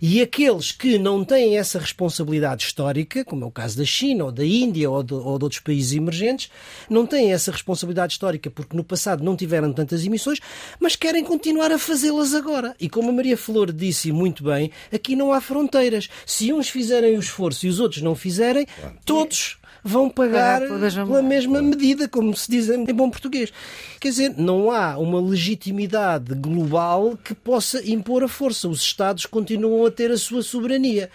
e 0.00 0.20
aqueles 0.20 0.72
que 0.72 0.98
não 0.98 1.24
têm 1.24 1.56
essa 1.56 1.78
responsabilidade 1.78 2.64
histórica, 2.64 3.24
como 3.24 3.44
é 3.44 3.46
o 3.46 3.50
caso 3.50 3.78
da 3.78 3.84
China 3.84 4.24
ou 4.24 4.32
da 4.32 4.44
Índia 4.44 4.90
ou 4.90 5.02
de, 5.02 5.14
ou 5.14 5.38
de 5.38 5.44
outros 5.44 5.60
países 5.60 5.92
emergentes, 5.92 6.50
não 6.90 7.06
têm 7.06 7.32
essa 7.32 7.52
responsabilidade 7.52 8.14
histórica 8.14 8.50
porque 8.50 8.76
no 8.76 8.84
passado 8.84 9.22
não 9.22 9.36
tiveram 9.36 9.72
tantas 9.72 10.04
emissões, 10.04 10.40
mas 10.80 10.96
querem 10.96 11.24
continuar 11.24 11.70
a 11.70 11.78
fazê-las 11.78 12.34
agora. 12.34 12.74
E 12.80 12.88
como 12.88 13.10
a 13.10 13.12
Maria 13.12 13.36
Flor 13.36 13.72
disse 13.72 14.12
muito 14.12 14.44
bem, 14.44 14.70
aqui 14.92 15.14
não 15.14 15.32
há 15.32 15.40
fronteiras. 15.40 16.08
Se 16.26 16.52
uns 16.52 16.68
fizerem 16.68 17.16
o 17.16 17.20
esforço 17.20 17.66
e 17.66 17.68
os 17.68 17.80
outros 17.80 18.02
não 18.02 18.14
fizerem, 18.24 18.66
claro. 18.80 18.96
todos 19.04 19.58
vão 19.84 20.08
pagar 20.08 20.62
pela 20.62 21.22
mesma 21.22 21.60
medida, 21.60 22.08
como 22.08 22.34
se 22.34 22.50
diz 22.50 22.70
em 22.70 22.86
bom 22.86 23.10
português. 23.10 23.52
Quer 24.00 24.08
dizer, 24.08 24.34
não 24.34 24.70
há 24.70 24.96
uma 24.96 25.20
legitimidade 25.20 26.34
global 26.34 27.18
que 27.22 27.34
possa 27.34 27.86
impor 27.86 28.24
a 28.24 28.28
força. 28.28 28.66
Os 28.66 28.80
Estados 28.80 29.26
continuam 29.26 29.84
a 29.84 29.90
ter 29.90 30.10
a 30.10 30.16
sua 30.16 30.42
soberania. 30.42 31.10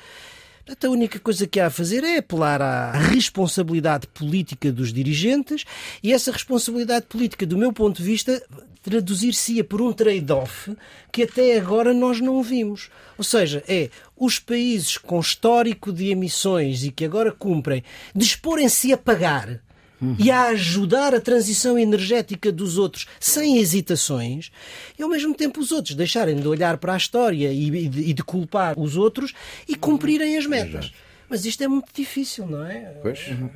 Portanto, 0.69 0.85
a 0.85 0.91
única 0.91 1.19
coisa 1.19 1.47
que 1.47 1.59
há 1.59 1.65
a 1.65 1.71
fazer 1.71 2.03
é 2.03 2.17
apelar 2.17 2.61
à 2.61 2.91
responsabilidade 2.91 4.05
política 4.05 4.71
dos 4.71 4.93
dirigentes 4.93 5.65
e 6.03 6.13
essa 6.13 6.31
responsabilidade 6.31 7.07
política, 7.07 7.43
do 7.43 7.57
meu 7.57 7.73
ponto 7.73 7.97
de 7.97 8.03
vista, 8.03 8.39
traduzir-se-ia 8.83 9.63
por 9.63 9.81
um 9.81 9.91
trade-off 9.91 10.71
que 11.11 11.23
até 11.23 11.57
agora 11.57 11.91
nós 11.91 12.21
não 12.21 12.43
vimos. 12.43 12.91
Ou 13.17 13.23
seja, 13.23 13.63
é 13.67 13.89
os 14.15 14.37
países 14.37 14.95
com 14.95 15.19
histórico 15.19 15.91
de 15.91 16.11
emissões 16.11 16.83
e 16.83 16.91
que 16.91 17.03
agora 17.03 17.31
cumprem 17.31 17.83
disporem-se 18.13 18.93
a 18.93 18.97
pagar 18.97 19.59
Uhum. 20.01 20.15
e 20.17 20.31
a 20.31 20.43
ajudar 20.47 21.13
a 21.13 21.19
transição 21.19 21.77
energética 21.77 22.51
dos 22.51 22.77
outros 22.77 23.05
sem 23.19 23.57
hesitações, 23.57 24.49
e 24.97 25.03
ao 25.03 25.09
mesmo 25.09 25.35
tempo 25.35 25.59
os 25.59 25.73
outros 25.73 25.93
deixarem 25.93 26.37
de 26.37 26.47
olhar 26.47 26.77
para 26.77 26.93
a 26.93 26.97
história 26.97 27.51
e 27.51 27.89
de, 27.89 28.01
e 28.01 28.13
de 28.13 28.23
culpar 28.23 28.79
os 28.79 28.95
outros 28.95 29.33
e 29.67 29.75
cumprirem 29.75 30.37
as 30.37 30.45
metas. 30.45 30.93
Mas 31.29 31.45
isto 31.45 31.63
é 31.63 31.67
muito 31.67 31.93
difícil, 31.93 32.47
não 32.47 32.65
é? 32.65 32.93
Pois. 33.01 33.27
Uhum. 33.27 33.49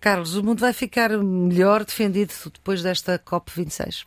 Carlos, 0.00 0.34
o 0.36 0.42
mundo 0.42 0.60
vai 0.60 0.72
ficar 0.72 1.10
melhor 1.16 1.84
defendido 1.84 2.32
depois 2.52 2.82
desta 2.82 3.18
COP26? 3.18 4.04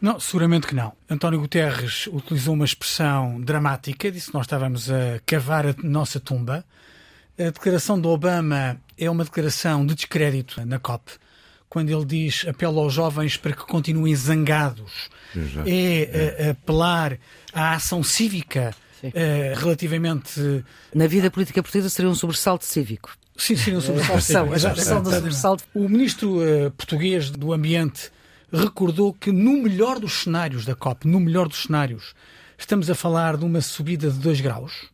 Não, 0.00 0.18
seguramente 0.18 0.66
que 0.66 0.74
não. 0.74 0.92
António 1.08 1.40
Guterres 1.40 2.06
utilizou 2.06 2.54
uma 2.54 2.64
expressão 2.64 3.38
dramática, 3.40 4.10
disse 4.10 4.28
que 4.28 4.34
nós 4.34 4.46
estávamos 4.46 4.90
a 4.90 5.20
cavar 5.26 5.66
a 5.66 5.74
nossa 5.82 6.18
tumba. 6.18 6.64
A 7.38 7.50
declaração 7.50 8.00
do 8.00 8.08
Obama 8.08 8.80
é 9.00 9.10
uma 9.10 9.24
declaração 9.24 9.84
de 9.86 9.94
descrédito 9.94 10.64
na 10.66 10.78
COP, 10.78 11.12
quando 11.68 11.88
ele 11.88 12.04
diz 12.04 12.44
apelo 12.46 12.78
aos 12.80 12.92
jovens 12.92 13.36
para 13.36 13.52
que 13.52 13.64
continuem 13.64 14.14
zangados. 14.14 15.08
Exato. 15.34 15.68
É, 15.68 16.02
é. 16.38 16.50
apelar 16.50 17.18
à 17.52 17.74
ação 17.74 18.02
cívica 18.02 18.74
é, 19.02 19.54
relativamente. 19.56 20.64
Na 20.94 21.06
vida 21.06 21.30
política 21.30 21.62
portuguesa 21.62 21.88
seria 21.88 22.10
um 22.10 22.14
sobressalto 22.14 22.64
cívico. 22.64 23.16
Sim, 23.36 23.56
sim, 23.56 23.74
um 23.74 23.80
sobressalto 23.80 24.22
cívico. 24.22 24.54
A 24.54 25.14
sobressalto. 25.14 25.64
O 25.74 25.88
ministro 25.88 26.38
uh, 26.38 26.70
português 26.72 27.30
do 27.30 27.52
Ambiente 27.52 28.10
recordou 28.52 29.14
que 29.14 29.32
no 29.32 29.62
melhor 29.62 29.98
dos 29.98 30.24
cenários 30.24 30.64
da 30.66 30.74
COP, 30.74 31.06
no 31.06 31.20
melhor 31.20 31.48
dos 31.48 31.62
cenários, 31.62 32.14
estamos 32.58 32.90
a 32.90 32.94
falar 32.94 33.36
de 33.36 33.44
uma 33.44 33.60
subida 33.60 34.10
de 34.10 34.18
2 34.18 34.40
graus 34.40 34.89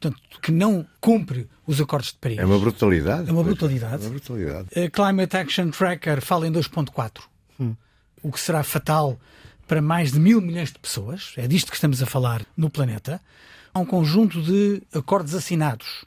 portanto, 0.00 0.20
que 0.40 0.52
não 0.52 0.86
cumpre 1.00 1.48
os 1.66 1.80
acordos 1.80 2.12
de 2.12 2.18
Paris. 2.18 2.38
É 2.38 2.44
uma 2.44 2.58
brutalidade. 2.58 3.28
É 3.28 3.32
uma 3.32 3.42
brutalidade. 3.42 4.04
É 4.04 4.06
uma 4.06 4.10
brutalidade. 4.10 4.68
A 4.78 4.90
Climate 4.90 5.36
Action 5.36 5.70
Tracker 5.70 6.20
fala 6.20 6.46
em 6.46 6.52
2.4, 6.52 7.22
hum. 7.58 7.74
o 8.22 8.30
que 8.30 8.40
será 8.40 8.62
fatal 8.62 9.18
para 9.66 9.82
mais 9.82 10.12
de 10.12 10.20
mil 10.20 10.40
milhões 10.40 10.72
de 10.72 10.78
pessoas. 10.78 11.34
É 11.36 11.46
disto 11.46 11.70
que 11.70 11.76
estamos 11.76 12.02
a 12.02 12.06
falar 12.06 12.46
no 12.56 12.70
planeta. 12.70 13.20
Há 13.74 13.80
um 13.80 13.84
conjunto 13.84 14.40
de 14.40 14.82
acordos 14.94 15.34
assinados 15.34 16.05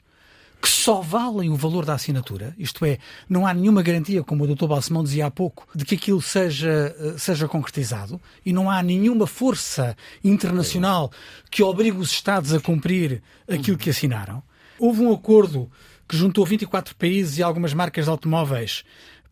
que 0.60 0.68
só 0.68 1.00
valem 1.00 1.50
o 1.50 1.56
valor 1.56 1.84
da 1.86 1.94
assinatura, 1.94 2.54
isto 2.58 2.84
é, 2.84 2.98
não 3.28 3.46
há 3.46 3.54
nenhuma 3.54 3.82
garantia, 3.82 4.22
como 4.22 4.44
o 4.44 4.54
Dr. 4.54 4.66
Balsemão 4.66 5.02
dizia 5.02 5.26
há 5.26 5.30
pouco, 5.30 5.66
de 5.74 5.84
que 5.84 5.94
aquilo 5.94 6.20
seja, 6.20 6.94
eh, 6.98 7.14
seja 7.16 7.48
concretizado 7.48 8.20
e 8.44 8.52
não 8.52 8.70
há 8.70 8.82
nenhuma 8.82 9.26
força 9.26 9.96
internacional 10.22 11.10
que 11.50 11.62
obrigue 11.62 11.96
os 11.96 12.10
Estados 12.10 12.52
a 12.52 12.60
cumprir 12.60 13.22
aquilo 13.48 13.78
que 13.78 13.90
assinaram. 13.90 14.42
Houve 14.78 15.00
um 15.00 15.12
acordo 15.12 15.70
que 16.06 16.16
juntou 16.16 16.44
24 16.44 16.94
países 16.96 17.38
e 17.38 17.42
algumas 17.42 17.72
marcas 17.72 18.04
de 18.04 18.10
automóveis 18.10 18.84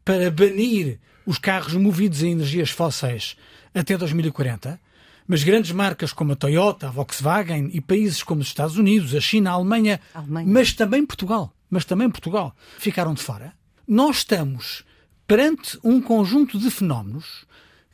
para 0.05 0.31
banir 0.31 0.99
os 1.27 1.37
carros 1.37 1.75
movidos 1.75 2.23
a 2.23 2.27
energias 2.27 2.71
fósseis 2.71 3.37
até 3.75 3.99
2040 3.99 4.81
mas 5.29 5.45
grandes 5.45 5.71
marcas 5.73 6.12
como 6.12 6.33
a 6.33 6.37
Toyota, 6.37 6.88
a 6.88 6.91
Volkswagen 6.91 7.69
e 7.73 7.81
países 7.83 8.23
como 8.23 8.41
os 8.41 8.49
Estados 8.49 8.79
Unidos, 8.79 9.14
a 9.14 9.21
China, 9.21 9.51
a 9.51 9.53
Alemanha, 9.53 10.01
a 10.14 10.21
Alemanha. 10.21 10.47
mas 10.51 10.73
também 10.73 11.05
Portugal, 11.05 11.53
mas 11.71 11.85
também 11.85 12.09
Portugal, 12.09 12.57
ficaram 12.79 13.12
de 13.12 13.23
fora. 13.23 13.53
Nós 13.87 14.19
estamos 14.19 14.85
perante 15.27 15.79
um 15.85 16.01
conjunto 16.01 16.59
de 16.59 16.71
fenómenos 16.71 17.47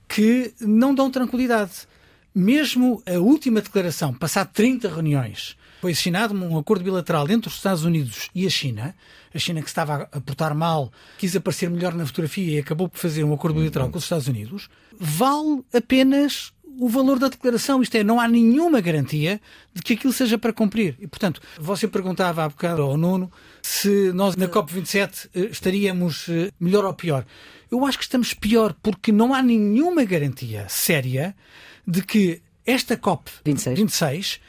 que 0.09 0.55
não 0.61 0.95
dão 0.95 1.11
tranquilidade. 1.11 1.89
Mesmo 2.33 3.03
a 3.07 3.19
última 3.19 3.61
declaração, 3.61 4.15
passado 4.15 4.51
30 4.53 4.89
reuniões, 4.89 5.57
foi 5.81 5.93
assinado 5.93 6.35
um 6.35 6.57
acordo 6.57 6.83
bilateral 6.83 7.29
entre 7.29 7.49
os 7.49 7.57
Estados 7.57 7.85
Unidos 7.85 8.31
e 8.35 8.47
a 8.47 8.51
China. 8.51 8.95
A 9.35 9.39
China, 9.39 9.61
que 9.61 9.69
estava 9.69 10.09
a 10.11 10.21
portar 10.21 10.55
mal, 10.55 10.91
quis 11.19 11.37
aparecer 11.37 11.69
melhor 11.69 11.95
na 11.95 12.07
fotografia 12.07 12.57
e 12.57 12.59
acabou 12.59 12.89
por 12.89 12.99
fazer 12.99 13.23
um 13.23 13.35
acordo 13.35 13.59
bilateral 13.59 13.91
com 13.91 13.99
os 13.99 14.05
Estados 14.05 14.27
Unidos. 14.27 14.71
Vale 14.99 15.63
apenas 15.75 16.54
o 16.79 16.89
valor 16.89 17.19
da 17.19 17.29
declaração. 17.29 17.83
Isto 17.83 17.97
é, 17.97 18.05
não 18.05 18.21
há 18.21 18.29
nenhuma 18.29 18.81
garantia 18.81 19.41
de 19.73 19.83
que 19.83 19.95
aquilo 19.95 20.13
seja 20.13 20.39
para 20.39 20.53
cumprir. 20.53 20.97
E, 21.01 21.07
portanto, 21.07 21.41
você 21.59 21.87
perguntava 21.89 22.45
há 22.45 22.49
bocado 22.49 22.83
ao 22.83 22.97
Nuno 22.97 23.31
se 23.63 24.13
nós 24.13 24.37
na 24.37 24.49
COP27 24.49 25.29
eh, 25.35 25.41
estaríamos 25.51 26.29
eh, 26.29 26.51
melhor 26.59 26.85
ou 26.85 26.95
pior. 26.95 27.25
Eu 27.71 27.85
acho 27.85 27.99
que 27.99 28.05
estamos 28.05 28.35
pior 28.35 28.75
porque 28.83 29.11
não 29.11 29.35
há 29.35 29.43
nenhuma 29.43 30.05
garantia 30.05 30.67
séria 30.69 31.35
de 31.87 32.03
que 32.03 32.43
esta 32.67 32.97
COP26 32.97 33.75
26 33.77 34.41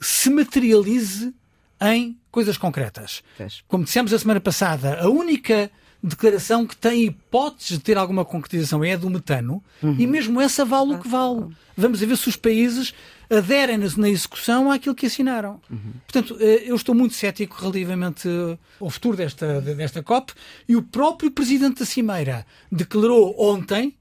se 0.00 0.30
materialize 0.30 1.34
em 1.80 2.18
coisas 2.30 2.56
concretas. 2.56 3.22
Como 3.68 3.84
dissemos 3.84 4.12
a 4.12 4.18
semana 4.18 4.40
passada, 4.40 5.00
a 5.00 5.08
única 5.08 5.70
declaração 6.06 6.66
que 6.66 6.76
tem 6.76 7.04
hipóteses 7.04 7.78
de 7.78 7.80
ter 7.80 7.96
alguma 7.96 8.24
concretização 8.24 8.84
é 8.84 8.92
a 8.92 8.96
do 8.96 9.08
metano, 9.08 9.62
uhum. 9.82 9.96
e 9.98 10.06
mesmo 10.06 10.40
essa 10.40 10.64
vale 10.64 10.94
o 10.94 10.98
que 10.98 11.08
vale. 11.08 11.48
Vamos 11.76 12.00
ver 12.00 12.16
se 12.16 12.28
os 12.28 12.36
países 12.36 12.94
aderem 13.30 13.78
na 13.78 14.08
execução 14.08 14.70
àquilo 14.70 14.94
que 14.94 15.06
assinaram. 15.06 15.60
Uhum. 15.70 15.92
Portanto, 16.06 16.36
eh, 16.38 16.64
eu 16.66 16.76
estou 16.76 16.94
muito 16.94 17.14
cético 17.14 17.56
relativamente 17.58 18.28
eh, 18.28 18.58
ao 18.78 18.90
futuro 18.90 19.16
desta, 19.16 19.60
desta 19.60 20.02
COP, 20.02 20.32
e 20.68 20.76
o 20.76 20.82
próprio 20.82 21.30
presidente 21.30 21.80
da 21.80 21.86
Cimeira 21.86 22.46
declarou 22.70 23.34
ontem 23.38 23.94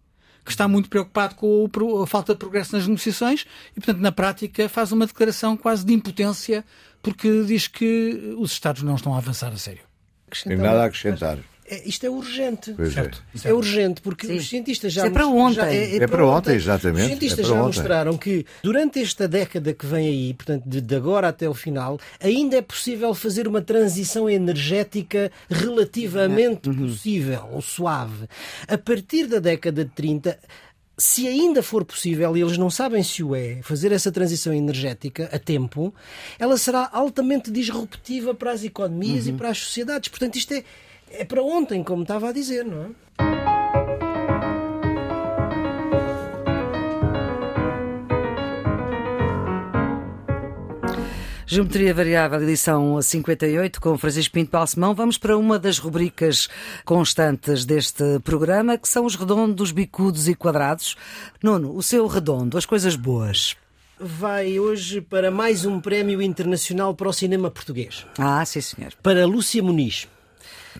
que 0.45 0.51
está 0.51 0.67
muito 0.67 0.89
preocupado 0.89 1.35
com 1.35 1.69
a 2.03 2.05
falta 2.05 2.33
de 2.33 2.39
progresso 2.39 2.75
nas 2.75 2.85
negociações 2.85 3.45
e, 3.71 3.79
portanto, 3.79 4.01
na 4.01 4.11
prática 4.11 4.67
faz 4.67 4.91
uma 4.91 5.07
declaração 5.07 5.55
quase 5.55 5.85
de 5.85 5.93
impotência 5.93 6.65
porque 7.01 7.43
diz 7.45 7.67
que 7.67 8.35
os 8.37 8.51
Estados 8.51 8.83
não 8.83 8.95
estão 8.95 9.13
a 9.13 9.19
avançar 9.19 9.53
a 9.53 9.57
sério. 9.57 9.83
Tem 10.43 10.57
nada 10.57 10.83
a 10.83 10.85
acrescentar. 10.85 11.37
É, 11.67 11.87
isto 11.87 12.05
é 12.05 12.09
urgente. 12.09 12.73
Pois 12.75 12.89
é. 12.89 12.93
Certo. 12.93 13.23
É 13.43 13.53
urgente, 13.53 14.01
porque 14.01 14.27
Sim. 14.27 14.35
os 14.37 14.49
cientistas 14.49 14.91
já. 14.93 15.01
Isso 15.01 15.07
é 15.07 15.13
para 15.13 15.27
ontem. 15.27 15.55
já- 15.55 16.03
É 16.03 16.07
para 16.07 16.25
ontem, 16.27 16.55
exatamente. 16.55 17.01
Os 17.01 17.07
cientistas 17.07 17.39
É 17.39 17.41
para 17.47 17.51
já 17.55 17.63
ontem. 17.63 17.77
mostraram 17.77 18.17
que 18.17 18.45
durante 18.63 18.99
esta 19.01 19.27
década 19.27 19.73
que 19.73 19.85
vem 19.85 20.07
aí, 20.07 20.33
portanto, 20.33 20.63
de, 20.65 20.81
de 20.81 20.95
agora 20.95 21.27
até 21.29 21.47
o 21.47 21.53
final, 21.53 21.99
ainda 22.19 22.57
é 22.57 22.61
possível 22.61 23.13
fazer 23.13 23.47
uma 23.47 23.61
transição 23.61 24.29
energética 24.29 25.31
relativamente 25.49 26.69
Uhum. 26.69 26.87
possível 26.87 27.47
ou 27.51 27.61
suave. 27.61 28.27
A 28.67 28.77
partir 28.77 29.27
da 29.27 29.39
década 29.39 29.83
de 29.83 29.91
30. 29.91 30.37
Se 30.95 31.27
ainda 31.27 31.63
for 31.63 31.83
possível, 31.83 32.37
e 32.37 32.41
eles 32.41 32.55
não 32.55 32.69
sabem 32.69 33.01
se 33.01 33.23
o 33.23 33.35
é, 33.35 33.59
fazer 33.63 33.91
essa 33.91 34.11
transição 34.11 34.53
energética 34.53 35.27
a 35.33 35.39
tempo, 35.39 35.91
ela 36.37 36.55
será 36.55 36.87
altamente 36.93 37.49
disruptiva 37.49 38.35
para 38.35 38.51
as 38.51 38.63
economias 38.63 39.25
Uhum. 39.25 39.33
e 39.33 39.37
para 39.37 39.49
as 39.49 39.57
sociedades. 39.57 40.07
Portanto, 40.09 40.35
isto 40.35 40.53
é, 40.53 40.63
é 41.13 41.23
para 41.23 41.41
ontem, 41.41 41.83
como 41.83 42.01
estava 42.01 42.29
a 42.29 42.31
dizer, 42.31 42.65
não 42.65 42.83
é? 42.83 43.03
Geometria 51.45 51.93
Variável, 51.93 52.41
edição 52.41 52.99
58, 52.99 53.79
com 53.79 53.95
Francisco 53.95 54.33
Pinto 54.33 54.49
Balsemão. 54.49 54.95
Vamos 54.95 55.19
para 55.19 55.37
uma 55.37 55.59
das 55.59 55.77
rubricas 55.77 56.49
constantes 56.83 57.63
deste 57.63 58.19
programa, 58.23 58.75
que 58.75 58.87
são 58.89 59.05
os 59.05 59.15
redondos, 59.15 59.71
bicudos 59.71 60.27
e 60.27 60.33
quadrados. 60.33 60.95
Nuno, 61.43 61.75
o 61.75 61.83
seu 61.83 62.07
redondo, 62.07 62.57
as 62.57 62.65
coisas 62.65 62.95
boas. 62.95 63.55
vai 63.99 64.59
hoje 64.59 64.99
para 64.99 65.29
mais 65.29 65.63
um 65.63 65.79
prémio 65.79 66.23
internacional 66.23 66.95
para 66.95 67.09
o 67.09 67.13
cinema 67.13 67.51
português. 67.51 68.03
Ah, 68.17 68.43
sim, 68.45 68.59
senhor. 68.59 68.91
Para 69.03 69.27
Lúcia 69.27 69.61
Muniz. 69.61 70.07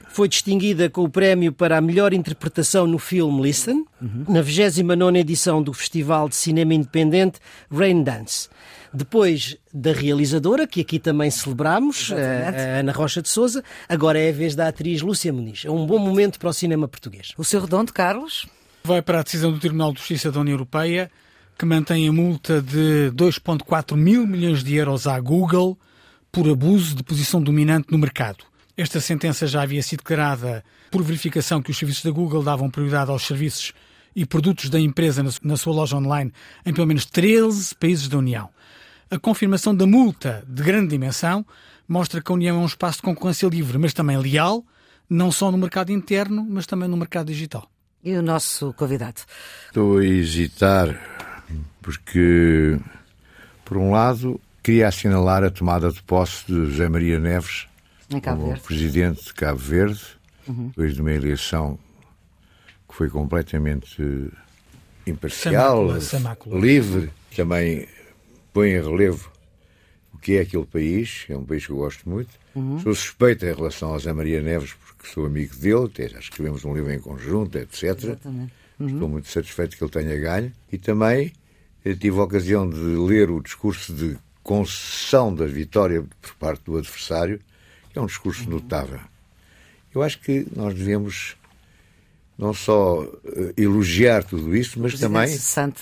Foi 0.10 0.28
distinguida 0.28 0.90
com 0.90 1.04
o 1.04 1.10
prémio 1.10 1.52
para 1.52 1.78
a 1.78 1.82
melhor 1.82 2.14
interpretação 2.14 2.86
no 2.86 3.00
filme 3.00 3.42
Listen, 3.42 3.86
na 4.28 4.42
29ª 4.42 5.18
edição 5.18 5.62
do 5.62 5.74
Festival 5.74 6.30
de 6.30 6.36
Cinema 6.36 6.74
Independente 6.74 7.40
Rain 7.72 8.04
Dance. 8.04 8.50
Depois 8.94 9.58
da 9.74 9.92
realizadora, 9.92 10.68
que 10.68 10.82
aqui 10.82 11.00
também 11.00 11.32
celebramos, 11.32 12.12
a, 12.12 12.50
a 12.50 12.80
Ana 12.80 12.92
Rocha 12.92 13.24
de 13.24 13.30
Souza, 13.30 13.64
agora 13.90 14.20
é 14.20 14.30
a 14.30 14.34
vez 14.34 14.54
da 14.54 14.68
atriz 14.68 15.02
Lúcia 15.02 15.34
Muniz. 15.34 15.66
É 15.66 15.72
um 15.72 15.86
bom 15.86 15.98
momento 15.98 16.38
para 16.38 16.50
o 16.50 16.54
cinema 16.54 16.88
português. 16.88 17.34
O 17.36 17.44
seu 17.44 17.60
redondo, 17.60 17.92
Carlos? 17.92 18.46
Vai 18.84 19.02
para 19.02 19.22
a 19.22 19.24
decisão 19.24 19.52
do 19.52 19.60
Tribunal 19.60 19.94
de 19.94 20.00
Justiça 20.00 20.32
da 20.32 20.40
União 20.42 20.54
Europeia, 20.54 21.10
que 21.58 21.66
mantém 21.66 22.08
a 22.08 22.12
multa 22.12 22.62
de 22.62 23.12
2,4 23.16 23.96
mil 23.96 24.28
milhões 24.28 24.64
de 24.64 24.76
euros 24.76 25.08
à 25.08 25.20
Google 25.20 25.78
por 26.32 26.48
abuso 26.50 26.96
de 26.96 27.04
posição 27.04 27.42
dominante 27.42 27.88
no 27.92 27.98
mercado. 27.98 28.44
Esta 28.76 29.00
sentença 29.00 29.46
já 29.46 29.62
havia 29.62 29.84
sido 29.84 30.00
declarada 30.00 30.64
por 30.90 31.04
verificação 31.04 31.62
que 31.62 31.72
os 31.72 31.78
serviços 31.78 32.04
da 32.04 32.12
Google 32.12 32.42
davam 32.44 32.70
prioridade 32.70 33.12
aos 33.12 33.24
serviços 33.26 33.74
e 34.16 34.26
produtos 34.26 34.70
da 34.70 34.80
empresa 34.80 35.24
na- 35.44 35.58
sua 35.58 35.74
loja 35.74 35.96
online 35.98 36.32
em 36.66 36.74
pelo 36.74 36.88
menos 36.88 37.06
13 37.06 37.76
países 37.76 38.08
da 38.08 38.18
União. 38.18 38.50
A 39.12 39.20
confirmação 39.20 39.76
da 39.76 39.86
multa 39.86 40.44
de 40.48 40.64
grande 40.64 40.90
dimensão 40.90 41.46
mostra 41.88 42.22
que 42.22 42.32
a 42.32 42.36
União 42.36 42.58
é 42.58 42.60
um 42.60 42.66
espaço 42.66 42.98
de 42.98 43.04
concorrência 43.04 43.48
livre, 43.48 43.78
mas 43.78 43.94
também 43.94 44.18
leal, 44.18 44.64
não 45.10 45.32
só 45.32 45.52
no 45.52 45.58
mercado 45.58 45.92
interno, 45.92 46.46
mas 46.50 46.66
também 46.66 46.88
no 46.90 46.98
mercado 46.98 47.28
digital. 47.28 47.70
E 48.04 48.14
o 48.16 48.22
nosso 48.24 48.74
convidado? 48.74 49.22
Estou 49.68 49.98
a 50.00 50.06
hesitar 50.06 51.00
porque, 51.82 52.80
por 53.64 53.78
um 53.78 53.92
lado, 53.92 54.40
queria 54.64 54.88
assinalar 54.88 55.44
a 55.44 55.52
tomada 55.52 55.92
de 55.92 56.02
posse 56.04 56.46
de 56.48 56.54
José 56.72 56.90
Maria 56.90 57.20
Neves 57.20 57.68
Em 58.10 58.20
Cabo 58.20 58.38
como 58.38 58.52
Verde. 58.54 58.68
presidente 58.68 59.24
de 59.26 59.34
Cabo 59.34 59.60
Verde, 59.60 60.02
depois 60.48 60.94
de 60.94 61.02
uma 61.02 61.12
eleição 61.12 61.80
que 62.88 62.96
foi 62.96 63.10
completamente 63.10 64.30
imparcial, 65.06 66.00
Sem 66.02 66.20
mácula, 66.20 66.60
livre, 66.60 67.12
também 67.36 67.88
põe 68.54 68.70
em 68.72 68.82
relevo 68.82 69.32
o 70.14 70.18
que 70.18 70.38
é 70.38 70.42
aquele 70.42 70.66
país, 70.66 71.26
é 71.30 71.36
um 71.36 71.44
país 71.44 71.66
que 71.66 71.72
eu 71.72 71.78
gosto 71.78 72.08
muito. 72.08 72.30
Sou 72.84 72.94
suspeito 72.94 73.46
em 73.46 73.54
relação 73.54 73.90
ao 73.90 74.00
José 74.00 74.14
Maria 74.14 74.42
Neves, 74.42 74.74
porque 74.74 75.08
sou 75.12 75.26
amigo 75.26 75.56
dele, 75.56 75.86
até 75.86 76.08
já 76.08 76.20
escrevemos 76.20 76.64
um 76.64 76.74
livro 76.74 76.92
em 76.92 77.00
conjunto, 77.00 77.58
etc. 77.58 77.84
Exatamente. 77.84 78.54
Estou 78.80 79.08
muito 79.10 79.28
satisfeito 79.28 79.76
que 79.76 79.84
ele 79.84 79.92
tenha 79.92 80.18
ganho. 80.18 80.52
E 80.72 80.78
também 80.78 81.34
eh, 81.84 81.96
tive 81.96 82.20
a 82.20 82.24
ocasião 82.24 82.70
de 82.70 82.78
ler 82.78 83.30
o 83.32 83.42
discurso 83.42 83.94
de 83.94 84.18
concessão 84.44 85.34
da 85.34 85.46
vitória 85.46 86.04
por 86.22 86.36
parte 86.36 86.64
do 86.66 86.78
adversário, 86.78 87.40
é 87.96 88.02
um 88.02 88.06
discurso 88.06 88.50
notável. 88.50 89.00
Eu 89.94 90.02
acho 90.02 90.20
que 90.20 90.46
nós 90.56 90.74
devemos 90.74 91.36
não 92.38 92.54
só 92.54 93.04
eh, 93.26 93.54
elogiar 93.58 94.24
tudo 94.24 94.56
isso, 94.56 94.80
mas 94.80 94.94
Presidente 94.94 95.02
também 95.14 95.38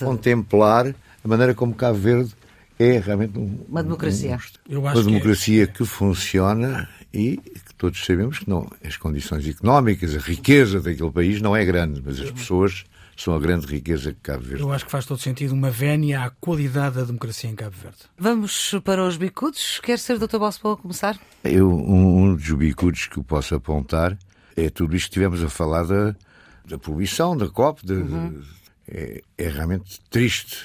contemplar 0.06 0.94
a 1.24 1.28
maneira 1.28 1.54
como 1.54 1.74
Cabo 1.74 1.98
Verde 1.98 2.32
é 2.78 2.98
realmente 2.98 3.38
um- 3.38 3.58
Uma 3.68 3.82
democracia. 3.82 4.38
Eu 4.68 4.80
uma 4.80 4.90
acho 4.90 5.00
que 5.00 5.08
é- 5.08 5.10
democracia 5.12 5.66
que 5.66 5.84
funciona 5.84 6.88
e 7.12 7.36
que 7.38 7.74
todos 7.76 8.04
sabemos 8.04 8.40
que 8.40 8.48
não, 8.50 8.70
as 8.84 8.96
condições 8.96 9.46
económicas, 9.48 10.14
a 10.14 10.18
riqueza 10.18 10.80
daquele 10.80 11.10
país 11.10 11.40
não 11.40 11.54
é 11.56 11.64
grande, 11.64 12.02
mas 12.04 12.20
as 12.20 12.30
pessoas 12.30 12.84
são 13.22 13.34
a 13.34 13.38
grande 13.40 13.66
riqueza 13.66 14.12
que 14.12 14.20
Cabo 14.20 14.42
Verde. 14.44 14.62
Eu 14.62 14.72
acho 14.72 14.84
que 14.84 14.90
faz 14.90 15.04
todo 15.06 15.20
sentido 15.20 15.52
uma 15.52 15.70
vénia 15.70 16.24
à 16.24 16.30
qualidade 16.30 16.96
da 16.96 17.04
democracia 17.04 17.48
em 17.50 17.54
Cabo 17.54 17.76
Verde. 17.76 17.98
Vamos 18.18 18.74
para 18.84 19.06
os 19.06 19.16
bicudos. 19.16 19.80
Quer 19.82 19.98
ser 19.98 20.18
Dr. 20.18 20.38
Balsemão 20.38 20.72
a 20.72 20.76
começar? 20.76 21.18
Eu, 21.44 21.70
um, 21.70 22.24
um 22.30 22.34
dos 22.34 22.50
bicudos 22.52 23.06
que 23.06 23.18
eu 23.18 23.24
posso 23.24 23.54
apontar 23.54 24.18
é 24.56 24.68
tudo 24.70 24.96
isto 24.96 25.04
que 25.06 25.10
estivemos 25.18 25.42
a 25.42 25.48
falar 25.48 25.84
da, 25.84 26.14
da 26.66 26.78
poluição, 26.78 27.36
da 27.36 27.48
COP. 27.48 27.86
de- 27.86 28.02
de- 28.02 28.62
é, 28.88 29.22
é 29.38 29.48
realmente 29.48 30.00
triste 30.10 30.58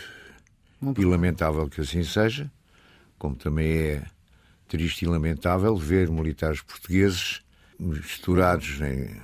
e 0.97 1.05
lamentável 1.05 1.69
que 1.69 1.81
assim 1.81 2.03
seja, 2.03 2.51
como 3.19 3.35
também 3.35 3.67
é 3.71 4.03
triste 4.67 5.03
e 5.05 5.07
lamentável 5.07 5.75
ver 5.77 6.09
militares 6.09 6.61
portugueses 6.61 7.41
misturados 7.79 8.81
em 8.81 9.21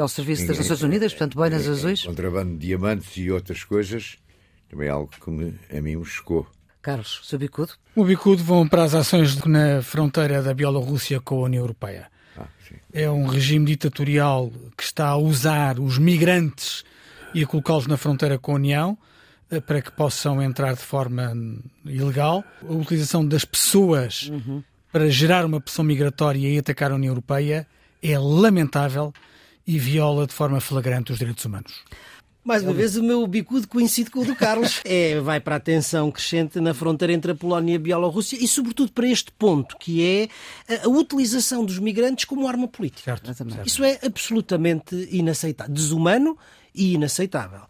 Ao 0.00 0.08
serviço 0.08 0.46
das 0.46 0.58
Nações 0.58 0.82
Unidas, 0.82 1.12
portanto, 1.12 1.34
boinas 1.34 1.68
azuis. 1.68 2.02
contrabando 2.04 2.52
de 2.52 2.66
diamantes 2.66 3.16
e 3.16 3.30
outras 3.30 3.62
coisas. 3.64 4.16
Também 4.70 4.88
é 4.88 4.90
algo 4.90 5.10
que 5.22 5.30
me- 5.30 5.54
a 5.70 5.80
mim 5.80 5.96
me 5.96 6.04
chocou. 6.04 6.46
Carlos, 6.82 7.20
seu 7.24 7.38
bicudo? 7.38 7.72
O 7.94 8.04
bicudo 8.04 8.42
vão 8.42 8.66
para 8.66 8.84
as 8.84 8.94
ações 8.94 9.36
na 9.44 9.82
fronteira 9.82 10.42
da 10.42 10.54
Bielorrússia 10.54 11.20
com 11.20 11.40
a 11.40 11.42
União 11.44 11.62
Europeia. 11.62 12.08
Ah, 12.38 12.46
sim. 12.68 12.76
É 12.92 13.10
um 13.10 13.26
regime 13.26 13.66
ditatorial 13.66 14.50
que 14.76 14.82
está 14.84 15.08
a 15.08 15.16
usar 15.16 15.78
os 15.78 15.98
migrantes 15.98 16.84
e 17.34 17.42
a 17.42 17.46
colocá-los 17.46 17.86
na 17.86 17.96
fronteira 17.96 18.38
com 18.38 18.52
a 18.52 18.54
União 18.54 18.96
eh, 19.50 19.60
para 19.60 19.82
que 19.82 19.90
possam 19.92 20.40
entrar 20.42 20.74
de 20.74 20.80
forma 20.82 21.32
ilegal. 21.84 22.44
A 22.68 22.72
utilização 22.72 23.26
das 23.26 23.44
pessoas 23.44 24.30
para 24.92 25.10
gerar 25.10 25.44
uma 25.44 25.60
pressão 25.60 25.84
migratória 25.84 26.48
e 26.48 26.58
atacar 26.58 26.92
a 26.92 26.94
União 26.94 27.10
Europeia 27.10 27.66
é 28.02 28.18
lamentável 28.18 29.12
e 29.66 29.78
viola 29.78 30.26
de 30.26 30.32
forma 30.32 30.60
flagrante 30.60 31.12
os 31.12 31.18
direitos 31.18 31.44
humanos. 31.44 31.72
Mais 32.46 32.62
uma 32.62 32.72
vez, 32.72 32.96
o 32.96 33.02
meu 33.02 33.26
bicudo 33.26 33.66
coincide 33.66 34.08
com 34.08 34.20
o 34.20 34.24
do 34.24 34.36
Carlos. 34.36 34.80
É, 34.86 35.18
vai 35.18 35.40
para 35.40 35.56
a 35.56 35.60
tensão 35.60 36.12
crescente 36.12 36.60
na 36.60 36.72
fronteira 36.72 37.12
entre 37.12 37.32
a 37.32 37.34
Polónia 37.34 37.72
e 37.72 37.76
a 37.76 37.78
Bielorrússia 37.78 38.38
e, 38.40 38.46
sobretudo, 38.46 38.92
para 38.92 39.08
este 39.08 39.32
ponto, 39.32 39.76
que 39.78 40.28
é 40.68 40.76
a, 40.84 40.88
utilização 40.88 41.64
dos 41.64 41.80
migrantes 41.80 42.24
como 42.24 42.46
arma 42.46 42.68
política. 42.68 43.02
Certo? 43.02 43.28
Exatamente. 43.28 43.66
Isso 43.66 43.82
é 43.82 43.98
absolutamente 44.04 44.94
inaceitável. 45.10 45.74
Desumano 45.74 46.38
e 46.72 46.94
inaceitável. 46.94 47.62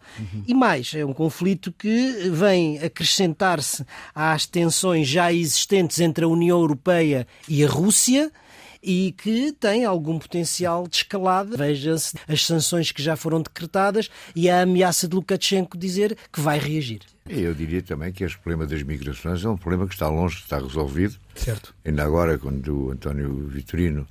E 0.45 0.53
mais, 0.53 0.93
é 0.93 1.03
um 1.03 1.13
conflito 1.13 1.71
que 1.71 2.29
vem 2.29 2.77
acrescentar-se 2.79 3.83
às 4.13 4.45
tensões 4.45 5.07
já 5.07 5.33
existentes 5.33 5.99
entre 5.99 6.25
a 6.25 6.27
União 6.27 6.59
Europeia 6.59 7.25
e 7.47 7.63
a 7.63 7.67
Rússia 7.67 8.31
e 8.87 9.11
que 9.11 9.51
tem 9.51 9.83
algum 9.83 10.17
potencial 10.17 10.87
de 10.87 10.95
escalada. 10.95 11.57
Veja-se 11.57 12.15
as 12.25 12.45
sanções 12.45 12.89
que 12.89 13.03
já 13.03 13.17
foram 13.17 13.41
decretadas 13.41 14.09
e 14.33 14.49
a 14.49 14.61
ameaça 14.61 15.09
de 15.09 15.15
Lukashenko 15.15 15.77
dizer 15.77 16.17
que 16.31 16.39
vai 16.39 16.57
reagir. 16.57 17.01
Eu 17.27 17.53
diria 17.53 17.81
também 17.81 18.13
que 18.13 18.23
este 18.23 18.37
problema 18.37 18.65
das 18.65 18.81
migrações 18.83 19.43
é 19.43 19.49
um 19.49 19.57
problema 19.57 19.85
que 19.85 19.93
está 19.93 20.07
longe 20.07 20.37
de 20.37 20.43
estar 20.43 20.61
resolvido. 20.63 21.17
Certo. 21.35 21.75
Ainda 21.83 22.01
agora, 22.05 22.37
quando 22.37 22.85
o 22.85 22.91
António 22.91 23.47
Vitorino, 23.47 24.07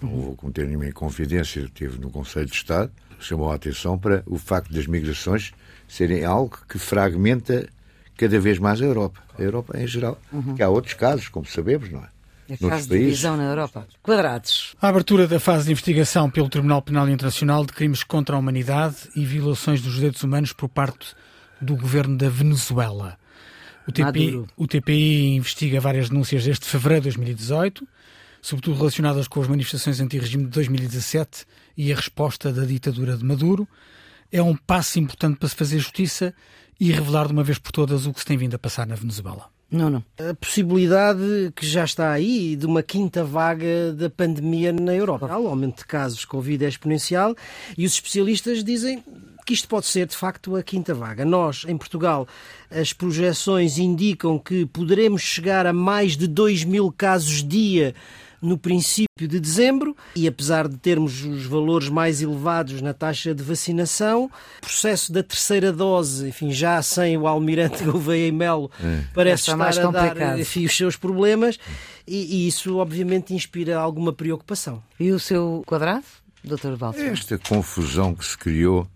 não 0.00 0.08
vou 0.08 0.36
cometer 0.36 0.64
nenhuma 0.64 0.86
inconfidência, 0.86 1.62
esteve 1.62 1.98
no 1.98 2.08
Conselho 2.08 2.46
de 2.46 2.54
Estado, 2.54 2.92
chamou 3.18 3.50
a 3.50 3.56
atenção 3.56 3.98
para 3.98 4.22
o 4.26 4.38
facto 4.38 4.72
das 4.72 4.86
migrações 4.86 5.52
serem 5.88 6.24
algo 6.24 6.56
que 6.68 6.78
fragmenta 6.78 7.68
cada 8.16 8.38
vez 8.38 8.60
mais 8.60 8.80
a 8.80 8.84
Europa. 8.84 9.20
A 9.36 9.42
Europa 9.42 9.76
em 9.76 9.88
geral. 9.88 10.16
Que 10.54 10.62
há 10.62 10.68
outros 10.68 10.94
casos, 10.94 11.28
como 11.28 11.46
sabemos, 11.46 11.90
não 11.90 11.98
é? 11.98 12.19
Noutros 12.50 12.70
caso 12.70 12.88
de 12.88 12.98
divisão 12.98 13.36
na 13.36 13.44
Europa. 13.44 13.86
Quadrados. 14.02 14.74
A 14.80 14.88
abertura 14.88 15.26
da 15.26 15.40
fase 15.40 15.66
de 15.66 15.72
investigação 15.72 16.30
pelo 16.30 16.48
Tribunal 16.48 16.82
Penal 16.82 17.08
Internacional 17.08 17.64
de 17.64 17.72
crimes 17.72 18.02
contra 18.02 18.36
a 18.36 18.38
humanidade 18.38 18.96
e 19.14 19.24
violações 19.24 19.80
dos 19.80 19.94
direitos 19.94 20.22
humanos 20.22 20.52
por 20.52 20.68
parte 20.68 21.14
do 21.60 21.76
governo 21.76 22.16
da 22.16 22.28
Venezuela. 22.28 23.18
O 23.86 23.92
TPI, 23.92 24.26
Maduro. 24.26 24.48
o 24.56 24.66
TPI 24.66 25.36
investiga 25.36 25.80
várias 25.80 26.08
denúncias 26.08 26.44
desde 26.44 26.64
fevereiro 26.66 27.02
de 27.02 27.16
2018 27.16 27.86
sobretudo 28.42 28.78
relacionadas 28.78 29.28
com 29.28 29.40
as 29.40 29.48
manifestações 29.48 30.00
anti-regime 30.00 30.44
de 30.44 30.50
2017 30.50 31.44
e 31.76 31.92
a 31.92 31.96
resposta 31.96 32.52
da 32.52 32.64
ditadura 32.64 33.16
de 33.16 33.24
Maduro. 33.24 33.68
É 34.32 34.42
um 34.42 34.56
passo 34.56 34.98
importante 34.98 35.38
para 35.38 35.48
se 35.48 35.54
fazer 35.54 35.78
justiça 35.78 36.34
e 36.78 36.90
revelar 36.92 37.26
de 37.26 37.32
uma 37.32 37.44
vez 37.44 37.58
por 37.58 37.72
todas 37.72 38.06
o 38.06 38.12
que 38.12 38.20
se 38.20 38.26
tem 38.26 38.38
vindo 38.38 38.54
a 38.54 38.58
passar 38.58 38.86
na 38.86 38.94
Venezuela. 38.94 39.50
Não, 39.70 39.88
não. 39.88 40.04
A 40.18 40.34
possibilidade 40.34 41.52
que 41.54 41.64
já 41.64 41.84
está 41.84 42.10
aí 42.10 42.56
de 42.56 42.66
uma 42.66 42.82
quinta 42.82 43.22
vaga 43.22 43.92
da 43.92 44.10
pandemia 44.10 44.72
na 44.72 44.94
Europa. 44.94 45.26
O 45.38 45.46
aumento 45.46 45.78
de 45.78 45.86
casos 45.86 46.24
Covid 46.24 46.64
é 46.64 46.68
exponencial 46.68 47.36
e 47.78 47.86
os 47.86 47.92
especialistas 47.92 48.64
dizem 48.64 49.02
que 49.46 49.54
isto 49.54 49.68
pode 49.68 49.86
ser 49.86 50.06
de 50.06 50.16
facto 50.16 50.56
a 50.56 50.62
quinta 50.62 50.92
vaga. 50.92 51.24
Nós, 51.24 51.64
em 51.68 51.76
Portugal, 51.76 52.26
as 52.70 52.92
projeções 52.92 53.78
indicam 53.78 54.38
que 54.38 54.66
poderemos 54.66 55.22
chegar 55.22 55.66
a 55.66 55.72
mais 55.72 56.16
de 56.16 56.26
2 56.26 56.64
mil 56.64 56.92
casos 56.92 57.42
dia 57.46 57.94
no 58.40 58.56
princípio 58.56 59.28
de 59.28 59.38
dezembro 59.38 59.96
e 60.16 60.26
apesar 60.26 60.66
de 60.66 60.76
termos 60.76 61.24
os 61.24 61.44
valores 61.44 61.88
mais 61.88 62.22
elevados 62.22 62.80
na 62.80 62.94
taxa 62.94 63.34
de 63.34 63.42
vacinação, 63.42 64.24
o 64.24 64.60
processo 64.60 65.12
da 65.12 65.22
terceira 65.22 65.72
dose, 65.72 66.28
enfim, 66.28 66.50
já 66.50 66.80
sem 66.82 67.16
o 67.18 67.26
almirante 67.26 67.84
Gouveia 67.84 68.28
e 68.28 68.32
Melo, 68.32 68.70
é. 68.82 69.04
parece 69.14 69.50
estar 69.50 69.60
a 69.60 69.90
dar 69.90 70.38
enfim, 70.38 70.64
os 70.64 70.76
seus 70.76 70.96
problemas 70.96 71.58
e, 72.06 72.44
e 72.44 72.48
isso 72.48 72.78
obviamente 72.78 73.34
inspira 73.34 73.78
alguma 73.78 74.12
preocupação. 74.12 74.82
E 74.98 75.10
o 75.10 75.18
seu 75.18 75.62
quadrado, 75.66 76.04
Dr. 76.42 76.76
Balso? 76.78 77.00
Esta 77.00 77.38
confusão 77.38 78.14
que 78.14 78.24
se 78.24 78.36
criou 78.36 78.88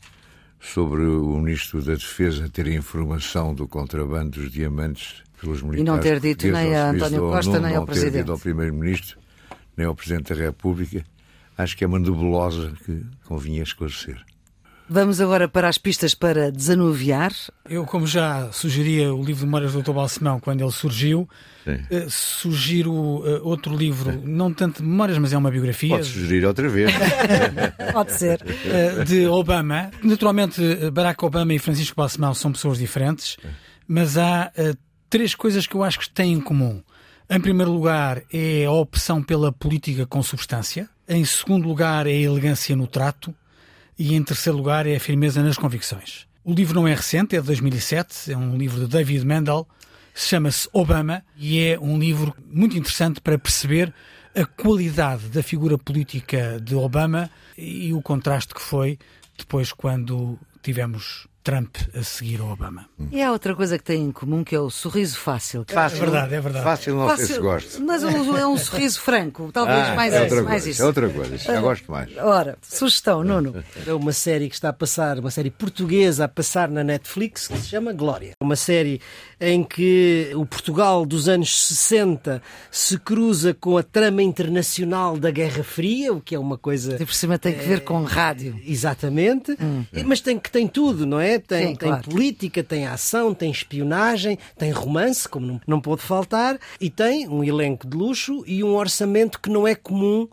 sobre 0.58 1.02
o 1.02 1.36
Ministro 1.36 1.82
da 1.82 1.92
Defesa 1.92 2.48
ter 2.48 2.66
informação 2.68 3.54
do 3.54 3.68
contrabando 3.68 4.40
dos 4.40 4.50
diamantes 4.50 5.22
pelos 5.38 5.62
militares. 5.62 5.80
E 5.80 5.84
não 5.84 6.00
ter 6.00 6.18
dito 6.20 6.46
nem 6.46 6.74
a 6.74 6.90
António 6.90 7.20
Costa, 7.20 7.60
nem 7.60 7.76
ao 7.76 7.84
Presidente. 7.84 8.06
Não 8.06 8.12
ter 8.12 8.18
dito 8.22 8.32
ao 8.32 8.38
Primeiro-Ministro 8.38 9.23
nem 9.76 9.86
ao 9.86 9.94
Presidente 9.94 10.34
da 10.34 10.40
República, 10.40 11.04
acho 11.56 11.76
que 11.76 11.84
é 11.84 11.86
uma 11.86 11.98
nebulosa 11.98 12.72
que 12.84 13.04
convinha 13.24 13.62
esclarecer. 13.62 14.24
Vamos 14.86 15.18
agora 15.18 15.48
para 15.48 15.66
as 15.66 15.78
pistas 15.78 16.14
para 16.14 16.52
desanuviar. 16.52 17.32
Eu, 17.68 17.86
como 17.86 18.06
já 18.06 18.52
sugeria 18.52 19.14
o 19.14 19.24
livro 19.24 19.40
de 19.40 19.46
Memórias 19.46 19.72
do 19.72 19.82
Dr. 19.82 19.92
Balsemão 19.92 20.38
quando 20.38 20.60
ele 20.60 20.70
surgiu, 20.70 21.26
uh, 21.66 22.10
sugiro 22.10 22.92
uh, 22.92 23.40
outro 23.42 23.74
livro, 23.74 24.12
Sim. 24.12 24.22
não 24.24 24.52
tanto 24.52 24.82
de 24.82 24.88
memórias, 24.88 25.16
mas 25.16 25.32
é 25.32 25.38
uma 25.38 25.50
biografia. 25.50 25.88
Pode 25.88 26.04
sugerir 26.04 26.44
outra 26.44 26.68
vez. 26.68 26.92
Pode 27.94 28.12
ser. 28.12 28.42
Uh, 28.42 29.04
de 29.04 29.26
Obama. 29.26 29.90
Naturalmente, 30.02 30.60
Barack 30.92 31.24
Obama 31.24 31.54
e 31.54 31.58
Francisco 31.58 31.96
Balsemão 31.96 32.34
são 32.34 32.52
pessoas 32.52 32.76
diferentes, 32.76 33.38
mas 33.88 34.18
há 34.18 34.52
três 35.08 35.34
coisas 35.34 35.66
que 35.66 35.74
eu 35.74 35.82
acho 35.82 35.98
que 35.98 36.10
têm 36.10 36.34
em 36.34 36.40
comum. 36.40 36.82
Em 37.28 37.40
primeiro 37.40 37.72
lugar, 37.72 38.22
é 38.30 38.66
a 38.66 38.70
opção 38.70 39.22
pela 39.22 39.50
política 39.50 40.04
com 40.06 40.22
substância. 40.22 40.88
Em 41.08 41.24
segundo 41.24 41.66
lugar, 41.66 42.06
é 42.06 42.10
a 42.10 42.20
elegância 42.20 42.76
no 42.76 42.86
trato. 42.86 43.34
E 43.98 44.14
em 44.14 44.22
terceiro 44.22 44.58
lugar, 44.58 44.86
é 44.86 44.96
a 44.96 45.00
firmeza 45.00 45.42
nas 45.42 45.56
convicções. 45.56 46.26
O 46.44 46.52
livro 46.52 46.74
não 46.74 46.86
é 46.86 46.94
recente, 46.94 47.34
é 47.34 47.40
de 47.40 47.46
2007, 47.46 48.32
é 48.32 48.36
um 48.36 48.58
livro 48.58 48.80
de 48.80 48.88
David 48.88 49.24
Mendel, 49.24 49.66
chama-se 50.14 50.68
Obama 50.72 51.24
e 51.38 51.58
é 51.58 51.78
um 51.80 51.98
livro 51.98 52.34
muito 52.46 52.76
interessante 52.76 53.20
para 53.22 53.38
perceber 53.38 53.92
a 54.36 54.44
qualidade 54.44 55.28
da 55.28 55.42
figura 55.42 55.78
política 55.78 56.60
de 56.60 56.74
Obama 56.74 57.30
e 57.56 57.94
o 57.94 58.02
contraste 58.02 58.52
que 58.52 58.60
foi 58.60 58.98
depois 59.38 59.72
quando 59.72 60.38
tivemos 60.62 61.26
Trump 61.44 61.76
a 61.94 62.02
seguir 62.02 62.40
ao 62.40 62.48
Obama. 62.48 62.86
E 63.12 63.22
há 63.22 63.30
outra 63.30 63.54
coisa 63.54 63.76
que 63.76 63.84
tem 63.84 64.02
em 64.02 64.10
comum 64.10 64.42
que 64.42 64.56
é 64.56 64.58
o 64.58 64.70
sorriso 64.70 65.18
fácil. 65.18 65.62
Fácil, 65.68 65.98
é 65.98 66.00
verdade, 66.00 66.34
é 66.34 66.40
verdade. 66.40 66.64
Fácil 66.64 66.96
não 66.96 67.06
fácil, 67.06 67.26
sei 67.26 67.36
se 67.36 67.42
gosta. 67.42 67.80
Mas 67.80 68.02
é 68.02 68.46
um 68.46 68.56
sorriso 68.56 68.98
franco, 68.98 69.50
talvez 69.52 69.88
ah, 69.88 69.94
mais, 69.94 70.14
é 70.14 70.22
outra 70.22 70.36
mais 70.36 70.46
coisa, 70.46 70.70
isso. 70.70 70.82
É 70.82 70.86
outra 70.86 71.10
coisa, 71.10 71.36
já 71.36 71.60
gosto 71.60 71.92
mais. 71.92 72.16
Ora, 72.16 72.56
sugestão, 72.62 73.22
Nuno. 73.22 73.62
É 73.86 73.92
uma 73.92 74.12
série 74.14 74.48
que 74.48 74.54
está 74.54 74.70
a 74.70 74.72
passar, 74.72 75.18
uma 75.18 75.30
série 75.30 75.50
portuguesa 75.50 76.24
a 76.24 76.28
passar 76.28 76.70
na 76.70 76.82
Netflix 76.82 77.46
que 77.46 77.58
se 77.58 77.68
chama 77.68 77.92
Glória. 77.92 78.32
Uma 78.40 78.56
série 78.56 79.02
em 79.38 79.62
que 79.62 80.30
o 80.34 80.46
Portugal 80.46 81.04
dos 81.04 81.28
anos 81.28 81.66
60 81.66 82.40
se 82.70 82.98
cruza 82.98 83.52
com 83.52 83.76
a 83.76 83.82
trama 83.82 84.22
internacional 84.22 85.18
da 85.18 85.30
Guerra 85.30 85.62
Fria, 85.62 86.10
o 86.10 86.22
que 86.22 86.34
é 86.34 86.38
uma 86.38 86.56
coisa. 86.56 86.96
De 86.96 87.04
por 87.04 87.14
cima 87.14 87.38
tem 87.38 87.52
que 87.52 87.66
ver 87.66 87.84
com 87.84 88.02
rádio. 88.02 88.58
Exatamente. 88.66 89.52
Hum. 89.60 89.84
Mas 90.06 90.22
tem 90.22 90.38
que 90.38 90.50
tem 90.50 90.66
tudo, 90.66 91.04
não 91.04 91.20
é? 91.20 91.33
Tem, 91.38 91.68
Sim, 91.68 91.76
tem 91.76 91.88
claro. 91.88 92.04
política, 92.04 92.62
tem 92.62 92.86
ação, 92.86 93.34
tem 93.34 93.50
espionagem, 93.50 94.38
tem 94.56 94.70
romance, 94.70 95.28
como 95.28 95.46
não, 95.46 95.60
não 95.66 95.80
pode 95.80 96.02
faltar, 96.02 96.58
e 96.80 96.90
tem 96.90 97.28
um 97.28 97.42
elenco 97.42 97.86
de 97.86 97.96
luxo 97.96 98.44
e 98.46 98.62
um 98.62 98.74
orçamento 98.74 99.40
que 99.40 99.50
não 99.50 99.66
é 99.66 99.74
comum 99.74 100.28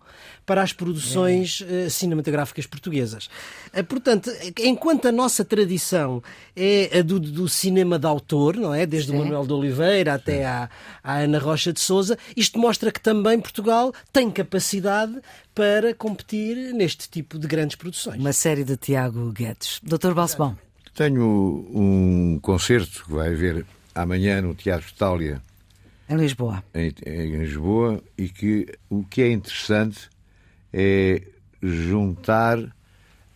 para 0.45 0.61
as 0.61 0.73
produções 0.73 1.61
uh, 1.61 1.89
cinematográficas 1.89 2.65
portuguesas. 2.65 3.29
Uh, 3.73 3.83
portanto, 3.83 4.29
enquanto 4.59 5.07
a 5.07 5.11
nossa 5.11 5.45
tradição 5.45 6.21
é 6.55 6.99
a 6.99 7.01
do, 7.01 7.19
do 7.19 7.47
cinema 7.47 7.97
de 7.97 8.05
autor, 8.05 8.57
não 8.57 8.73
é? 8.73 8.85
Desde 8.85 9.11
Sim. 9.11 9.17
o 9.17 9.19
Manuel 9.19 9.45
de 9.45 9.53
Oliveira 9.53 10.13
até 10.13 10.45
à, 10.45 10.69
à 11.03 11.19
Ana 11.19 11.39
Rocha 11.39 11.71
de 11.71 11.79
Souza, 11.79 12.17
isto 12.35 12.59
mostra 12.59 12.91
que 12.91 12.99
também 12.99 13.39
Portugal 13.39 13.93
tem 14.11 14.29
capacidade 14.29 15.21
para 15.53 15.93
competir 15.93 16.73
neste 16.73 17.09
tipo 17.09 17.37
de 17.37 17.47
grandes 17.47 17.75
produções. 17.75 18.19
Uma 18.19 18.33
série 18.33 18.63
de 18.63 18.75
Tiago 18.75 19.31
Guedes. 19.31 19.79
Doutor 19.83 20.13
Balsemão. 20.13 20.57
Tenho 20.93 21.65
um 21.73 22.39
concerto 22.41 23.05
que 23.05 23.11
vai 23.11 23.33
haver 23.33 23.65
amanhã 23.95 24.41
no 24.41 24.53
Teatro 24.53 24.89
Itália. 24.89 25.41
Em 26.09 26.17
Lisboa. 26.17 26.63
Em, 26.73 26.93
em, 27.05 27.37
Lisboa, 27.37 28.03
e 28.17 28.27
que 28.27 28.67
o 28.89 29.03
que 29.03 29.21
é 29.21 29.31
interessante 29.31 30.09
é 30.73 31.21
juntar 31.61 32.57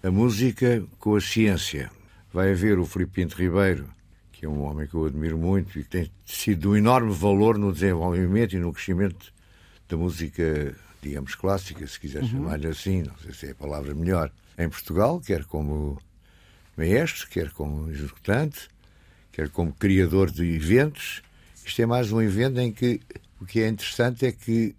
a 0.04 0.12
música 0.12 0.84
com 1.00 1.16
a 1.16 1.22
ciência. 1.22 1.90
Vai 2.34 2.52
haver 2.52 2.78
o 2.78 2.86
Filipe 2.86 3.14
Pinto 3.14 3.38
Ribeiro, 3.38 3.88
que 4.34 4.46
é 4.46 4.50
um 4.50 4.62
homem 4.64 4.86
que 4.86 4.94
eu 4.94 5.06
admiro 5.06 5.38
muito 5.38 5.80
e 5.80 5.84
que 5.84 5.90
tem 5.90 6.12
sido 6.26 6.72
um 6.72 6.76
enorme 6.76 7.14
valor 7.14 7.58
no 7.58 7.72
desenvolvimento 7.72 8.54
e 8.54 8.60
no 8.60 8.74
crescimento 8.74 9.34
da 9.88 9.96
música, 9.96 10.76
digamos, 11.02 11.36
clássica, 11.36 11.88
se 11.88 12.00
quiser 12.00 12.24
uhum. 12.24 12.30
chamar-lhe 12.30 12.68
assim, 12.68 13.04
não 13.04 13.18
sei 13.20 13.34
se 13.34 13.48
é 13.48 13.52
a 13.52 13.56
palavra 13.56 13.96
melhor, 13.96 14.30
em 14.58 14.68
Portugal, 14.68 15.22
quer 15.22 15.46
como 15.46 15.98
maestro, 16.78 17.28
quer 17.28 17.52
como 17.52 17.90
executante, 17.90 18.70
quer 19.32 19.50
como 19.50 19.74
criador 19.74 20.30
de 20.32 20.44
eventos. 20.56 21.22
Isto 21.66 21.82
é 21.82 21.86
mais 21.86 22.12
um 22.12 22.22
evento 22.22 22.60
em 22.60 22.72
que 22.72 23.02
o 23.40 23.46
que 23.46 23.62
é 23.62 23.68
interessante 23.68 24.26
é 24.26 24.32
que, 24.32 24.76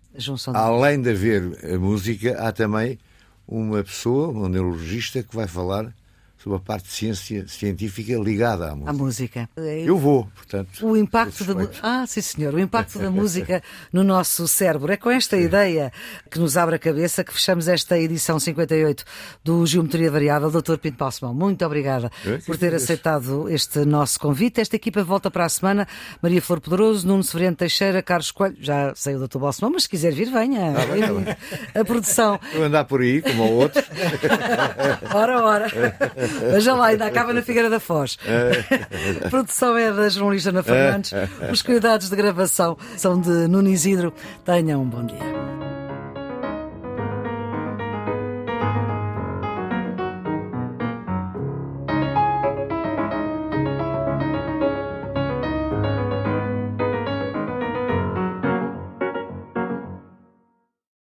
além 0.54 1.00
de 1.00 1.10
haver 1.10 1.42
a 1.74 1.78
música, 1.78 2.38
há 2.40 2.52
também 2.52 2.98
uma 3.46 3.82
pessoa, 3.82 4.28
um 4.28 4.48
neurologista, 4.48 5.22
que 5.22 5.34
vai 5.34 5.46
falar 5.46 5.92
sobre 6.46 6.56
a 6.58 6.60
parte 6.60 6.84
de 6.84 6.92
ciência 6.92 7.48
científica 7.48 8.14
ligada 8.14 8.70
à 8.70 8.74
música. 8.76 8.90
À 8.90 8.92
música. 8.92 9.50
Eu 9.84 9.98
vou, 9.98 10.28
portanto. 10.32 10.86
O 10.86 10.96
impacto 10.96 11.42
da 11.44 11.68
Ah, 11.82 12.04
sim, 12.06 12.20
senhor. 12.20 12.54
O 12.54 12.60
impacto 12.60 13.00
da 13.00 13.10
música 13.10 13.60
no 13.92 14.04
nosso 14.04 14.46
cérebro. 14.46 14.92
É 14.92 14.96
com 14.96 15.10
esta 15.10 15.36
ideia 15.36 15.92
que 16.30 16.38
nos 16.38 16.56
abre 16.56 16.76
a 16.76 16.78
cabeça 16.78 17.24
que 17.24 17.32
fechamos 17.32 17.66
esta 17.66 17.98
edição 17.98 18.38
58 18.38 19.04
do 19.42 19.66
Geometria 19.66 20.08
Variável. 20.08 20.48
Doutor 20.50 20.78
Pinto 20.78 20.96
Balsemão, 20.96 21.34
muito 21.34 21.64
obrigada 21.66 22.10
por 22.46 22.56
ter 22.56 22.72
aceitado 22.74 23.50
este 23.50 23.84
nosso 23.84 24.20
convite. 24.20 24.60
Esta 24.60 24.76
equipa 24.76 25.02
volta 25.02 25.30
para 25.30 25.44
a 25.46 25.48
semana. 25.48 25.86
Maria 26.22 26.40
Flor 26.40 26.60
Poderoso, 26.60 27.08
Nuno 27.08 27.24
Severino 27.24 27.56
Teixeira, 27.56 28.02
Carlos 28.02 28.30
Coelho. 28.30 28.56
Já 28.60 28.94
sei 28.94 29.16
o 29.16 29.18
doutor 29.18 29.40
Balsemão, 29.40 29.72
mas 29.72 29.82
se 29.82 29.88
quiser 29.88 30.12
vir, 30.12 30.30
venha. 30.30 30.74
Ah, 30.76 30.86
bem, 30.86 31.36
a 31.74 31.84
produção. 31.84 32.38
Vou 32.54 32.64
andar 32.64 32.84
por 32.84 33.00
aí, 33.00 33.20
como 33.20 33.42
o 33.42 33.52
outro. 33.56 33.82
ora, 35.12 35.42
ora. 35.42 35.66
Veja 36.52 36.74
lá, 36.74 36.86
ainda 36.86 37.06
acaba 37.06 37.32
na 37.32 37.42
Figueira 37.42 37.70
da 37.70 37.80
Foz. 37.80 38.18
A 39.24 39.28
produção 39.30 39.76
é 39.76 39.92
da 39.92 40.08
jornalista 40.08 40.50
Ana 40.50 40.62
Fernandes. 40.62 41.12
Os 41.50 41.62
cuidados 41.62 42.08
de 42.08 42.16
gravação 42.16 42.76
são 42.96 43.20
de 43.20 43.48
Nuno 43.48 43.68
Isidro. 43.68 44.12
Tenham 44.44 44.82
um 44.82 44.88
bom 44.88 45.04
dia. 45.04 45.55